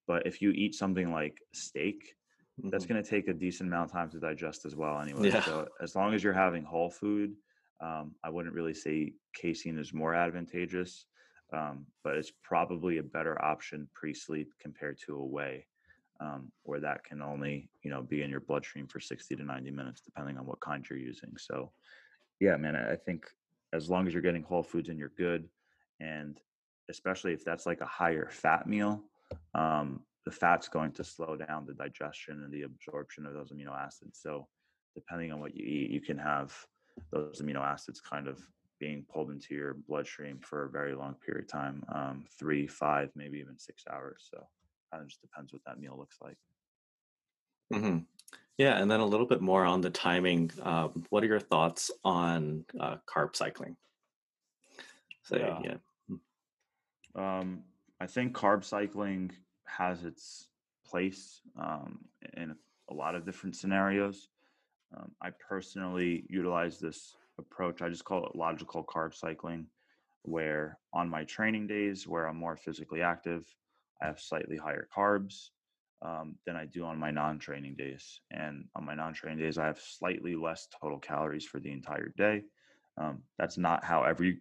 But 0.07 0.27
if 0.27 0.43
you 0.43 0.51
eat 0.51 0.75
something 0.75 1.13
like 1.13 1.39
steak, 1.53 2.15
mm-hmm. 2.61 2.71
that's 2.71 2.87
going 2.87 3.03
to 3.03 3.09
take 3.09 3.29
a 3.29 3.33
decent 3.33 3.69
amount 3.69 3.91
of 3.91 3.93
time 3.93 4.11
to 4.11 4.19
digest 4.19 4.65
as 4.65 4.77
well, 4.77 5.01
anyway. 5.01 5.29
Yeah. 5.29 5.43
So 5.43 5.69
as 5.83 5.95
long 5.95 6.15
as 6.15 6.25
you're 6.25 6.33
having 6.33 6.65
whole 6.65 6.91
food, 6.91 7.35
um, 7.81 8.15
I 8.23 8.29
wouldn't 8.29 8.55
really 8.55 8.75
say 8.75 9.15
casein 9.35 9.79
is 9.79 9.95
more 9.95 10.15
advantageous, 10.15 11.07
um, 11.53 11.87
but 12.05 12.17
it's 12.17 12.33
probably 12.43 12.99
a 12.99 13.03
better 13.03 13.43
option 13.43 13.89
pre-sleep 13.95 14.53
compared 14.61 14.99
to 15.07 15.17
a 15.17 15.25
whey, 15.25 15.67
um, 16.21 16.53
where 16.65 16.81
that 16.81 17.05
can 17.05 17.23
only 17.23 17.71
you 17.83 17.91
know 17.91 18.03
be 18.03 18.23
in 18.23 18.31
your 18.31 18.41
bloodstream 18.41 18.87
for 18.87 19.01
60 19.01 19.35
to 19.35 19.43
90 19.43 19.71
minutes, 19.71 20.03
depending 20.03 20.37
on 20.37 20.47
what 20.47 20.61
kind 20.61 20.85
you're 20.89 20.99
using. 20.99 21.31
So, 21.39 21.73
yeah, 22.39 22.57
man, 22.57 22.77
I 22.77 22.97
think 22.97 23.25
as 23.73 23.89
long 23.89 24.07
as 24.07 24.13
you're 24.13 24.23
getting 24.23 24.43
whole 24.43 24.63
foods 24.63 24.91
and 24.91 24.99
you're 24.99 25.13
good, 25.17 25.49
and 26.01 26.39
especially 26.91 27.33
if 27.33 27.45
that's 27.45 27.67
like 27.67 27.81
a 27.81 27.87
higher 27.87 28.29
fat 28.31 28.67
meal, 28.67 29.03
um, 29.55 30.01
the 30.25 30.31
fat's 30.31 30.69
going 30.69 30.93
to 30.93 31.05
slow 31.05 31.37
down 31.37 31.65
the 31.67 31.73
digestion 31.73 32.43
and 32.45 32.53
the 32.53 32.63
absorption 32.63 33.25
of 33.25 33.33
those 33.33 33.53
amino 33.53 33.75
acids. 33.77 34.19
So, 34.23 34.47
depending 34.95 35.33
on 35.33 35.41
what 35.41 35.57
you 35.57 35.65
eat, 35.65 35.91
you 35.91 36.01
can 36.01 36.19
have 36.19 36.55
those 37.13 37.41
amino 37.41 37.63
acids 37.63 38.01
kind 38.01 38.29
of 38.29 38.39
being 38.79 39.05
pulled 39.13 39.31
into 39.31 39.55
your 39.55 39.77
bloodstream 39.89 40.41
for 40.43 40.65
a 40.65 40.71
very 40.71 40.95
long 40.95 41.15
period 41.25 41.45
of 41.45 41.51
time 41.51 41.85
um, 41.95 42.25
three, 42.39 42.67
five, 42.67 43.11
maybe 43.15 43.39
even 43.39 43.59
six 43.59 43.85
hours. 43.91 44.29
So, 44.31 44.47
kind 44.91 45.03
of 45.03 45.09
just 45.09 45.23
depends 45.23 45.53
what 45.53 45.63
that 45.67 45.81
meal 45.81 45.97
looks 45.97 46.17
like. 46.21 46.37
Mm-hmm. 47.73 47.99
Yeah, 48.59 48.79
and 48.79 48.91
then 48.91 49.01
a 49.01 49.07
little 49.07 49.27
bit 49.27 49.41
more 49.41 49.65
on 49.65 49.81
the 49.81 49.91
timing. 49.91 50.51
Um, 50.63 51.07
what 51.09 51.25
are 51.25 51.29
your 51.29 51.41
thoughts 51.41 51.91
on 52.05 52.65
uh, 52.79 52.97
carb 53.09 53.35
cycling? 53.35 53.77
So, 55.23 55.37
yeah. 55.37 55.59
yeah. 55.65 55.75
Um, 57.15 57.63
I 58.01 58.07
think 58.07 58.37
carb 58.37 58.65
cycling 58.65 59.33
has 59.67 60.05
its 60.05 60.49
place 60.87 61.43
um, 61.59 62.01
in 62.37 62.55
a 62.91 62.95
lot 62.95 63.15
of 63.15 63.25
different 63.25 63.57
scenarios. 63.57 64.29
Um, 64.97 65.13
I 65.23 65.31
personally 65.49 66.25
utilize 66.29 66.79
this 66.79 67.17
approach. 67.39 67.83
I 67.83 67.89
just 67.89 68.05
call 68.05 68.27
it 68.27 68.37
logical 68.37 68.85
carb 68.85 69.15
cycling, 69.15 69.67
where 70.23 70.79
on 70.93 71.09
my 71.09 71.25
training 71.25 71.67
days, 71.67 72.07
where 72.07 72.27
I'm 72.27 72.37
more 72.37 72.57
physically 72.57 73.03
active, 73.03 73.47
I 74.03 74.07
have 74.07 74.21
slightly 74.21 74.57
higher 74.57 74.89
carbs. 74.97 75.51
um, 76.03 76.37
than 76.47 76.57
I 76.57 76.67
do 76.67 76.85
on 76.85 76.99
my 76.99 77.11
non-training 77.11 77.75
days. 77.77 78.21
And 78.31 78.65
on 78.75 78.85
my 78.85 78.95
non-training 78.95 79.39
days, 79.39 79.59
I 79.59 79.67
have 79.67 79.79
slightly 79.79 80.35
less 80.35 80.69
total 80.81 80.99
calories 80.99 81.45
for 81.45 81.61
the 81.61 81.73
entire 81.73 82.13
day. 82.17 82.45
Um, 82.97 83.23
that's 83.39 83.59
not 83.59 83.85
how 83.85 84.03
every 84.05 84.39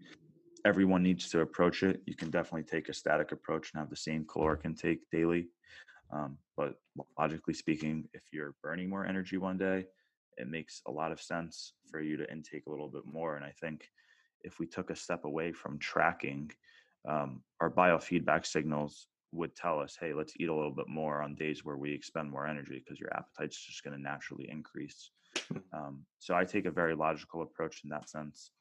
everyone 0.66 1.04
needs 1.04 1.30
to 1.30 1.42
approach 1.42 1.84
it. 1.84 2.02
You 2.06 2.16
can 2.16 2.30
definitely 2.30 2.64
take 2.64 2.90
a 2.90 2.94
static 2.94 3.32
approach 3.32 3.72
and 3.74 3.80
have 3.80 3.90
the 3.90 3.96
same 3.96 4.26
caloric 4.26 4.62
intake 4.66 5.10
daily. 5.12 5.48
Um, 6.12 6.38
but 6.58 6.76
logically 7.18 7.54
speaking, 7.54 8.08
if 8.14 8.24
you're 8.32 8.56
burning 8.64 8.90
more 8.90 9.06
energy 9.06 9.38
one 9.38 9.58
day, 9.58 9.86
it 10.38 10.48
makes 10.48 10.82
a 10.88 10.92
lot 10.92 11.12
of 11.12 11.22
sense 11.22 11.74
for 11.90 12.02
you 12.02 12.18
to 12.18 12.32
intake 12.32 12.66
a 12.68 12.70
little 12.70 12.88
bit 12.88 13.06
more. 13.06 13.36
And 13.36 13.46
I 13.46 13.54
think 13.60 13.90
if 14.42 14.60
we 14.60 14.66
took 14.66 14.90
a 14.90 14.96
step 14.96 15.26
away 15.26 15.52
from 15.52 15.78
tracking, 15.80 16.52
um, 17.08 17.42
our 17.62 17.70
biofeedback 17.70 18.46
signals 18.46 19.08
would 19.32 19.56
tell 19.56 19.80
us, 19.80 19.98
hey, 20.00 20.14
let's 20.14 20.34
eat 20.40 20.50
a 20.50 20.54
little 20.54 20.72
bit 20.72 20.88
more 20.88 21.22
on 21.22 21.36
days 21.36 21.64
where 21.64 21.78
we 21.78 21.94
expend 21.94 22.32
more 22.32 22.48
energy 22.48 22.82
because 22.84 23.00
your 23.00 23.14
appetite's 23.14 23.58
just 23.58 23.84
going 23.84 23.96
to 23.96 24.02
naturally 24.02 24.50
increase. 24.50 25.12
Hmm. 25.52 25.58
Um, 25.74 26.06
so 26.18 26.36
I 26.36 26.46
take 26.46 26.66
a 26.66 26.72
very 26.72 26.96
logical 26.96 27.44
approach 27.44 27.82
in 27.84 27.90
that 27.92 28.10
sense. 28.10 28.52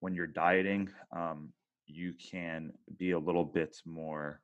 When 0.00 0.14
you're 0.14 0.26
dieting, 0.26 0.90
um, 1.14 1.52
you 1.86 2.14
can 2.14 2.72
be 2.98 3.12
a 3.12 3.18
little 3.18 3.44
bit 3.44 3.76
more 3.84 4.40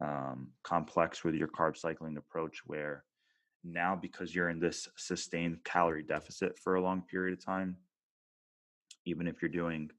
um, 0.00 0.48
complex 0.62 1.24
with 1.24 1.34
your 1.34 1.48
carb 1.48 1.76
cycling 1.76 2.16
approach, 2.16 2.62
where 2.66 3.04
now 3.64 3.96
because 4.00 4.34
you're 4.34 4.50
in 4.50 4.60
this 4.60 4.88
sustained 4.96 5.58
calorie 5.64 6.04
deficit 6.04 6.58
for 6.58 6.76
a 6.76 6.82
long 6.82 7.02
period 7.02 7.36
of 7.36 7.44
time, 7.44 7.76
even 9.04 9.26
if 9.26 9.42
you're 9.42 9.50
doing 9.50 9.90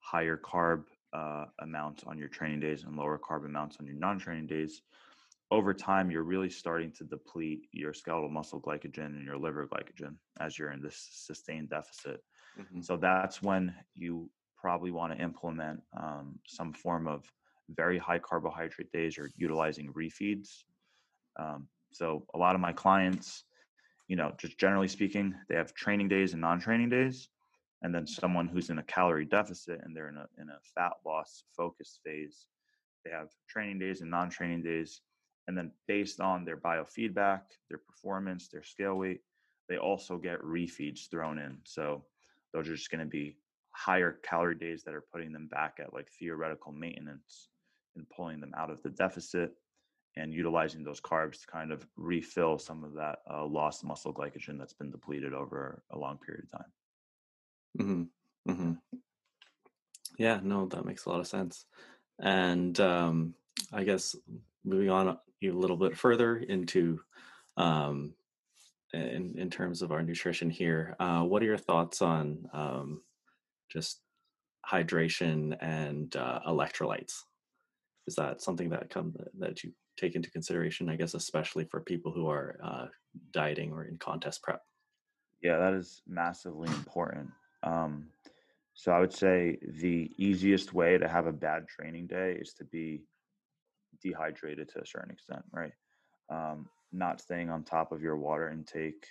higher 0.00 0.36
carb 0.36 0.84
uh, 1.12 1.44
amounts 1.60 2.04
on 2.04 2.18
your 2.18 2.28
training 2.28 2.60
days 2.60 2.84
and 2.84 2.96
lower 2.96 3.18
carb 3.18 3.46
amounts 3.46 3.76
on 3.78 3.86
your 3.86 3.94
non-training 3.94 4.46
days, 4.46 4.82
over 5.50 5.72
time 5.72 6.10
you're 6.10 6.24
really 6.24 6.50
starting 6.50 6.90
to 6.90 7.04
deplete 7.04 7.68
your 7.72 7.94
skeletal 7.94 8.28
muscle 8.28 8.60
glycogen 8.60 9.06
and 9.06 9.24
your 9.24 9.38
liver 9.38 9.66
glycogen 9.66 10.16
as 10.40 10.58
you're 10.58 10.72
in 10.72 10.82
this 10.82 11.08
sustained 11.12 11.70
deficit. 11.70 12.20
Mm-hmm. 12.58 12.80
So 12.82 12.96
that's 12.96 13.42
when 13.42 13.74
you 13.94 14.30
probably 14.56 14.90
want 14.90 15.12
to 15.12 15.22
implement 15.22 15.80
um, 15.96 16.38
some 16.46 16.72
form 16.72 17.06
of 17.06 17.24
very 17.70 17.98
high 17.98 18.18
carbohydrate 18.18 18.92
days 18.92 19.18
or 19.18 19.30
utilizing 19.36 19.92
refeeds. 19.92 20.64
Um, 21.38 21.68
so 21.92 22.26
a 22.34 22.38
lot 22.38 22.54
of 22.54 22.60
my 22.60 22.72
clients, 22.72 23.44
you 24.08 24.16
know, 24.16 24.32
just 24.38 24.58
generally 24.58 24.88
speaking, 24.88 25.34
they 25.48 25.56
have 25.56 25.74
training 25.74 26.08
days 26.08 26.32
and 26.32 26.40
non-training 26.40 26.90
days 26.90 27.28
and 27.84 27.94
then 27.94 28.06
someone 28.06 28.48
who's 28.48 28.70
in 28.70 28.78
a 28.78 28.82
calorie 28.84 29.26
deficit 29.26 29.80
and 29.84 29.94
they're 29.94 30.08
in 30.08 30.16
a 30.16 30.26
in 30.40 30.48
a 30.48 30.58
fat 30.74 30.92
loss 31.06 31.44
focused 31.56 32.00
phase 32.04 32.46
they 33.04 33.10
have 33.10 33.28
training 33.48 33.78
days 33.78 34.00
and 34.00 34.10
non-training 34.10 34.62
days 34.62 35.02
and 35.46 35.56
then 35.56 35.70
based 35.86 36.20
on 36.20 36.44
their 36.44 36.56
biofeedback 36.56 37.42
their 37.68 37.78
performance 37.78 38.48
their 38.48 38.64
scale 38.64 38.96
weight 38.96 39.20
they 39.68 39.76
also 39.76 40.16
get 40.16 40.40
refeeds 40.42 41.08
thrown 41.10 41.38
in 41.38 41.56
so 41.64 42.02
those 42.54 42.68
are 42.68 42.76
just 42.76 42.90
going 42.90 43.04
to 43.04 43.10
be 43.10 43.36
higher 43.72 44.18
calorie 44.22 44.54
days 44.54 44.84
that 44.84 44.94
are 44.94 45.04
putting 45.12 45.32
them 45.32 45.48
back 45.48 45.78
at 45.80 45.92
like 45.92 46.08
theoretical 46.18 46.72
maintenance 46.72 47.48
and 47.96 48.08
pulling 48.08 48.40
them 48.40 48.52
out 48.56 48.70
of 48.70 48.82
the 48.82 48.90
deficit 48.90 49.52
and 50.16 50.32
utilizing 50.32 50.84
those 50.84 51.00
carbs 51.00 51.40
to 51.40 51.46
kind 51.48 51.72
of 51.72 51.84
refill 51.96 52.56
some 52.56 52.84
of 52.84 52.94
that 52.94 53.18
uh, 53.30 53.44
lost 53.44 53.84
muscle 53.84 54.14
glycogen 54.14 54.56
that's 54.56 54.72
been 54.72 54.90
depleted 54.90 55.34
over 55.34 55.82
a 55.90 55.98
long 55.98 56.16
period 56.24 56.44
of 56.44 56.58
time 56.58 56.72
Mm-hmm. 57.80 58.50
Mm-hmm. 58.50 58.72
Yeah, 60.18 60.40
no, 60.42 60.66
that 60.66 60.84
makes 60.84 61.06
a 61.06 61.10
lot 61.10 61.20
of 61.20 61.26
sense. 61.26 61.66
And 62.20 62.78
um, 62.80 63.34
I 63.72 63.84
guess 63.84 64.14
moving 64.64 64.90
on 64.90 65.08
a 65.08 65.18
little 65.42 65.76
bit 65.76 65.96
further 65.96 66.36
into 66.36 67.00
um, 67.56 68.14
in 68.94 69.34
in 69.38 69.50
terms 69.50 69.82
of 69.82 69.92
our 69.92 70.02
nutrition 70.02 70.50
here, 70.50 70.96
uh, 71.00 71.22
what 71.22 71.42
are 71.42 71.46
your 71.46 71.58
thoughts 71.58 72.02
on 72.02 72.48
um, 72.52 73.02
just 73.70 74.00
hydration 74.70 75.56
and 75.60 76.14
uh, 76.16 76.40
electrolytes? 76.46 77.14
Is 78.06 78.14
that 78.16 78.42
something 78.42 78.70
that 78.70 78.90
come 78.90 79.14
that 79.38 79.62
you 79.62 79.72
take 79.96 80.14
into 80.14 80.30
consideration? 80.30 80.88
I 80.88 80.96
guess 80.96 81.14
especially 81.14 81.64
for 81.64 81.80
people 81.80 82.12
who 82.12 82.28
are 82.28 82.58
uh, 82.62 82.86
dieting 83.32 83.72
or 83.72 83.84
in 83.84 83.96
contest 83.98 84.42
prep. 84.42 84.60
Yeah, 85.42 85.58
that 85.58 85.74
is 85.74 86.02
massively 86.06 86.68
important. 86.68 87.28
Um, 87.62 88.06
so 88.74 88.92
I 88.92 88.98
would 88.98 89.12
say 89.12 89.58
the 89.80 90.10
easiest 90.18 90.74
way 90.74 90.98
to 90.98 91.08
have 91.08 91.26
a 91.26 91.32
bad 91.32 91.68
training 91.68 92.08
day 92.08 92.36
is 92.40 92.54
to 92.54 92.64
be 92.64 93.02
dehydrated 94.02 94.68
to 94.70 94.80
a 94.80 94.86
certain 94.86 95.12
extent, 95.12 95.42
right? 95.52 95.72
Um, 96.28 96.68
not 96.94 97.20
staying 97.20 97.50
on 97.50 97.64
top 97.64 97.92
of 97.92 98.02
your 98.02 98.16
water 98.16 98.50
intake 98.50 99.06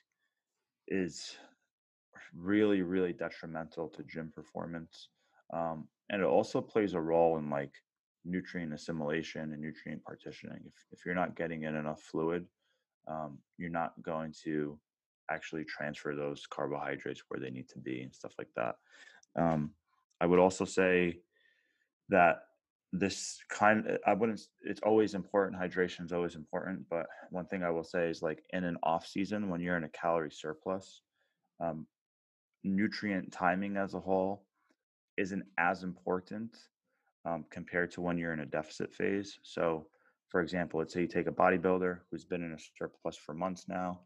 is 0.87 1.35
really, 2.35 2.81
really 2.81 3.13
detrimental 3.13 3.89
to 3.89 4.03
gym 4.03 4.31
performance. 4.33 5.09
Um, 5.53 5.87
and 6.09 6.21
it 6.21 6.25
also 6.25 6.61
plays 6.61 6.93
a 6.93 7.01
role 7.01 7.37
in 7.37 7.49
like 7.49 7.73
nutrient 8.25 8.73
assimilation 8.73 9.51
and 9.51 9.61
nutrient 9.61 10.03
partitioning. 10.03 10.59
If, 10.65 10.73
if 10.91 11.05
you're 11.05 11.15
not 11.15 11.35
getting 11.35 11.63
in 11.63 11.75
enough 11.75 12.01
fluid, 12.01 12.45
um, 13.07 13.37
you're 13.57 13.69
not 13.69 13.93
going 14.01 14.33
to 14.43 14.79
actually 15.29 15.65
transfer 15.65 16.15
those 16.15 16.45
carbohydrates 16.47 17.23
where 17.27 17.39
they 17.39 17.49
need 17.49 17.69
to 17.69 17.79
be 17.79 18.01
and 18.01 18.13
stuff 18.13 18.33
like 18.37 18.49
that. 18.55 18.75
Um, 19.35 19.71
I 20.21 20.25
would 20.25 20.39
also 20.39 20.65
say 20.65 21.19
that 22.09 22.43
this 22.93 23.39
kind 23.49 23.97
I 24.05 24.13
wouldn't 24.13 24.39
it's 24.61 24.81
always 24.81 25.15
important 25.15 25.61
hydration 25.61 26.05
is 26.05 26.13
always 26.13 26.35
important 26.35 26.85
but 26.89 27.07
one 27.31 27.47
thing 27.47 27.63
I 27.63 27.71
will 27.71 27.83
say 27.83 28.07
is 28.09 28.21
like 28.21 28.43
in 28.51 28.63
an 28.63 28.77
off 28.83 29.07
season 29.07 29.49
when 29.49 29.61
you're 29.61 29.77
in 29.77 29.83
a 29.83 29.89
calorie 29.89 30.31
surplus 30.31 31.01
um, 31.59 31.87
nutrient 32.63 33.31
timing 33.31 33.77
as 33.77 33.93
a 33.95 33.99
whole 33.99 34.45
isn't 35.17 35.43
as 35.57 35.83
important 35.83 36.55
um, 37.25 37.45
compared 37.49 37.91
to 37.91 38.01
when 38.01 38.17
you're 38.17 38.33
in 38.33 38.41
a 38.41 38.45
deficit 38.45 38.93
phase 38.93 39.39
so 39.41 39.87
for 40.29 40.41
example 40.41 40.79
let's 40.79 40.93
say 40.93 41.01
you 41.01 41.07
take 41.07 41.27
a 41.27 41.31
bodybuilder 41.31 41.99
who's 42.11 42.25
been 42.25 42.43
in 42.43 42.53
a 42.53 42.59
surplus 42.77 43.17
for 43.17 43.33
months 43.33 43.65
now 43.67 43.99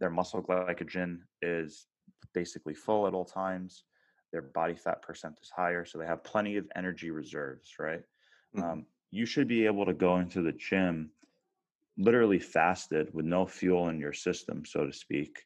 their 0.00 0.10
muscle 0.10 0.42
glycogen 0.42 1.18
is 1.42 1.86
basically 2.34 2.74
full 2.74 3.06
at 3.06 3.14
all 3.14 3.24
times. 3.24 3.84
Their 4.32 4.42
body 4.42 4.74
fat 4.74 5.02
percent 5.02 5.38
is 5.42 5.50
higher, 5.54 5.84
so 5.84 5.98
they 5.98 6.06
have 6.06 6.24
plenty 6.24 6.56
of 6.56 6.66
energy 6.74 7.10
reserves, 7.10 7.74
right? 7.78 8.02
Mm-hmm. 8.56 8.70
Um, 8.70 8.86
you 9.10 9.26
should 9.26 9.48
be 9.48 9.66
able 9.66 9.86
to 9.86 9.94
go 9.94 10.16
into 10.18 10.42
the 10.42 10.52
gym 10.52 11.10
literally 11.98 12.38
fasted 12.38 13.12
with 13.12 13.26
no 13.26 13.46
fuel 13.46 13.88
in 13.88 13.98
your 13.98 14.12
system, 14.12 14.64
so 14.64 14.86
to 14.86 14.92
speak. 14.92 15.44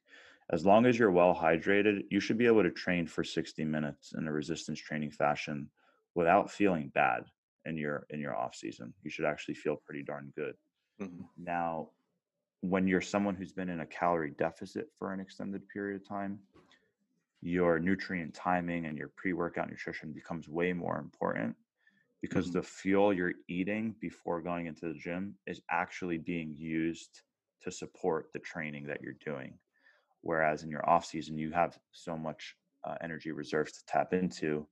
As 0.51 0.65
long 0.65 0.87
as 0.87 0.97
you're 0.97 1.11
well 1.11 1.35
hydrated, 1.35 2.05
you 2.09 2.21
should 2.21 2.39
be 2.39 2.47
able 2.47 2.63
to 2.63 2.71
train 2.71 3.07
for 3.07 3.25
60 3.25 3.65
minutes 3.65 4.15
in 4.17 4.29
a 4.29 4.33
resistance 4.33 4.79
training 4.79 5.11
fashion 5.11 5.69
without 6.15 6.51
feeling 6.51 6.91
bad 6.95 7.25
in 7.65 7.77
your 7.77 8.07
in 8.11 8.21
your 8.21 8.37
off 8.37 8.55
season. 8.55 8.95
You 9.03 9.11
should 9.11 9.25
actually 9.25 9.55
feel 9.55 9.77
pretty 9.85 10.05
darn 10.05 10.33
good. 10.37 10.55
Mm-hmm. 11.01 11.23
Now, 11.37 11.91
when 12.61 12.87
you're 12.87 13.01
someone 13.01 13.35
who's 13.35 13.53
been 13.53 13.69
in 13.69 13.81
a 13.81 13.87
calorie 13.87 14.35
deficit 14.39 14.89
for 14.97 15.13
an 15.13 15.19
extended 15.19 15.69
period 15.69 16.01
of 16.01 16.09
time, 16.09 16.39
your 17.43 17.81
nutrient 17.81 18.33
timing 18.33 18.87
and 18.87 18.97
your 18.97 19.09
pre 19.17 19.33
workout 19.33 19.69
nutrition 19.69 20.13
becomes 20.13 20.49
way 20.49 20.73
more 20.73 20.99
important 20.99 21.57
because 22.23 22.47
mm-hmm. 22.47 22.59
the 22.59 22.63
fuel 22.63 23.13
you're 23.13 23.35
eating 23.49 23.95
before 24.01 24.41
going 24.41 24.67
into 24.67 24.87
the 24.87 24.99
gym 24.99 25.35
is 25.47 25.61
actually 25.71 26.19
being 26.19 26.55
used 26.57 27.23
to 27.63 27.71
support 27.71 28.29
the 28.33 28.39
training 28.39 28.87
that 28.87 29.01
you're 29.03 29.17
doing. 29.25 29.59
Whereas 30.23 30.63
in 30.63 30.71
your 30.71 30.89
off 30.89 31.05
season, 31.05 31.39
you 31.39 31.53
have 31.53 31.79
so 31.93 32.17
much 32.17 32.57
uh, 32.85 32.95
energy 33.03 33.33
reserves 33.33 33.73
to 33.73 33.87
tap 33.87 34.13
into, 34.13 34.67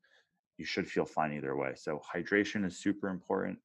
you 0.59 0.65
should 0.65 0.89
feel 0.89 1.05
fine 1.05 1.33
either 1.33 1.57
way. 1.57 1.73
So, 1.75 2.01
hydration 2.15 2.65
is 2.65 2.79
super 2.79 3.09
important, 3.09 3.59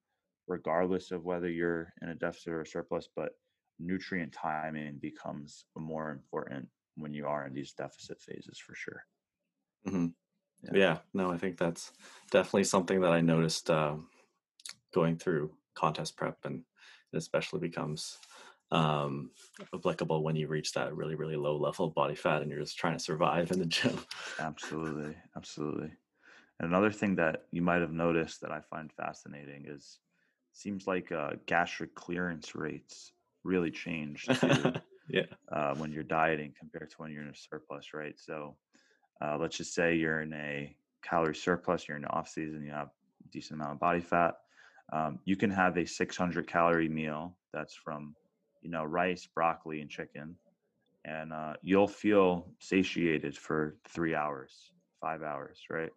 regardless 0.48 1.12
of 1.12 1.26
whether 1.26 1.50
you're 1.50 1.94
in 2.02 2.10
a 2.10 2.16
deficit 2.16 2.54
or 2.54 2.62
a 2.62 2.68
surplus. 2.68 3.08
But 3.16 3.34
nutrient 3.80 4.34
timing 4.34 4.98
becomes 5.02 5.66
more 5.78 6.12
important 6.12 6.68
when 6.96 7.14
you 7.14 7.28
are 7.28 7.46
in 7.46 7.54
these 7.54 7.74
deficit 7.74 8.20
phases 8.20 8.60
for 8.60 8.76
sure. 8.76 9.04
Mm-hmm. 9.88 10.08
Yeah. 10.64 10.72
yeah. 10.74 10.97
no, 11.14 11.32
I 11.32 11.38
think 11.38 11.57
that's 11.57 11.91
definitely 12.32 12.66
something 12.66 13.01
that 13.01 13.12
I 13.12 13.22
noticed 13.22 13.70
uh, 13.70 13.95
going 14.93 15.18
through 15.18 15.51
contest 15.74 16.18
prep, 16.18 16.38
and 16.43 16.64
it 17.14 17.18
especially 17.18 17.60
becomes 17.60 18.18
um, 18.72 19.32
applicable 19.74 20.24
when 20.24 20.36
you 20.36 20.47
reach 20.47 20.74
that 20.74 20.95
really, 20.95 21.16
really 21.16 21.36
low 21.36 21.57
level 21.57 21.88
of 21.88 21.95
body 21.95 22.16
fat 22.16 22.41
and 22.41 22.51
you're 22.51 22.60
just 22.60 22.78
trying 22.78 22.97
to 22.97 23.03
survive 23.03 23.51
in 23.51 23.60
the 23.60 23.66
gym. 23.66 23.99
absolutely, 24.39 25.16
absolutely. 25.36 25.91
And 26.60 26.70
another 26.70 26.91
thing 26.91 27.16
that 27.16 27.45
you 27.51 27.62
might 27.62 27.82
have 27.82 27.93
noticed 27.93 28.41
that 28.41 28.51
I 28.51 28.62
find 28.62 28.91
fascinating 28.91 29.66
is 29.68 29.99
seems 30.53 30.88
like 30.88 31.12
uh, 31.12 31.32
gastric 31.45 31.95
clearance 31.95 32.55
rates 32.55 33.14
really 33.43 33.72
change 33.72 34.28
yeah 35.10 35.24
uh, 35.51 35.74
when 35.76 35.91
you're 35.91 36.03
dieting 36.03 36.53
compared 36.60 36.89
to 36.89 36.95
when 36.97 37.12
you're 37.12 37.24
in 37.24 37.30
a 37.30 37.36
surplus 37.36 37.93
right 37.93 38.20
so 38.20 38.57
uh, 39.22 39.38
let's 39.38 39.57
just 39.57 39.74
say 39.74 39.95
you're 39.95 40.22
in 40.22 40.34
a 40.34 40.76
calorie 41.01 41.36
surplus 41.36 41.88
you're 41.88 41.97
in 41.97 42.03
the 42.03 42.09
off 42.09 42.28
season 42.28 42.63
you 42.63 42.72
have 42.72 42.89
a 43.26 43.30
decent 43.32 43.59
amount 43.59 43.74
of 43.74 43.80
body 43.80 44.01
fat 44.01 44.36
um, 44.91 45.20
you 45.26 45.36
can 45.36 45.49
have 45.51 45.78
a 45.78 45.86
600 45.86 46.47
calorie 46.47 46.89
meal 46.89 47.38
that's 47.53 47.76
from 47.76 48.15
you 48.61 48.70
know, 48.70 48.84
rice, 48.84 49.26
broccoli, 49.26 49.82
and 49.82 49.89
chicken, 49.89 50.38
and 51.05 51.32
uh, 51.34 51.53
you'll 51.61 51.88
feel 51.88 52.53
satiated 52.59 53.38
for 53.38 53.78
three 53.88 54.15
hours, 54.15 54.72
five 55.01 55.22
hours, 55.24 55.61
right? 55.70 55.91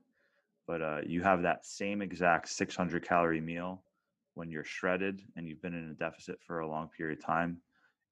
But 0.66 0.82
uh, 0.82 1.00
you 1.06 1.22
have 1.22 1.42
that 1.42 1.66
same 1.66 2.02
exact 2.02 2.48
600 2.48 3.04
calorie 3.04 3.40
meal 3.40 3.84
when 4.34 4.50
you're 4.50 4.64
shredded 4.64 5.22
and 5.36 5.48
you've 5.48 5.62
been 5.62 5.74
in 5.74 5.90
a 5.90 5.94
deficit 5.94 6.42
for 6.42 6.60
a 6.60 6.68
long 6.68 6.88
period 6.88 7.18
of 7.18 7.24
time. 7.24 7.62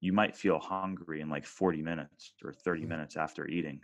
You 0.00 0.12
might 0.12 0.36
feel 0.36 0.58
hungry 0.58 1.20
in 1.20 1.28
like 1.30 1.46
40 1.46 1.82
minutes 1.82 2.34
or 2.44 2.52
30 2.52 2.84
Mm-hmm. 2.84 2.86
minutes 2.86 3.16
after 3.16 3.46
eating. 3.46 3.82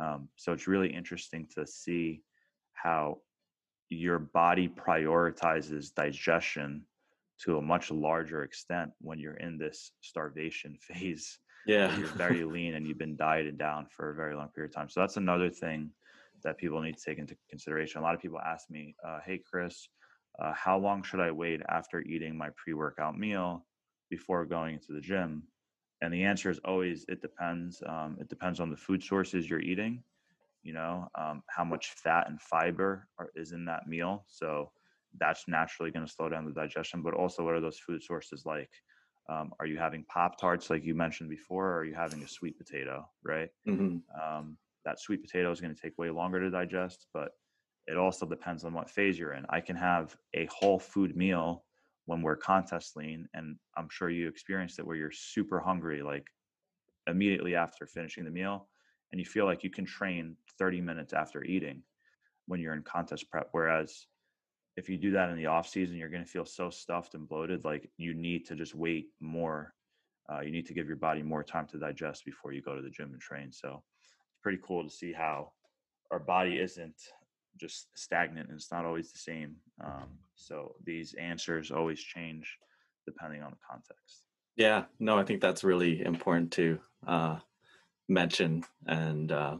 Um, 0.00 0.28
so 0.36 0.52
it's 0.52 0.66
really 0.68 0.92
interesting 0.92 1.46
to 1.54 1.66
see 1.66 2.22
how 2.74 3.18
your 3.88 4.18
body 4.18 4.68
prioritizes 4.68 5.94
digestion 5.94 6.84
to 7.40 7.58
a 7.58 7.62
much 7.62 7.90
larger 7.90 8.42
extent 8.42 8.90
when 9.00 9.18
you're 9.18 9.34
in 9.34 9.58
this 9.58 9.92
starvation 10.00 10.76
phase 10.80 11.38
Yeah. 11.66 11.96
you're 11.96 12.08
very 12.08 12.44
lean 12.44 12.74
and 12.74 12.86
you've 12.86 12.98
been 12.98 13.16
dieted 13.16 13.58
down 13.58 13.86
for 13.86 14.10
a 14.10 14.14
very 14.14 14.34
long 14.34 14.48
period 14.48 14.70
of 14.70 14.74
time. 14.74 14.88
So 14.88 15.00
that's 15.00 15.16
another 15.16 15.50
thing 15.50 15.90
that 16.44 16.58
people 16.58 16.80
need 16.80 16.96
to 16.96 17.04
take 17.04 17.18
into 17.18 17.36
consideration. 17.48 18.00
A 18.00 18.04
lot 18.04 18.14
of 18.14 18.20
people 18.20 18.38
ask 18.40 18.70
me, 18.70 18.94
uh, 19.04 19.20
"Hey, 19.24 19.38
Chris, 19.38 19.88
uh, 20.38 20.52
how 20.52 20.78
long 20.78 21.02
should 21.02 21.20
I 21.20 21.30
wait 21.30 21.60
after 21.68 22.00
eating 22.02 22.36
my 22.36 22.50
pre-workout 22.50 23.18
meal 23.18 23.66
before 24.10 24.46
going 24.46 24.74
into 24.74 24.92
the 24.92 25.00
gym?" 25.00 25.48
And 26.00 26.12
the 26.12 26.24
answer 26.24 26.50
is 26.50 26.60
always 26.64 27.04
it 27.08 27.20
depends. 27.22 27.82
Um, 27.86 28.16
it 28.20 28.28
depends 28.28 28.60
on 28.60 28.70
the 28.70 28.76
food 28.76 29.02
sources 29.02 29.48
you're 29.48 29.60
eating. 29.60 30.04
You 30.62 30.74
know, 30.74 31.08
um, 31.14 31.42
how 31.48 31.64
much 31.64 31.92
fat 31.92 32.28
and 32.28 32.40
fiber 32.40 33.08
are, 33.18 33.30
is 33.34 33.52
in 33.52 33.64
that 33.66 33.86
meal. 33.86 34.24
So 34.28 34.72
that's 35.18 35.48
naturally 35.48 35.90
going 35.90 36.06
to 36.06 36.12
slow 36.12 36.28
down 36.28 36.44
the 36.44 36.52
digestion. 36.52 37.02
But 37.02 37.14
also, 37.14 37.44
what 37.44 37.54
are 37.54 37.60
those 37.60 37.78
food 37.78 38.02
sources 38.02 38.44
like? 38.44 38.70
Um, 39.28 39.52
are 39.60 39.66
you 39.66 39.78
having 39.78 40.04
Pop 40.04 40.38
Tarts 40.38 40.70
like 40.70 40.84
you 40.84 40.94
mentioned 40.94 41.30
before, 41.30 41.66
or 41.68 41.78
are 41.78 41.84
you 41.84 41.94
having 41.94 42.22
a 42.22 42.28
sweet 42.28 42.58
potato, 42.58 43.08
right? 43.22 43.50
hmm 43.66 44.02
Um, 44.20 44.58
that 44.84 45.00
sweet 45.00 45.22
potato 45.22 45.50
is 45.50 45.60
going 45.60 45.74
to 45.74 45.80
take 45.80 45.98
way 45.98 46.10
longer 46.10 46.40
to 46.40 46.50
digest, 46.50 47.08
but 47.12 47.32
it 47.86 47.96
also 47.98 48.26
depends 48.26 48.64
on 48.64 48.72
what 48.74 48.90
phase 48.90 49.18
you're 49.18 49.34
in. 49.34 49.46
I 49.48 49.60
can 49.60 49.76
have 49.76 50.16
a 50.34 50.46
whole 50.46 50.78
food 50.78 51.16
meal 51.16 51.64
when 52.08 52.22
we're 52.22 52.36
contest 52.36 52.96
lean, 52.96 53.28
and 53.34 53.56
I'm 53.76 53.90
sure 53.90 54.08
you 54.08 54.28
experienced 54.28 54.78
it 54.78 54.86
where 54.86 54.96
you're 54.96 55.12
super 55.12 55.60
hungry, 55.60 56.02
like 56.02 56.26
immediately 57.06 57.54
after 57.54 57.86
finishing 57.86 58.24
the 58.24 58.30
meal, 58.30 58.66
and 59.12 59.20
you 59.20 59.26
feel 59.26 59.44
like 59.44 59.62
you 59.62 59.68
can 59.68 59.84
train 59.84 60.34
30 60.58 60.80
minutes 60.80 61.12
after 61.12 61.44
eating 61.44 61.82
when 62.46 62.60
you're 62.60 62.72
in 62.72 62.82
contest 62.82 63.30
prep. 63.30 63.50
Whereas 63.52 64.06
if 64.78 64.88
you 64.88 64.96
do 64.96 65.10
that 65.10 65.28
in 65.28 65.36
the 65.36 65.44
off 65.44 65.68
season, 65.68 65.96
you're 65.96 66.08
going 66.08 66.24
to 66.24 66.30
feel 66.30 66.46
so 66.46 66.70
stuffed 66.70 67.12
and 67.12 67.28
bloated. 67.28 67.66
Like 67.66 67.90
you 67.98 68.14
need 68.14 68.46
to 68.46 68.54
just 68.54 68.74
wait 68.74 69.08
more. 69.20 69.74
Uh, 70.32 70.40
you 70.40 70.50
need 70.50 70.64
to 70.64 70.74
give 70.74 70.86
your 70.86 70.96
body 70.96 71.22
more 71.22 71.44
time 71.44 71.66
to 71.66 71.78
digest 71.78 72.24
before 72.24 72.54
you 72.54 72.62
go 72.62 72.74
to 72.74 72.80
the 72.80 72.88
gym 72.88 73.10
and 73.12 73.20
train. 73.20 73.52
So 73.52 73.82
it's 74.30 74.40
pretty 74.42 74.60
cool 74.66 74.82
to 74.82 74.90
see 74.90 75.12
how 75.12 75.52
our 76.10 76.20
body 76.20 76.58
isn't 76.58 76.96
just 77.56 77.88
stagnant 77.94 78.48
and 78.48 78.56
it's 78.56 78.70
not 78.70 78.84
always 78.84 79.12
the 79.12 79.18
same. 79.18 79.56
Um, 79.84 80.08
so 80.34 80.74
these 80.84 81.14
answers 81.14 81.70
always 81.70 82.00
change 82.00 82.58
depending 83.06 83.42
on 83.42 83.50
the 83.50 83.56
context. 83.68 84.24
Yeah. 84.56 84.84
No, 84.98 85.18
I 85.18 85.24
think 85.24 85.40
that's 85.40 85.64
really 85.64 86.04
important 86.04 86.52
to 86.52 86.78
uh, 87.06 87.36
mention, 88.08 88.64
and 88.86 89.30
uh, 89.30 89.56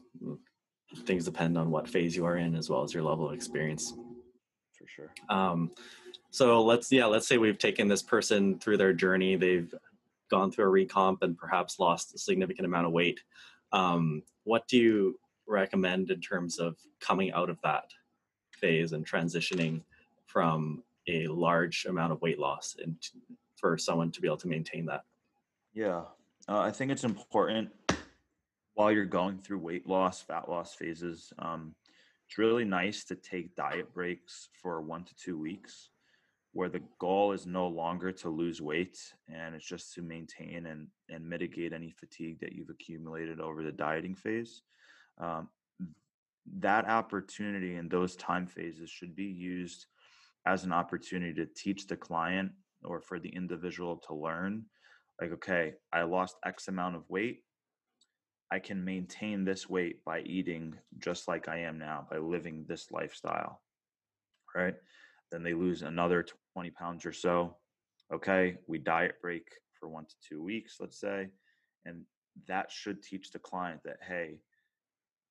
things 1.04 1.24
depend 1.24 1.56
on 1.56 1.70
what 1.70 1.88
phase 1.88 2.16
you 2.16 2.24
are 2.24 2.36
in 2.36 2.54
as 2.54 2.68
well 2.68 2.82
as 2.82 2.92
your 2.92 3.02
level 3.02 3.28
of 3.28 3.34
experience. 3.34 3.94
For 4.76 4.86
sure. 4.86 5.14
Um, 5.28 5.70
so 6.30 6.62
let's 6.62 6.90
yeah, 6.92 7.06
let's 7.06 7.26
say 7.26 7.38
we've 7.38 7.58
taken 7.58 7.88
this 7.88 8.02
person 8.02 8.58
through 8.58 8.76
their 8.76 8.92
journey. 8.92 9.36
They've 9.36 9.72
gone 10.30 10.50
through 10.50 10.66
a 10.66 10.86
recomp 10.86 11.22
and 11.22 11.36
perhaps 11.38 11.78
lost 11.78 12.14
a 12.14 12.18
significant 12.18 12.66
amount 12.66 12.86
of 12.86 12.92
weight. 12.92 13.20
Um, 13.72 14.22
what 14.44 14.66
do 14.68 14.78
you 14.78 15.18
recommend 15.48 16.10
in 16.10 16.20
terms 16.20 16.58
of 16.58 16.76
coming 17.00 17.32
out 17.32 17.50
of 17.50 17.60
that 17.62 17.90
phase 18.52 18.92
and 18.92 19.06
transitioning 19.06 19.82
from 20.26 20.82
a 21.08 21.26
large 21.26 21.86
amount 21.88 22.12
of 22.12 22.20
weight 22.20 22.38
loss 22.38 22.76
and 22.82 22.96
for 23.56 23.78
someone 23.78 24.10
to 24.12 24.20
be 24.20 24.28
able 24.28 24.36
to 24.36 24.48
maintain 24.48 24.86
that? 24.86 25.04
Yeah, 25.72 26.02
uh, 26.48 26.60
I 26.60 26.70
think 26.70 26.90
it's 26.90 27.04
important 27.04 27.70
while 28.74 28.92
you're 28.92 29.04
going 29.04 29.38
through 29.38 29.58
weight 29.58 29.88
loss, 29.88 30.22
fat 30.22 30.48
loss 30.48 30.74
phases. 30.74 31.32
Um, 31.38 31.74
it's 32.26 32.38
really 32.38 32.64
nice 32.64 33.04
to 33.04 33.16
take 33.16 33.56
diet 33.56 33.92
breaks 33.92 34.48
for 34.62 34.82
one 34.82 35.04
to 35.04 35.14
two 35.16 35.38
weeks, 35.38 35.90
where 36.52 36.68
the 36.68 36.82
goal 36.98 37.32
is 37.32 37.46
no 37.46 37.66
longer 37.66 38.12
to 38.12 38.28
lose 38.28 38.60
weight 38.60 38.98
and 39.32 39.54
it's 39.54 39.66
just 39.66 39.94
to 39.94 40.02
maintain 40.02 40.66
and 40.66 40.88
and 41.08 41.28
mitigate 41.28 41.72
any 41.72 41.90
fatigue 41.90 42.38
that 42.40 42.52
you've 42.52 42.70
accumulated 42.70 43.40
over 43.40 43.62
the 43.62 43.72
dieting 43.72 44.14
phase. 44.14 44.62
Um, 45.18 45.48
that 46.60 46.88
opportunity 46.88 47.74
and 47.74 47.90
those 47.90 48.16
time 48.16 48.46
phases 48.46 48.90
should 48.90 49.14
be 49.14 49.24
used 49.24 49.86
as 50.46 50.64
an 50.64 50.72
opportunity 50.72 51.34
to 51.34 51.46
teach 51.46 51.86
the 51.86 51.96
client 51.96 52.52
or 52.84 53.00
for 53.00 53.18
the 53.18 53.28
individual 53.28 53.96
to 53.96 54.14
learn 54.14 54.64
like 55.20 55.32
okay 55.32 55.74
i 55.92 56.02
lost 56.02 56.36
x 56.44 56.68
amount 56.68 56.96
of 56.96 57.08
weight. 57.08 57.42
I 58.50 58.60
can 58.60 58.82
maintain 58.82 59.44
this 59.44 59.68
weight 59.68 60.02
by 60.04 60.20
eating 60.20 60.74
just 60.98 61.28
like 61.28 61.48
i 61.48 61.58
am 61.58 61.78
now 61.78 62.06
by 62.10 62.18
living 62.18 62.64
this 62.66 62.90
lifestyle 62.90 63.60
right? 64.56 64.74
Then 65.30 65.42
they 65.42 65.52
lose 65.52 65.82
another 65.82 66.24
20 66.54 66.70
pounds 66.70 67.04
or 67.04 67.12
so. 67.12 67.56
Okay 68.12 68.56
we 68.66 68.78
diet 68.78 69.16
break 69.20 69.50
for 69.78 69.88
one 69.88 70.06
to 70.06 70.14
two 70.26 70.42
weeks 70.42 70.78
let's 70.80 70.98
say 70.98 71.28
and 71.84 72.02
that 72.46 72.70
should 72.72 73.02
teach 73.02 73.30
the 73.30 73.38
client 73.38 73.80
that 73.84 73.98
hey 74.06 74.38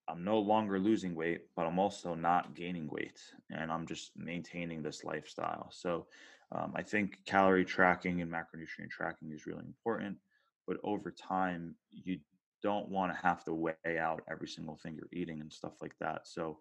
i'm 0.10 0.24
no 0.24 0.40
longer 0.40 0.80
losing 0.80 1.16
weight 1.16 1.42
but 1.56 1.66
i'm 1.66 1.80
also 1.80 2.14
not 2.14 2.56
gaining 2.56 2.88
weight 2.92 3.20
and 3.52 3.72
i'm 3.72 3.86
just 3.86 4.12
maintaining 4.16 4.82
this 4.82 5.04
lifestyle 5.04 5.70
so 5.72 6.08
um, 6.52 6.74
I 6.76 6.82
think 6.82 7.20
calorie 7.26 7.66
tracking 7.66 8.22
and 8.22 8.32
macronutrient 8.32 8.90
tracking 8.90 9.32
is 9.32 9.46
really 9.46 9.66
important, 9.66 10.18
but 10.66 10.78
over 10.84 11.12
time, 11.12 11.76
you 11.92 12.20
don't 12.64 12.90
want 12.90 13.14
to 13.14 13.22
have 13.22 13.44
to 13.46 13.54
weigh 13.54 14.00
out 14.00 14.22
every 14.32 14.48
single 14.48 14.78
thing 14.78 14.96
you're 14.96 15.10
eating 15.12 15.42
and 15.42 15.52
stuff 15.52 15.74
like 15.82 15.96
that. 16.00 16.22
So, 16.26 16.60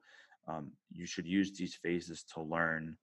um, 0.48 0.72
you 0.92 1.06
should 1.06 1.26
use 1.26 1.52
these 1.52 1.74
phases 1.74 2.24
to 2.34 2.40
learn 2.40 2.96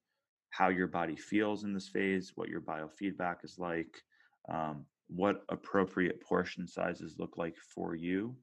how 0.50 0.70
your 0.70 0.88
body 0.88 1.16
feels 1.16 1.64
in 1.64 1.74
this 1.74 1.88
phase, 1.88 2.34
what 2.36 2.50
your 2.50 2.62
biofeedback 2.62 3.44
is 3.44 3.58
like, 3.58 4.02
um, 4.50 4.86
what 5.08 5.44
appropriate 5.50 6.22
portion 6.22 6.68
sizes 6.68 7.16
look 7.18 7.38
like 7.38 7.58
for 7.58 7.96
you 7.96 8.36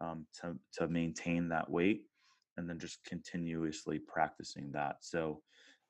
um, 0.00 0.26
to 0.40 0.56
to 0.74 0.88
maintain 0.88 1.48
that 1.48 1.70
weight, 1.70 2.02
and 2.56 2.68
then 2.68 2.78
just 2.78 3.04
continuously 3.04 3.98
practicing 3.98 4.70
that. 4.72 4.96
So 5.00 5.42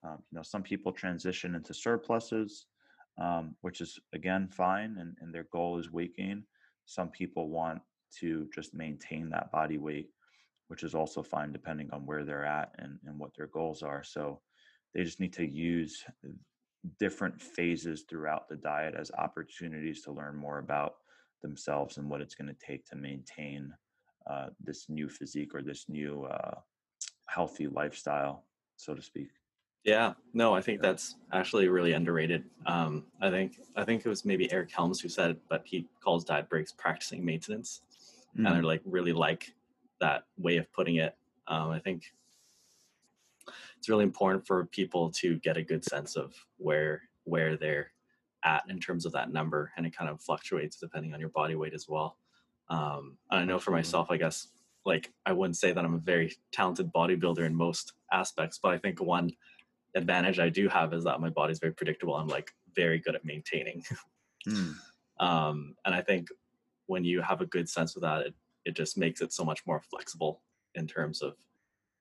um, 0.05 0.19
you 0.31 0.37
know, 0.37 0.43
some 0.43 0.63
people 0.63 0.93
transition 0.93 1.55
into 1.55 1.75
surpluses, 1.75 2.67
um, 3.21 3.57
which 3.63 3.81
is 3.81 3.99
again 4.13 4.49
fine, 4.49 4.97
and, 4.99 5.17
and 5.21 5.35
their 5.35 5.47
goal 5.53 5.79
is 5.79 5.93
weight 5.93 6.17
gain. 6.17 6.45
Some 6.87 7.11
people 7.11 7.49
want 7.49 7.81
to 8.21 8.49
just 8.55 8.75
maintain 8.75 9.29
that 9.31 9.51
body 9.53 9.79
weight, 9.79 10.09
which 10.69 10.83
is 10.83 10.95
also 10.95 11.23
fine 11.23 11.53
depending 11.53 11.91
on 11.93 12.07
where 12.07 12.25
they're 12.25 12.47
at 12.47 12.75
and, 12.79 12.99
and 13.07 13.19
what 13.19 13.35
their 13.37 13.49
goals 13.49 13.83
are. 13.83 14.03
So 14.03 14.41
they 14.95 15.05
just 15.05 15.21
need 15.21 15.35
to 15.35 15.47
use 15.47 16.05
different 16.99 17.41
phases 17.41 18.05
throughout 18.09 18.49
the 18.49 18.57
diet 18.57 18.95
as 18.97 19.11
opportunities 19.19 20.03
to 20.03 20.13
learn 20.13 20.37
more 20.37 20.59
about 20.59 20.95
themselves 21.43 21.99
and 21.99 22.09
what 22.09 22.21
it's 22.21 22.35
going 22.35 22.49
to 22.49 22.67
take 22.67 22.87
to 22.87 22.97
maintain 22.97 23.73
uh, 24.29 24.51
this 24.61 24.89
new 24.89 25.09
physique 25.09 25.55
or 25.55 25.63
this 25.63 25.89
new 25.89 26.25
uh, 26.25 26.61
healthy 27.27 27.69
lifestyle, 27.69 28.47
so 28.77 28.95
to 28.95 29.03
speak. 29.03 29.31
Yeah, 29.85 30.15
no, 30.35 30.55
I 30.55 30.61
think 30.61 30.83
that's 30.83 31.17
actually 31.33 31.69
really 31.69 31.93
underrated. 31.93 32.45
Um, 32.67 33.07
I 33.21 33.31
think 33.31 33.61
I 33.77 33.85
think 33.85 34.05
it 34.05 34.09
was 34.09 34.25
maybe 34.25 34.51
Eric 34.53 34.71
Helms 34.71 35.01
who 35.01 35.09
said 35.09 35.31
it, 35.31 35.41
but 35.49 35.67
he 35.67 35.89
calls 36.01 36.25
diet 36.25 36.49
breaks 36.49 36.73
practicing 36.73 37.25
maintenance, 37.25 37.83
and 38.45 38.55
I 38.55 38.61
Mm, 38.61 38.61
like 38.61 38.83
really 38.85 39.13
like 39.13 39.55
that 40.01 40.27
way 40.37 40.57
of 40.59 40.71
putting 40.73 40.97
it. 40.97 41.17
Um, 41.47 41.71
I 41.71 41.79
think 41.79 42.13
it's 43.79 43.89
really 43.89 44.05
important 44.05 44.47
for 44.47 44.67
people 44.67 45.11
to 45.11 45.39
get 45.39 45.57
a 45.57 45.63
good 45.63 45.85
sense 45.85 46.17
of 46.17 46.35
where 46.57 47.03
where 47.25 47.57
they're 47.57 47.93
at 48.45 48.65
in 48.69 48.81
terms 48.81 49.05
of 49.05 49.13
that 49.13 49.33
number, 49.33 49.73
and 49.77 49.87
it 49.87 49.97
kind 49.97 50.11
of 50.11 50.21
fluctuates 50.21 50.77
depending 50.77 51.13
on 51.15 51.21
your 51.21 51.29
body 51.31 51.55
weight 51.55 51.75
as 51.75 51.89
well. 51.89 52.19
Um, 52.71 53.17
and 53.31 53.41
I 53.41 53.45
know 53.45 53.59
for 53.59 53.71
myself, 53.71 54.11
I 54.11 54.17
guess 54.17 54.49
like 54.85 55.13
I 55.27 55.33
wouldn't 55.33 55.57
say 55.57 55.73
that 55.73 55.85
I'm 55.85 55.95
a 55.95 55.99
very 55.99 56.35
talented 56.53 56.93
bodybuilder 56.93 57.45
in 57.45 57.55
most 57.55 57.93
aspects, 58.13 58.59
but 58.63 58.73
I 58.73 58.79
think 58.79 59.01
one 59.01 59.31
advantage 59.95 60.39
I 60.39 60.49
do 60.49 60.69
have 60.69 60.93
is 60.93 61.05
that 61.05 61.21
my 61.21 61.31
body's 61.31 61.59
very 61.59 61.73
predictable. 61.73 62.15
I'm 62.15 62.29
like 62.29 62.53
very 62.75 62.99
good 62.99 63.15
at 63.15 63.25
maintaining. 63.25 63.85
Mm, 64.47 64.75
um, 65.21 65.75
and 65.85 65.95
I 65.95 66.03
think 66.03 66.29
when 66.87 67.05
you 67.05 67.21
have 67.23 67.41
a 67.41 67.47
good 67.47 67.69
sense 67.69 67.97
of 67.97 68.03
that, 68.03 68.27
it, 68.27 68.35
it 68.65 68.77
just 68.77 68.97
makes 68.97 69.21
it 69.21 69.33
so 69.33 69.45
much 69.45 69.61
more 69.67 69.83
flexible 69.91 70.43
in 70.75 70.87
terms 70.87 71.23
of 71.23 71.35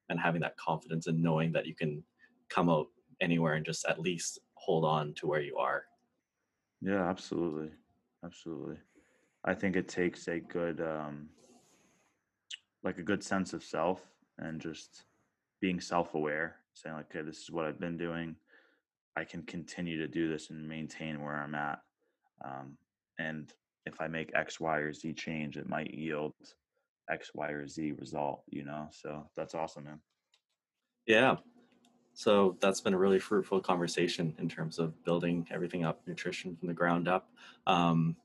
and 0.09 0.19
having 0.19 0.41
that 0.41 0.55
confidence 0.57 1.07
and 1.07 1.21
knowing 1.21 1.51
that 1.51 1.65
you 1.65 1.75
can 1.75 2.03
come 2.49 2.69
out 2.69 2.87
anywhere 3.19 3.55
and 3.55 3.65
just 3.65 3.85
at 3.85 3.99
least 3.99 4.39
hold 4.53 4.85
on 4.85 5.13
to 5.15 5.27
where 5.27 5.41
you 5.41 5.57
are. 5.57 5.83
yeah, 6.81 7.09
absolutely. 7.09 7.69
absolutely. 8.23 8.77
I 9.47 9.53
think 9.53 9.77
it 9.77 9.87
takes 9.87 10.27
a 10.27 10.39
good, 10.39 10.81
um, 10.81 11.29
like 12.83 12.97
a 12.97 13.03
good 13.03 13.23
sense 13.23 13.53
of 13.53 13.63
self 13.63 14.03
and 14.37 14.59
just 14.59 15.05
being 15.61 15.79
self-aware, 15.79 16.57
saying 16.73 16.95
like, 16.95 17.05
okay, 17.05 17.25
this 17.25 17.39
is 17.39 17.49
what 17.49 17.65
I've 17.65 17.79
been 17.79 17.97
doing. 17.97 18.35
I 19.15 19.23
can 19.23 19.43
continue 19.43 19.97
to 19.99 20.07
do 20.07 20.29
this 20.29 20.49
and 20.49 20.67
maintain 20.67 21.23
where 21.23 21.35
I'm 21.35 21.55
at. 21.55 21.79
Um, 22.43 22.77
and 23.19 23.51
if 23.85 24.01
I 24.01 24.07
make 24.07 24.31
X, 24.35 24.59
Y, 24.59 24.77
or 24.77 24.93
Z 24.93 25.13
change, 25.13 25.57
it 25.57 25.69
might 25.69 25.93
yield 25.93 26.33
X, 27.09 27.31
Y, 27.33 27.47
or 27.47 27.67
Z 27.67 27.93
result, 27.93 28.43
you 28.49 28.65
know? 28.65 28.89
So 28.91 29.29
that's 29.35 29.55
awesome, 29.55 29.85
man. 29.85 30.01
Yeah. 31.05 31.37
So 32.13 32.57
that's 32.59 32.81
been 32.81 32.93
a 32.93 32.97
really 32.97 33.19
fruitful 33.19 33.61
conversation 33.61 34.35
in 34.39 34.49
terms 34.49 34.77
of 34.77 35.03
building 35.05 35.47
everything 35.51 35.85
up, 35.85 36.01
nutrition 36.05 36.55
from 36.57 36.67
the 36.67 36.73
ground 36.73 37.07
up. 37.07 37.29
Um, 37.65 38.17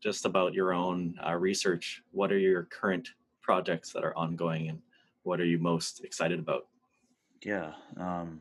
just 0.00 0.24
about 0.24 0.54
your 0.54 0.72
own 0.72 1.14
uh, 1.26 1.34
research, 1.34 2.02
what 2.12 2.32
are 2.32 2.38
your 2.38 2.64
current 2.64 3.08
projects 3.42 3.92
that 3.92 4.04
are 4.04 4.16
ongoing 4.16 4.68
and 4.68 4.80
what 5.22 5.40
are 5.40 5.44
you 5.44 5.58
most 5.58 6.04
excited 6.04 6.38
about? 6.38 6.66
Yeah, 7.42 7.72
um, 7.96 8.40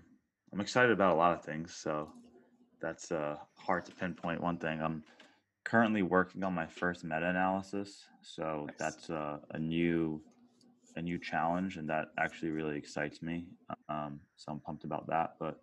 I'm 0.53 0.61
excited 0.61 0.91
about 0.91 1.15
a 1.15 1.17
lot 1.17 1.33
of 1.33 1.43
things. 1.43 1.75
So 1.75 2.09
that's 2.81 3.11
uh, 3.11 3.37
hard 3.55 3.85
to 3.85 3.91
pinpoint 3.91 4.41
one 4.41 4.57
thing. 4.57 4.81
I'm 4.81 5.03
currently 5.63 6.01
working 6.01 6.43
on 6.43 6.53
my 6.53 6.65
first 6.65 7.03
meta-analysis, 7.03 8.05
so 8.21 8.65
Nice. 8.67 8.75
that's 8.77 9.09
uh, 9.09 9.39
a 9.51 9.59
new 9.59 10.21
a 10.95 11.01
new 11.01 11.19
challenge, 11.19 11.77
and 11.77 11.87
that 11.87 12.07
actually 12.17 12.49
really 12.49 12.75
excites 12.75 13.21
me. 13.21 13.45
Um, 13.87 14.19
so 14.35 14.51
I'm 14.51 14.59
pumped 14.59 14.83
about 14.83 15.05
that. 15.07 15.35
But 15.39 15.61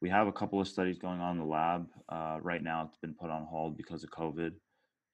we 0.00 0.08
have 0.10 0.28
a 0.28 0.32
couple 0.32 0.60
of 0.60 0.68
studies 0.68 0.96
going 0.96 1.20
on 1.20 1.32
in 1.32 1.38
the 1.38 1.48
lab 1.48 1.88
uh, 2.08 2.38
right 2.40 2.62
now. 2.62 2.84
It's 2.84 2.98
been 2.98 3.14
put 3.14 3.30
on 3.30 3.46
hold 3.46 3.76
because 3.76 4.04
of 4.04 4.10
COVID. 4.10 4.52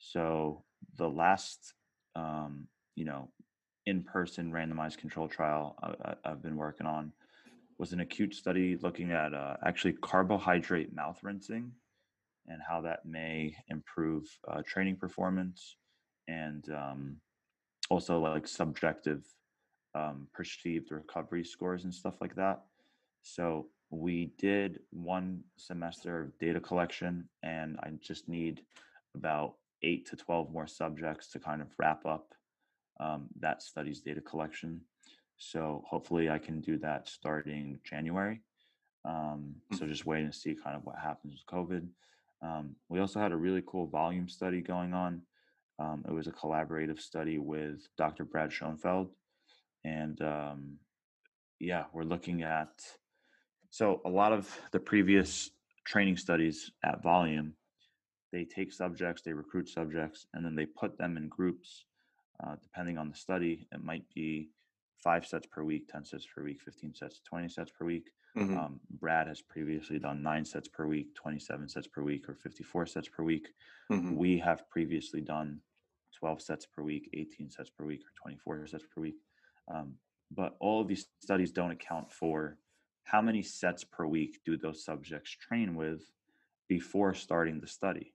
So 0.04 0.64
the 0.98 1.08
last, 1.08 1.74
um, 2.16 2.66
you 2.96 3.04
know, 3.04 3.28
in-person 3.86 4.50
randomized 4.50 4.98
control 4.98 5.28
trial 5.28 5.76
I, 5.82 6.14
I've 6.24 6.42
been 6.42 6.56
working 6.56 6.86
on 6.86 7.12
was 7.78 7.92
an 7.92 8.00
acute 8.00 8.34
study 8.34 8.76
looking 8.82 9.12
at 9.12 9.32
uh, 9.32 9.56
actually 9.64 9.94
carbohydrate 9.94 10.94
mouth 10.94 11.18
rinsing 11.22 11.70
and 12.48 12.60
how 12.68 12.80
that 12.80 13.06
may 13.06 13.54
improve 13.68 14.24
uh, 14.48 14.62
training 14.66 14.96
performance 14.96 15.76
and 16.28 16.68
um, 16.70 17.16
also 17.88 18.18
like 18.18 18.48
subjective 18.48 19.24
um, 19.94 20.26
perceived 20.34 20.90
recovery 20.90 21.44
scores 21.44 21.84
and 21.84 21.94
stuff 21.94 22.14
like 22.20 22.34
that. 22.34 22.62
So 23.22 23.68
we 23.90 24.32
did 24.38 24.80
one 24.90 25.42
semester 25.56 26.22
of 26.22 26.38
data 26.38 26.58
collection, 26.60 27.28
and 27.42 27.78
I 27.82 27.90
just 28.00 28.28
need 28.28 28.62
about 29.14 29.54
eight 29.82 30.06
to 30.06 30.16
12 30.16 30.52
more 30.52 30.66
subjects 30.66 31.28
to 31.28 31.38
kind 31.38 31.60
of 31.62 31.68
wrap 31.78 32.04
up 32.06 32.34
um, 33.00 33.28
that 33.40 33.62
study's 33.62 34.00
data 34.00 34.20
collection. 34.20 34.80
So 35.38 35.82
hopefully 35.86 36.30
I 36.30 36.38
can 36.38 36.60
do 36.60 36.78
that 36.78 37.08
starting 37.08 37.78
January. 37.84 38.42
Um, 39.04 39.56
so 39.72 39.84
Mm. 39.84 39.88
just 39.88 40.06
waiting 40.06 40.30
to 40.30 40.36
see 40.36 40.54
kind 40.54 40.76
of 40.76 40.84
what 40.84 40.98
happens 40.98 41.34
with 41.34 41.46
COVID. 41.46 41.88
Um, 42.42 42.76
we 42.88 43.00
also 43.00 43.18
had 43.20 43.32
a 43.32 43.36
really 43.36 43.62
cool 43.66 43.86
volume 43.86 44.28
study 44.28 44.60
going 44.60 44.94
on. 44.94 45.22
Um, 45.78 46.04
it 46.06 46.12
was 46.12 46.26
a 46.28 46.32
collaborative 46.32 47.00
study 47.00 47.38
with 47.38 47.88
Dr. 47.96 48.24
Brad 48.24 48.52
Schoenfeld. 48.52 49.10
And 49.84 50.20
um, 50.22 50.78
yeah, 51.58 51.86
we're 51.92 52.04
looking 52.04 52.42
at 52.42 52.70
so 53.70 54.02
a 54.04 54.10
lot 54.10 54.32
of 54.32 54.54
the 54.70 54.78
previous 54.78 55.50
training 55.86 56.18
studies 56.18 56.70
at 56.84 57.02
volume, 57.02 57.54
they 58.32 58.44
take 58.44 58.72
subjects, 58.72 59.22
they 59.22 59.32
recruit 59.32 59.68
subjects, 59.68 60.26
and 60.34 60.44
then 60.44 60.56
they 60.56 60.66
put 60.66 60.96
them 60.98 61.16
in 61.16 61.28
groups. 61.28 61.84
Uh, 62.42 62.56
depending 62.60 62.98
on 62.98 63.08
the 63.08 63.14
study, 63.14 63.68
it 63.72 63.84
might 63.84 64.04
be 64.14 64.50
five 65.04 65.26
sets 65.26 65.46
per 65.46 65.62
week, 65.62 65.86
10 65.88 66.04
sets 66.04 66.26
per 66.26 66.42
week, 66.42 66.60
15 66.62 66.94
sets, 66.94 67.20
20 67.28 67.48
sets 67.48 67.70
per 67.70 67.84
week. 67.84 68.10
Mhm. 68.34 68.56
Um, 68.56 68.80
Brad 68.90 69.26
has 69.28 69.42
previously 69.42 69.98
done 69.98 70.22
nine 70.22 70.44
sets 70.44 70.66
per 70.66 70.86
week, 70.86 71.14
27 71.14 71.68
sets 71.68 71.86
per 71.86 72.02
week, 72.02 72.28
or 72.28 72.34
54 72.34 72.86
sets 72.86 73.08
per 73.08 73.22
week. 73.22 73.54
Mhm. 73.90 74.16
We 74.16 74.38
have 74.38 74.68
previously 74.70 75.20
done 75.20 75.60
12 76.12 76.40
sets 76.40 76.64
per 76.64 76.82
week, 76.82 77.10
18 77.12 77.50
sets 77.50 77.68
per 77.68 77.84
week, 77.84 78.02
or 78.06 78.12
24 78.16 78.66
sets 78.66 78.86
per 78.86 79.00
week. 79.02 79.20
Um, 79.68 79.98
but 80.30 80.56
all 80.60 80.80
of 80.80 80.88
these 80.88 81.06
studies 81.20 81.52
don't 81.52 81.70
account 81.72 82.10
for 82.10 82.58
how 83.04 83.20
many 83.20 83.42
sets 83.42 83.84
per 83.84 84.06
week 84.06 84.42
do 84.44 84.56
those 84.56 84.82
subjects 84.84 85.30
train 85.32 85.74
with 85.74 86.10
before 86.68 87.12
starting 87.12 87.60
the 87.60 87.66
study. 87.66 88.14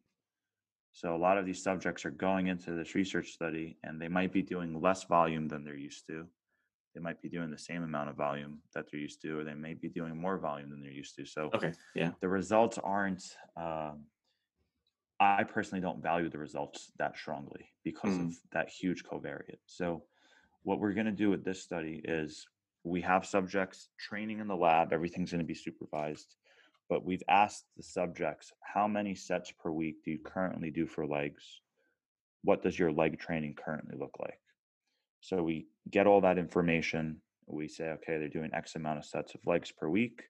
So 0.98 1.16
a 1.16 1.16
lot 1.16 1.38
of 1.38 1.46
these 1.46 1.62
subjects 1.62 2.06
are 2.06 2.10
going 2.10 2.48
into 2.48 2.72
this 2.72 2.96
research 2.96 3.28
study 3.30 3.78
and 3.84 4.02
they 4.02 4.08
might 4.08 4.34
be 4.34 4.42
doing 4.42 4.82
less 4.82 5.04
volume 5.04 5.48
than 5.48 5.64
they're 5.64 5.76
used 5.78 6.08
to. 6.08 6.26
They 6.96 7.02
might 7.02 7.22
be 7.22 7.30
doing 7.30 7.52
the 7.52 7.58
same 7.60 7.84
amount 7.84 8.10
of 8.10 8.16
volume 8.16 8.64
that 8.74 8.86
they're 8.90 9.00
used 9.00 9.22
to, 9.22 9.38
or 9.38 9.44
they 9.44 9.54
may 9.54 9.76
be 9.76 9.90
doing 9.90 10.20
more 10.20 10.40
volume 10.40 10.72
than 10.72 10.82
they're 10.82 10.90
used 10.90 11.16
to. 11.18 11.26
So 11.28 11.52
Okay. 11.54 11.74
Yeah. 11.94 12.14
the 12.20 12.28
results 12.28 12.80
aren't 12.80 13.24
um, 13.56 14.06
i 15.20 15.44
personally 15.44 15.82
don't 15.82 16.02
value 16.02 16.30
the 16.30 16.38
results 16.40 16.92
that 16.98 17.16
strongly 17.16 17.70
because 17.84 18.18
Mm. 18.18 18.26
of 18.30 18.36
that 18.52 18.70
huge 18.70 19.04
covariate 19.04 19.62
so 19.68 20.04
what 20.64 20.80
we're 20.80 20.94
going 20.94 21.06
to 21.08 21.12
do 21.24 21.30
with 21.30 21.44
this 21.44 21.62
study 21.62 22.02
is 22.06 22.48
we 22.84 23.02
have 23.02 23.24
subjects 23.26 23.90
training 24.00 24.40
in 24.40 24.48
the 24.48 24.56
lab 24.56 24.94
everything's 24.94 25.32
going 25.32 25.44
to 25.48 25.54
be 25.56 25.56
supervised 25.56 26.36
but 26.90 27.06
we've 27.06 27.24
asked 27.30 27.66
the 27.76 27.84
subjects 27.84 28.52
how 28.62 28.88
many 28.88 29.16
sets 29.16 29.52
per 29.52 29.72
week 29.72 30.04
do 30.04 30.12
you 30.12 30.20
currently 30.20 30.72
do 30.72 30.88
for 30.88 31.06
legs? 31.06 31.44
What 32.44 32.64
does 32.64 32.78
your 32.78 32.92
leg 32.92 33.20
training 33.20 33.56
currently 33.56 33.98
look 33.98 34.16
like? 34.20 34.40
So 35.22 35.44
we 35.44 35.68
get 35.90 36.08
all 36.08 36.22
that 36.22 36.38
information 36.38 37.22
we 37.50 37.70
say 37.70 37.86
okay 37.92 38.18
they're 38.18 38.28
doing 38.28 38.50
x 38.54 38.76
amount 38.76 39.00
of 39.00 39.06
sets 39.06 39.34
of 39.34 39.40
legs 39.46 39.72
per 39.72 39.88
week. 39.88 40.24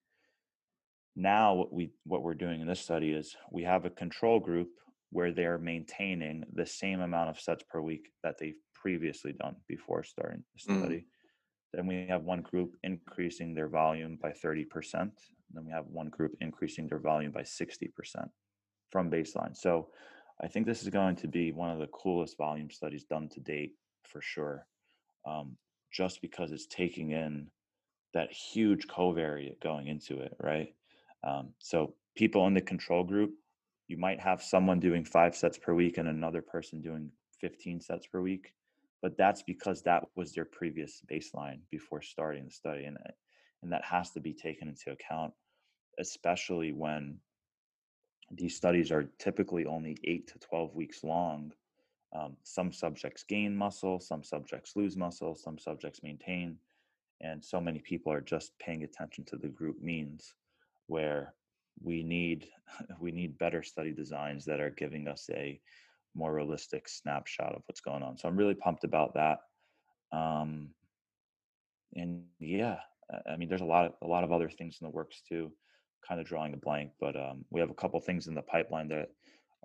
Now 1.15 1.55
what 1.55 1.73
we 1.73 1.91
what 2.03 2.21
we're 2.21 2.35
doing 2.35 2.61
in 2.61 2.67
this 2.67 2.79
study 2.79 3.11
is 3.11 3.35
we 3.51 3.63
have 3.63 3.85
a 3.85 3.89
control 3.89 4.39
group 4.39 4.69
where 5.09 5.31
they're 5.31 5.57
maintaining 5.57 6.43
the 6.53 6.65
same 6.65 6.99
amount 7.01 7.29
of 7.29 7.39
sets 7.39 7.63
per 7.69 7.81
week 7.81 8.09
that 8.23 8.35
they've 8.39 8.59
previously 8.73 9.33
done 9.33 9.55
before 9.67 10.03
starting 10.03 10.43
the 10.53 10.73
Mm. 10.73 10.79
study. 10.79 11.05
Then 11.73 11.87
we 11.87 12.05
have 12.07 12.23
one 12.23 12.41
group 12.41 12.75
increasing 12.83 13.53
their 13.53 13.67
volume 13.67 14.17
by 14.17 14.31
30% 14.31 15.11
then 15.53 15.65
we 15.65 15.71
have 15.71 15.85
one 15.87 16.09
group 16.09 16.33
increasing 16.41 16.87
their 16.87 16.99
volume 16.99 17.31
by 17.31 17.41
60% 17.41 17.91
from 18.89 19.11
baseline 19.11 19.55
so 19.55 19.87
i 20.41 20.47
think 20.47 20.65
this 20.65 20.83
is 20.83 20.89
going 20.89 21.15
to 21.15 21.27
be 21.27 21.51
one 21.51 21.69
of 21.69 21.79
the 21.79 21.87
coolest 21.87 22.37
volume 22.37 22.69
studies 22.69 23.03
done 23.03 23.27
to 23.29 23.39
date 23.39 23.73
for 24.03 24.21
sure 24.21 24.65
um, 25.25 25.57
just 25.91 26.21
because 26.21 26.51
it's 26.51 26.67
taking 26.67 27.11
in 27.11 27.47
that 28.13 28.31
huge 28.31 28.87
covariate 28.87 29.61
going 29.61 29.87
into 29.87 30.19
it, 30.19 30.35
right? 30.41 30.73
Um, 31.23 31.49
so 31.59 31.93
people 32.15 32.47
in 32.47 32.53
the 32.53 32.61
control 32.61 33.03
group, 33.03 33.33
you 33.87 33.97
might 33.97 34.19
have 34.19 34.41
someone 34.41 34.79
doing 34.79 35.05
five 35.05 35.35
sets 35.35 35.57
per 35.57 35.73
week 35.73 35.97
and 35.97 36.07
another 36.07 36.41
person 36.41 36.81
doing 36.81 37.11
15 37.39 37.81
sets 37.81 38.07
per 38.07 38.21
week, 38.21 38.53
but 39.01 39.17
that's 39.17 39.43
because 39.43 39.81
that 39.83 40.03
was 40.15 40.33
their 40.33 40.45
previous 40.45 41.01
baseline 41.09 41.59
before 41.69 42.01
starting 42.01 42.45
the 42.45 42.51
study, 42.51 42.85
and 42.85 42.97
and 43.61 43.71
that 43.71 43.83
has 43.83 44.11
to 44.11 44.19
be 44.19 44.33
taken 44.33 44.67
into 44.67 44.91
account, 44.91 45.33
especially 45.99 46.71
when 46.71 47.19
these 48.31 48.55
studies 48.55 48.91
are 48.91 49.09
typically 49.19 49.65
only 49.65 49.97
eight 50.03 50.27
to 50.27 50.39
12 50.39 50.75
weeks 50.75 51.03
long. 51.03 51.51
Um, 52.15 52.37
some 52.43 52.71
subjects 52.71 53.23
gain 53.23 53.55
muscle, 53.55 53.99
some 53.99 54.23
subjects 54.23 54.75
lose 54.75 54.95
muscle, 54.95 55.35
some 55.35 55.57
subjects 55.57 56.01
maintain 56.03 56.57
and 57.21 57.43
so 57.43 57.59
many 57.59 57.79
people 57.79 58.11
are 58.11 58.21
just 58.21 58.57
paying 58.59 58.83
attention 58.83 59.23
to 59.25 59.37
the 59.37 59.47
group 59.47 59.81
means 59.81 60.33
where 60.87 61.33
we 61.81 62.03
need 62.03 62.47
we 62.99 63.11
need 63.11 63.37
better 63.37 63.63
study 63.63 63.91
designs 63.91 64.45
that 64.45 64.59
are 64.59 64.69
giving 64.69 65.07
us 65.07 65.29
a 65.33 65.59
more 66.15 66.33
realistic 66.33 66.87
snapshot 66.89 67.53
of 67.53 67.61
what's 67.65 67.81
going 67.81 68.03
on. 68.03 68.17
So 68.17 68.27
i'm 68.27 68.37
really 68.37 68.55
pumped 68.55 68.83
about 68.83 69.13
that. 69.15 69.39
Um 70.11 70.69
and 71.95 72.23
yeah 72.39 72.79
i 73.31 73.35
mean 73.37 73.49
there's 73.49 73.61
a 73.61 73.65
lot 73.65 73.85
of 73.85 73.93
a 74.03 74.07
lot 74.07 74.23
of 74.23 74.31
other 74.31 74.49
things 74.49 74.77
in 74.81 74.85
the 74.85 74.91
works 74.91 75.21
too 75.27 75.51
kind 76.07 76.19
of 76.19 76.27
drawing 76.27 76.53
a 76.53 76.57
blank 76.57 76.91
but 76.99 77.15
um 77.15 77.45
we 77.49 77.59
have 77.59 77.69
a 77.69 77.75
couple 77.75 77.99
things 77.99 78.27
in 78.27 78.35
the 78.35 78.41
pipeline 78.41 78.87
that 78.87 79.09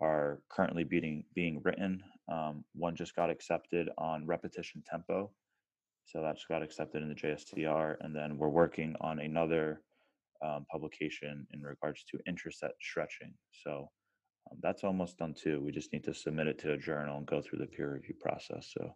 are 0.00 0.40
currently 0.50 0.84
being 0.84 1.24
being 1.34 1.60
written 1.64 2.02
um, 2.30 2.64
one 2.74 2.96
just 2.96 3.14
got 3.14 3.30
accepted 3.30 3.88
on 3.98 4.26
repetition 4.26 4.82
tempo 4.88 5.30
so 6.04 6.20
that 6.22 6.36
just 6.36 6.48
got 6.48 6.62
accepted 6.62 7.02
in 7.02 7.08
the 7.08 7.14
JSCR, 7.14 7.96
and 8.00 8.14
then 8.14 8.36
we're 8.36 8.48
working 8.48 8.94
on 9.00 9.20
another 9.20 9.82
um, 10.44 10.66
publication 10.70 11.46
in 11.52 11.62
regards 11.62 12.04
to 12.10 12.18
interset 12.26 12.72
stretching. 12.80 13.32
So 13.64 13.88
um, 14.50 14.58
that's 14.62 14.84
almost 14.84 15.18
done 15.18 15.34
too. 15.34 15.60
We 15.64 15.72
just 15.72 15.92
need 15.92 16.04
to 16.04 16.14
submit 16.14 16.48
it 16.48 16.58
to 16.60 16.72
a 16.72 16.78
journal 16.78 17.18
and 17.18 17.26
go 17.26 17.40
through 17.40 17.60
the 17.60 17.66
peer 17.66 17.94
review 17.94 18.14
process. 18.20 18.72
So 18.76 18.94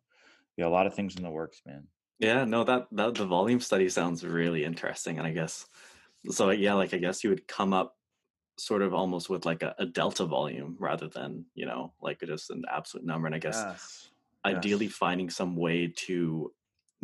yeah, 0.57 0.66
a 0.66 0.68
lot 0.68 0.86
of 0.86 0.94
things 0.94 1.16
in 1.16 1.22
the 1.22 1.30
works, 1.30 1.62
man. 1.66 1.86
Yeah. 2.18 2.44
No, 2.44 2.64
that, 2.64 2.88
that 2.92 3.14
the 3.14 3.26
volume 3.26 3.60
study 3.60 3.88
sounds 3.88 4.24
really 4.24 4.64
interesting. 4.64 5.18
And 5.18 5.26
I 5.26 5.32
guess, 5.32 5.66
so 6.30 6.50
yeah, 6.50 6.74
like 6.74 6.94
I 6.94 6.98
guess 6.98 7.22
you 7.24 7.30
would 7.30 7.46
come 7.48 7.72
up 7.72 7.96
sort 8.58 8.82
of 8.82 8.94
almost 8.94 9.30
with 9.30 9.46
like 9.46 9.62
a, 9.62 9.74
a 9.78 9.86
delta 9.86 10.26
volume 10.26 10.76
rather 10.80 11.08
than 11.08 11.46
you 11.54 11.66
know 11.66 11.94
like 12.02 12.20
just 12.20 12.50
an 12.50 12.64
absolute 12.70 13.06
number 13.06 13.26
and 13.26 13.34
i 13.34 13.38
guess 13.38 13.66
Yes. 13.66 14.12
ideally 14.46 14.88
Yes. 14.88 14.94
finding 14.94 15.30
some 15.30 15.56
way 15.56 15.88
to 15.88 16.54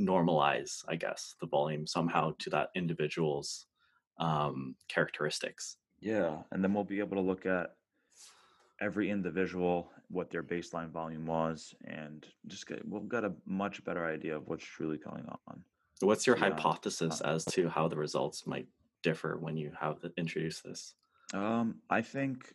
normalize 0.00 0.84
i 0.88 0.96
guess 0.96 1.36
the 1.40 1.46
volume 1.46 1.86
somehow 1.86 2.32
to 2.38 2.50
that 2.50 2.70
individual's 2.74 3.66
um 4.18 4.76
characteristics 4.88 5.78
Yeah, 6.00 6.42
and 6.50 6.62
then 6.62 6.74
we'll 6.74 6.84
be 6.84 6.98
able 6.98 7.16
to 7.16 7.22
look 7.22 7.46
at 7.46 7.76
every 8.80 9.10
individual, 9.10 9.90
what 10.12 10.30
their 10.30 10.42
baseline 10.42 10.90
volume 10.90 11.24
was, 11.26 11.74
and 11.84 12.26
just 12.46 12.66
get 12.66 12.86
we'll 12.86 13.00
get 13.02 13.24
a 13.24 13.32
much 13.46 13.82
better 13.84 14.04
idea 14.06 14.36
of 14.36 14.46
what's 14.46 14.64
truly 14.64 14.98
going 14.98 15.26
on. 15.48 15.64
what's 16.02 16.26
your 16.26 16.36
Yeah. 16.36 16.50
hypothesis 16.50 17.20
as 17.22 17.44
to 17.44 17.68
how 17.68 17.88
the 17.88 17.96
results 17.96 18.46
might 18.46 18.68
differ 19.02 19.36
when 19.38 19.56
you 19.56 19.72
have 19.80 20.00
the, 20.00 20.12
introduced 20.16 20.62
this 20.64 20.94
Um, 21.34 21.80
I 21.90 22.02
think 22.02 22.54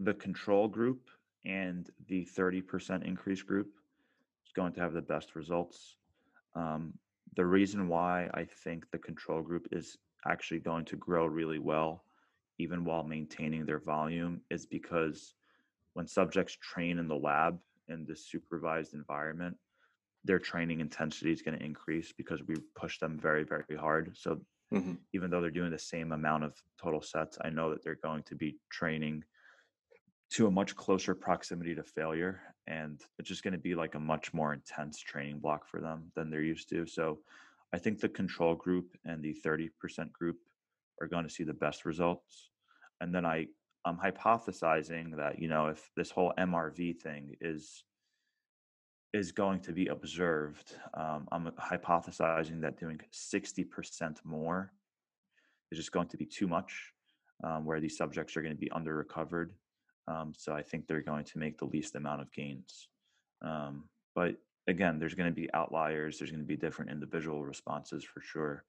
the 0.00 0.14
control 0.14 0.66
group 0.68 1.10
and 1.44 1.90
the 2.08 2.24
30% 2.24 3.04
increase 3.04 3.42
group 3.42 3.70
is 4.46 4.52
going 4.52 4.72
to 4.74 4.80
have 4.80 4.92
the 4.94 5.02
best 5.14 5.34
results. 5.34 5.96
Um, 6.54 6.98
the 7.36 7.44
reason 7.46 7.88
why 7.88 8.28
I 8.34 8.44
think 8.64 8.90
the 8.90 8.98
control 8.98 9.42
group 9.42 9.66
is 9.72 9.98
actually 10.26 10.60
going 10.60 10.84
to 10.86 10.96
grow 10.96 11.26
really 11.26 11.58
well, 11.58 12.04
even 12.58 12.84
while 12.84 13.04
maintaining 13.04 13.66
their 13.66 13.80
volume, 13.80 14.40
is 14.50 14.66
because 14.66 15.34
when 15.94 16.06
subjects 16.06 16.56
train 16.60 16.98
in 16.98 17.08
the 17.08 17.16
lab 17.16 17.60
in 17.88 18.04
this 18.04 18.26
supervised 18.26 18.94
environment, 18.94 19.56
their 20.24 20.38
training 20.38 20.80
intensity 20.80 21.32
is 21.32 21.42
going 21.42 21.58
to 21.58 21.64
increase 21.64 22.12
because 22.12 22.42
we 22.44 22.54
push 22.76 22.98
them 22.98 23.18
very, 23.18 23.44
very 23.44 23.76
hard. 23.76 24.16
So 24.16 24.44
Mhm. 24.72 24.98
even 25.12 25.30
though 25.30 25.40
they're 25.40 25.50
doing 25.50 25.70
the 25.70 25.78
same 25.78 26.12
amount 26.12 26.44
of 26.44 26.64
total 26.78 27.02
sets, 27.02 27.38
I 27.40 27.50
know 27.50 27.70
that 27.70 27.82
they're 27.82 27.96
going 27.96 28.22
to 28.24 28.34
be 28.34 28.58
training 28.70 29.24
to 30.30 30.46
a 30.46 30.50
much 30.50 30.74
closer 30.76 31.14
proximity 31.14 31.74
to 31.74 31.82
failure. 31.82 32.54
And 32.66 33.04
it's 33.18 33.28
just 33.28 33.42
going 33.42 33.52
to 33.52 33.58
be 33.58 33.74
like 33.74 33.94
a 33.94 34.00
much 34.00 34.32
more 34.32 34.54
intense 34.54 34.98
training 34.98 35.40
block 35.40 35.66
for 35.66 35.80
them 35.80 36.10
than 36.14 36.30
they're 36.30 36.42
used 36.42 36.68
to. 36.70 36.86
So 36.86 37.22
I 37.72 37.78
think 37.78 38.00
the 38.00 38.08
control 38.08 38.54
group 38.54 38.96
and 39.04 39.22
the 39.22 39.34
30% 39.34 40.12
group 40.12 40.38
are 41.00 41.06
going 41.06 41.24
to 41.24 41.30
see 41.30 41.44
the 41.44 41.52
best 41.52 41.84
results. 41.84 42.50
And 43.00 43.14
then 43.14 43.26
I, 43.26 43.48
I'm 43.84 43.98
hypothesizing 43.98 45.16
that, 45.16 45.40
you 45.40 45.48
know, 45.48 45.66
if 45.66 45.90
this 45.96 46.10
whole 46.10 46.32
MRV 46.38 47.00
thing 47.00 47.36
is 47.40 47.84
is 49.12 49.30
going 49.30 49.60
to 49.60 49.72
be 49.72 49.88
observed. 49.88 50.74
Um, 50.94 51.28
I'm 51.30 51.50
hypothesizing 51.60 52.62
that 52.62 52.78
doing 52.78 52.98
60% 53.12 54.16
more 54.24 54.72
is 55.70 55.78
just 55.78 55.92
going 55.92 56.08
to 56.08 56.16
be 56.16 56.24
too 56.24 56.48
much, 56.48 56.94
um, 57.44 57.66
where 57.66 57.78
these 57.78 57.96
subjects 57.96 58.36
are 58.36 58.42
going 58.42 58.54
to 58.54 58.60
be 58.60 58.70
under 58.70 58.96
recovered. 58.96 59.52
Um, 60.08 60.32
so 60.34 60.54
I 60.54 60.62
think 60.62 60.86
they're 60.86 61.02
going 61.02 61.24
to 61.24 61.38
make 61.38 61.58
the 61.58 61.66
least 61.66 61.94
amount 61.94 62.22
of 62.22 62.32
gains. 62.32 62.88
Um, 63.42 63.84
but 64.14 64.36
again, 64.66 64.98
there's 64.98 65.14
going 65.14 65.28
to 65.28 65.34
be 65.34 65.52
outliers. 65.52 66.18
There's 66.18 66.30
going 66.30 66.40
to 66.40 66.46
be 66.46 66.56
different 66.56 66.90
individual 66.90 67.44
responses 67.44 68.04
for 68.04 68.22
sure. 68.22 68.64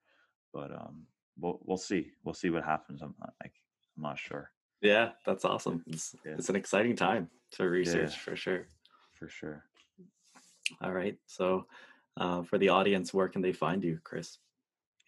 But 0.54 0.72
um, 0.72 1.06
we'll 1.40 1.60
we'll 1.64 1.78
see. 1.78 2.12
We'll 2.24 2.36
see 2.36 2.50
what 2.50 2.64
happens. 2.64 3.02
I'm 3.02 3.16
I, 3.22 3.46
I'm 3.46 4.04
not 4.04 4.20
sure 4.20 4.52
yeah 4.84 5.10
that's 5.26 5.46
awesome 5.46 5.84
it's, 5.88 6.16
Yeah. 6.26 6.34
it's 6.38 6.50
an 6.50 6.56
exciting 6.56 6.96
time 6.96 7.30
to 7.54 7.64
research 7.70 8.18
for 8.20 8.36
sure 8.36 8.68
for 9.18 9.28
sure. 9.30 9.64
all 10.82 10.92
right 10.92 11.18
so 11.26 11.66
uh, 12.18 12.44
for 12.44 12.58
the 12.60 12.70
audience 12.70 13.14
where 13.14 13.28
can 13.30 13.42
they 13.42 13.54
find 13.54 13.84
you 13.84 13.98
chris 14.04 14.38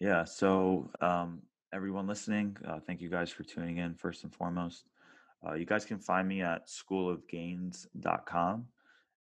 Yeah. 0.00 0.24
So, 0.26 0.90
um, 1.00 1.40
everyone 1.72 2.06
listening, 2.06 2.56
uh, 2.68 2.80
thank 2.86 3.00
you 3.00 3.08
guys 3.08 3.30
for 3.32 3.44
tuning 3.44 3.78
in 3.78 3.94
first 3.94 4.24
and 4.24 4.32
foremost. 4.34 4.84
Uh, 5.42 5.54
you 5.54 5.64
guys 5.64 5.84
can 5.86 5.98
find 5.98 6.28
me 6.28 6.42
at 6.42 6.68
schoolofgainz.com, 6.68 8.66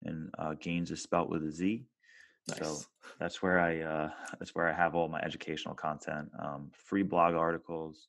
and 0.04 0.30
uh, 0.38 0.54
gains 0.60 0.92
is 0.92 1.02
spelt 1.02 1.30
with 1.30 1.44
a 1.46 1.52
Z. 1.52 1.86
nice 2.50 2.58
So 2.60 2.78
that's 3.20 3.42
where 3.42 3.60
I 3.60 3.82
uh, 3.82 4.10
that's 4.40 4.54
where 4.56 4.68
I 4.70 4.74
have 4.74 4.96
all 4.96 5.08
my 5.08 5.22
educational 5.22 5.76
content, 5.76 6.30
um, 6.40 6.72
free 6.74 7.04
blog 7.04 7.36
articles, 7.36 8.08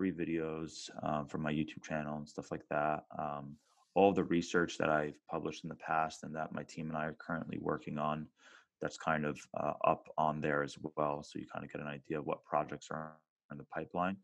free 0.00 0.12
videos 0.12 0.88
um, 1.02 1.26
from 1.26 1.42
my 1.42 1.52
YouTube 1.52 1.82
channel 1.82 2.16
and 2.16 2.26
stuff 2.26 2.50
like 2.50 2.66
that. 2.70 3.04
Um, 3.18 3.54
all 3.94 4.14
the 4.14 4.24
research 4.24 4.78
that 4.78 4.88
I've 4.88 5.18
published 5.30 5.62
in 5.62 5.68
the 5.68 5.74
past 5.74 6.22
and 6.22 6.34
that 6.34 6.54
my 6.54 6.62
team 6.62 6.88
and 6.88 6.96
I 6.96 7.04
are 7.04 7.16
currently 7.18 7.58
working 7.60 7.98
on, 7.98 8.26
that's 8.80 8.96
kind 8.96 9.26
of 9.26 9.38
uh, 9.62 9.74
up 9.84 10.06
on 10.16 10.40
there 10.40 10.62
as 10.62 10.78
well. 10.96 11.22
So 11.22 11.38
you 11.38 11.44
kind 11.52 11.66
of 11.66 11.70
get 11.70 11.82
an 11.82 11.86
idea 11.86 12.18
of 12.18 12.24
what 12.24 12.42
projects 12.46 12.88
are 12.90 13.12
in 13.52 13.58
the 13.58 13.64
pipeline. 13.64 14.16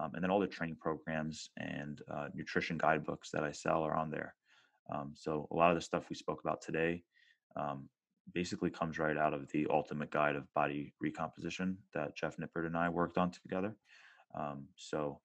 Um, 0.00 0.10
and 0.14 0.24
then 0.24 0.32
all 0.32 0.40
the 0.40 0.48
training 0.48 0.78
programs 0.80 1.50
and 1.58 2.02
uh, 2.12 2.26
nutrition 2.34 2.76
guidebooks 2.76 3.30
that 3.30 3.44
I 3.44 3.52
sell 3.52 3.84
are 3.84 3.94
on 3.94 4.10
there. 4.10 4.34
Um, 4.92 5.12
so 5.14 5.46
a 5.52 5.54
lot 5.54 5.70
of 5.70 5.76
the 5.76 5.80
stuff 5.80 6.10
we 6.10 6.16
spoke 6.16 6.40
about 6.42 6.60
today 6.60 7.04
um, 7.54 7.88
basically 8.34 8.70
comes 8.70 8.98
right 8.98 9.16
out 9.16 9.32
of 9.32 9.48
the 9.52 9.68
ultimate 9.70 10.10
guide 10.10 10.34
of 10.34 10.52
body 10.54 10.92
recomposition 11.00 11.78
that 11.94 12.16
Jeff 12.16 12.36
Nippard 12.36 12.66
and 12.66 12.76
I 12.76 12.88
worked 12.88 13.16
on 13.16 13.30
together. 13.30 13.76
Um, 14.34 14.66
so 14.76 15.20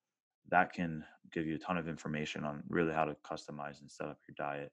that 0.49 0.74
can 0.74 1.03
give 1.32 1.45
you 1.45 1.56
a 1.56 1.60
ton 1.60 1.78
of 1.78 1.88
information 1.88 2.43
on 2.43 2.64
really 2.70 2.93
how 2.93 3.06
to 3.06 3.16
customize 3.26 3.82
and 3.82 3.89
set 3.89 4.08
up 4.08 4.20
your 4.28 4.36
diet 4.38 4.72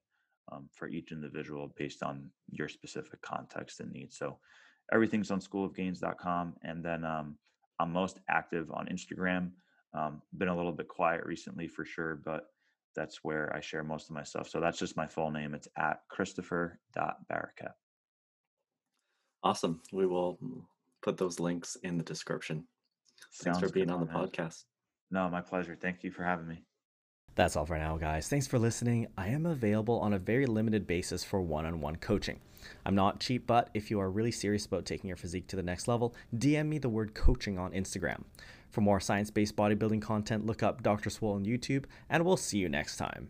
um, 0.50 0.68
for 0.72 0.88
each 0.88 1.12
individual 1.12 1.72
based 1.76 2.02
on 2.02 2.30
your 2.50 2.68
specific 2.68 3.20
context 3.22 3.80
and 3.80 3.92
needs. 3.92 4.16
So 4.16 4.38
everything's 4.92 5.30
on 5.30 5.40
schoolofgainz.com. 5.40 6.54
And 6.62 6.84
then 6.84 7.04
um, 7.04 7.36
I'm 7.78 7.92
most 7.92 8.20
active 8.28 8.70
on 8.70 8.86
Instagram. 8.86 9.50
Um, 9.94 10.22
been 10.36 10.48
a 10.48 10.56
little 10.56 10.72
bit 10.72 10.88
quiet 10.88 11.24
recently 11.24 11.68
for 11.68 11.84
sure, 11.84 12.20
but 12.24 12.46
that's 12.94 13.20
where 13.22 13.54
I 13.54 13.60
share 13.60 13.82
most 13.82 14.08
of 14.08 14.14
my 14.14 14.22
stuff. 14.22 14.48
So 14.48 14.60
that's 14.60 14.78
just 14.78 14.96
my 14.96 15.06
full 15.06 15.30
name. 15.30 15.54
It's 15.54 15.68
at 15.78 16.00
christopher.barakat. 16.08 17.72
awesome 19.42 19.80
we 19.92 20.06
will 20.06 20.38
put 21.02 21.16
those 21.16 21.40
links 21.40 21.76
in 21.82 21.98
the 21.98 22.04
description 22.04 22.64
thanks 23.42 23.58
for 23.58 23.68
being 23.68 23.86
good, 23.86 23.94
on 23.94 24.00
the 24.00 24.06
man. 24.06 24.16
podcast 24.16 24.64
No, 25.10 25.28
my 25.28 25.42
pleasure. 25.42 25.76
Thank 25.80 26.02
you 26.02 26.10
for 26.10 26.24
having 26.24 26.48
me. 26.48 26.64
That's 27.34 27.56
all 27.56 27.64
for 27.64 27.78
now, 27.78 27.96
guys. 27.96 28.28
Thanks 28.28 28.46
for 28.46 28.58
listening. 28.58 29.06
I 29.16 29.28
am 29.28 29.46
available 29.46 29.98
on 30.00 30.12
a 30.12 30.18
very 30.18 30.46
limited 30.46 30.86
basis 30.86 31.24
for 31.24 31.40
one 31.40 31.64
on 31.64 31.80
one 31.80 31.96
coaching. 31.96 32.40
I'm 32.84 32.94
not 32.94 33.20
cheap, 33.20 33.46
but 33.46 33.70
if 33.74 33.90
you 33.90 34.00
are 34.00 34.10
really 34.10 34.32
serious 34.32 34.66
about 34.66 34.84
taking 34.84 35.08
your 35.08 35.16
physique 35.16 35.46
to 35.48 35.56
the 35.56 35.62
next 35.62 35.88
level, 35.88 36.14
DM 36.36 36.68
me 36.68 36.78
the 36.78 36.90
word 36.90 37.14
coaching 37.14 37.58
on 37.58 37.72
Instagram. 37.72 38.24
For 38.70 38.82
more 38.82 39.00
science 39.00 39.30
based 39.30 39.56
bodybuilding 39.56 40.02
content, 40.02 40.46
look 40.46 40.62
up 40.62 40.82
Dr. 40.82 41.10
Swole 41.10 41.34
on 41.34 41.44
YouTube, 41.44 41.84
and 42.08 42.24
we'll 42.24 42.36
see 42.36 42.58
you 42.58 42.68
next 42.68 42.96
time. 42.96 43.28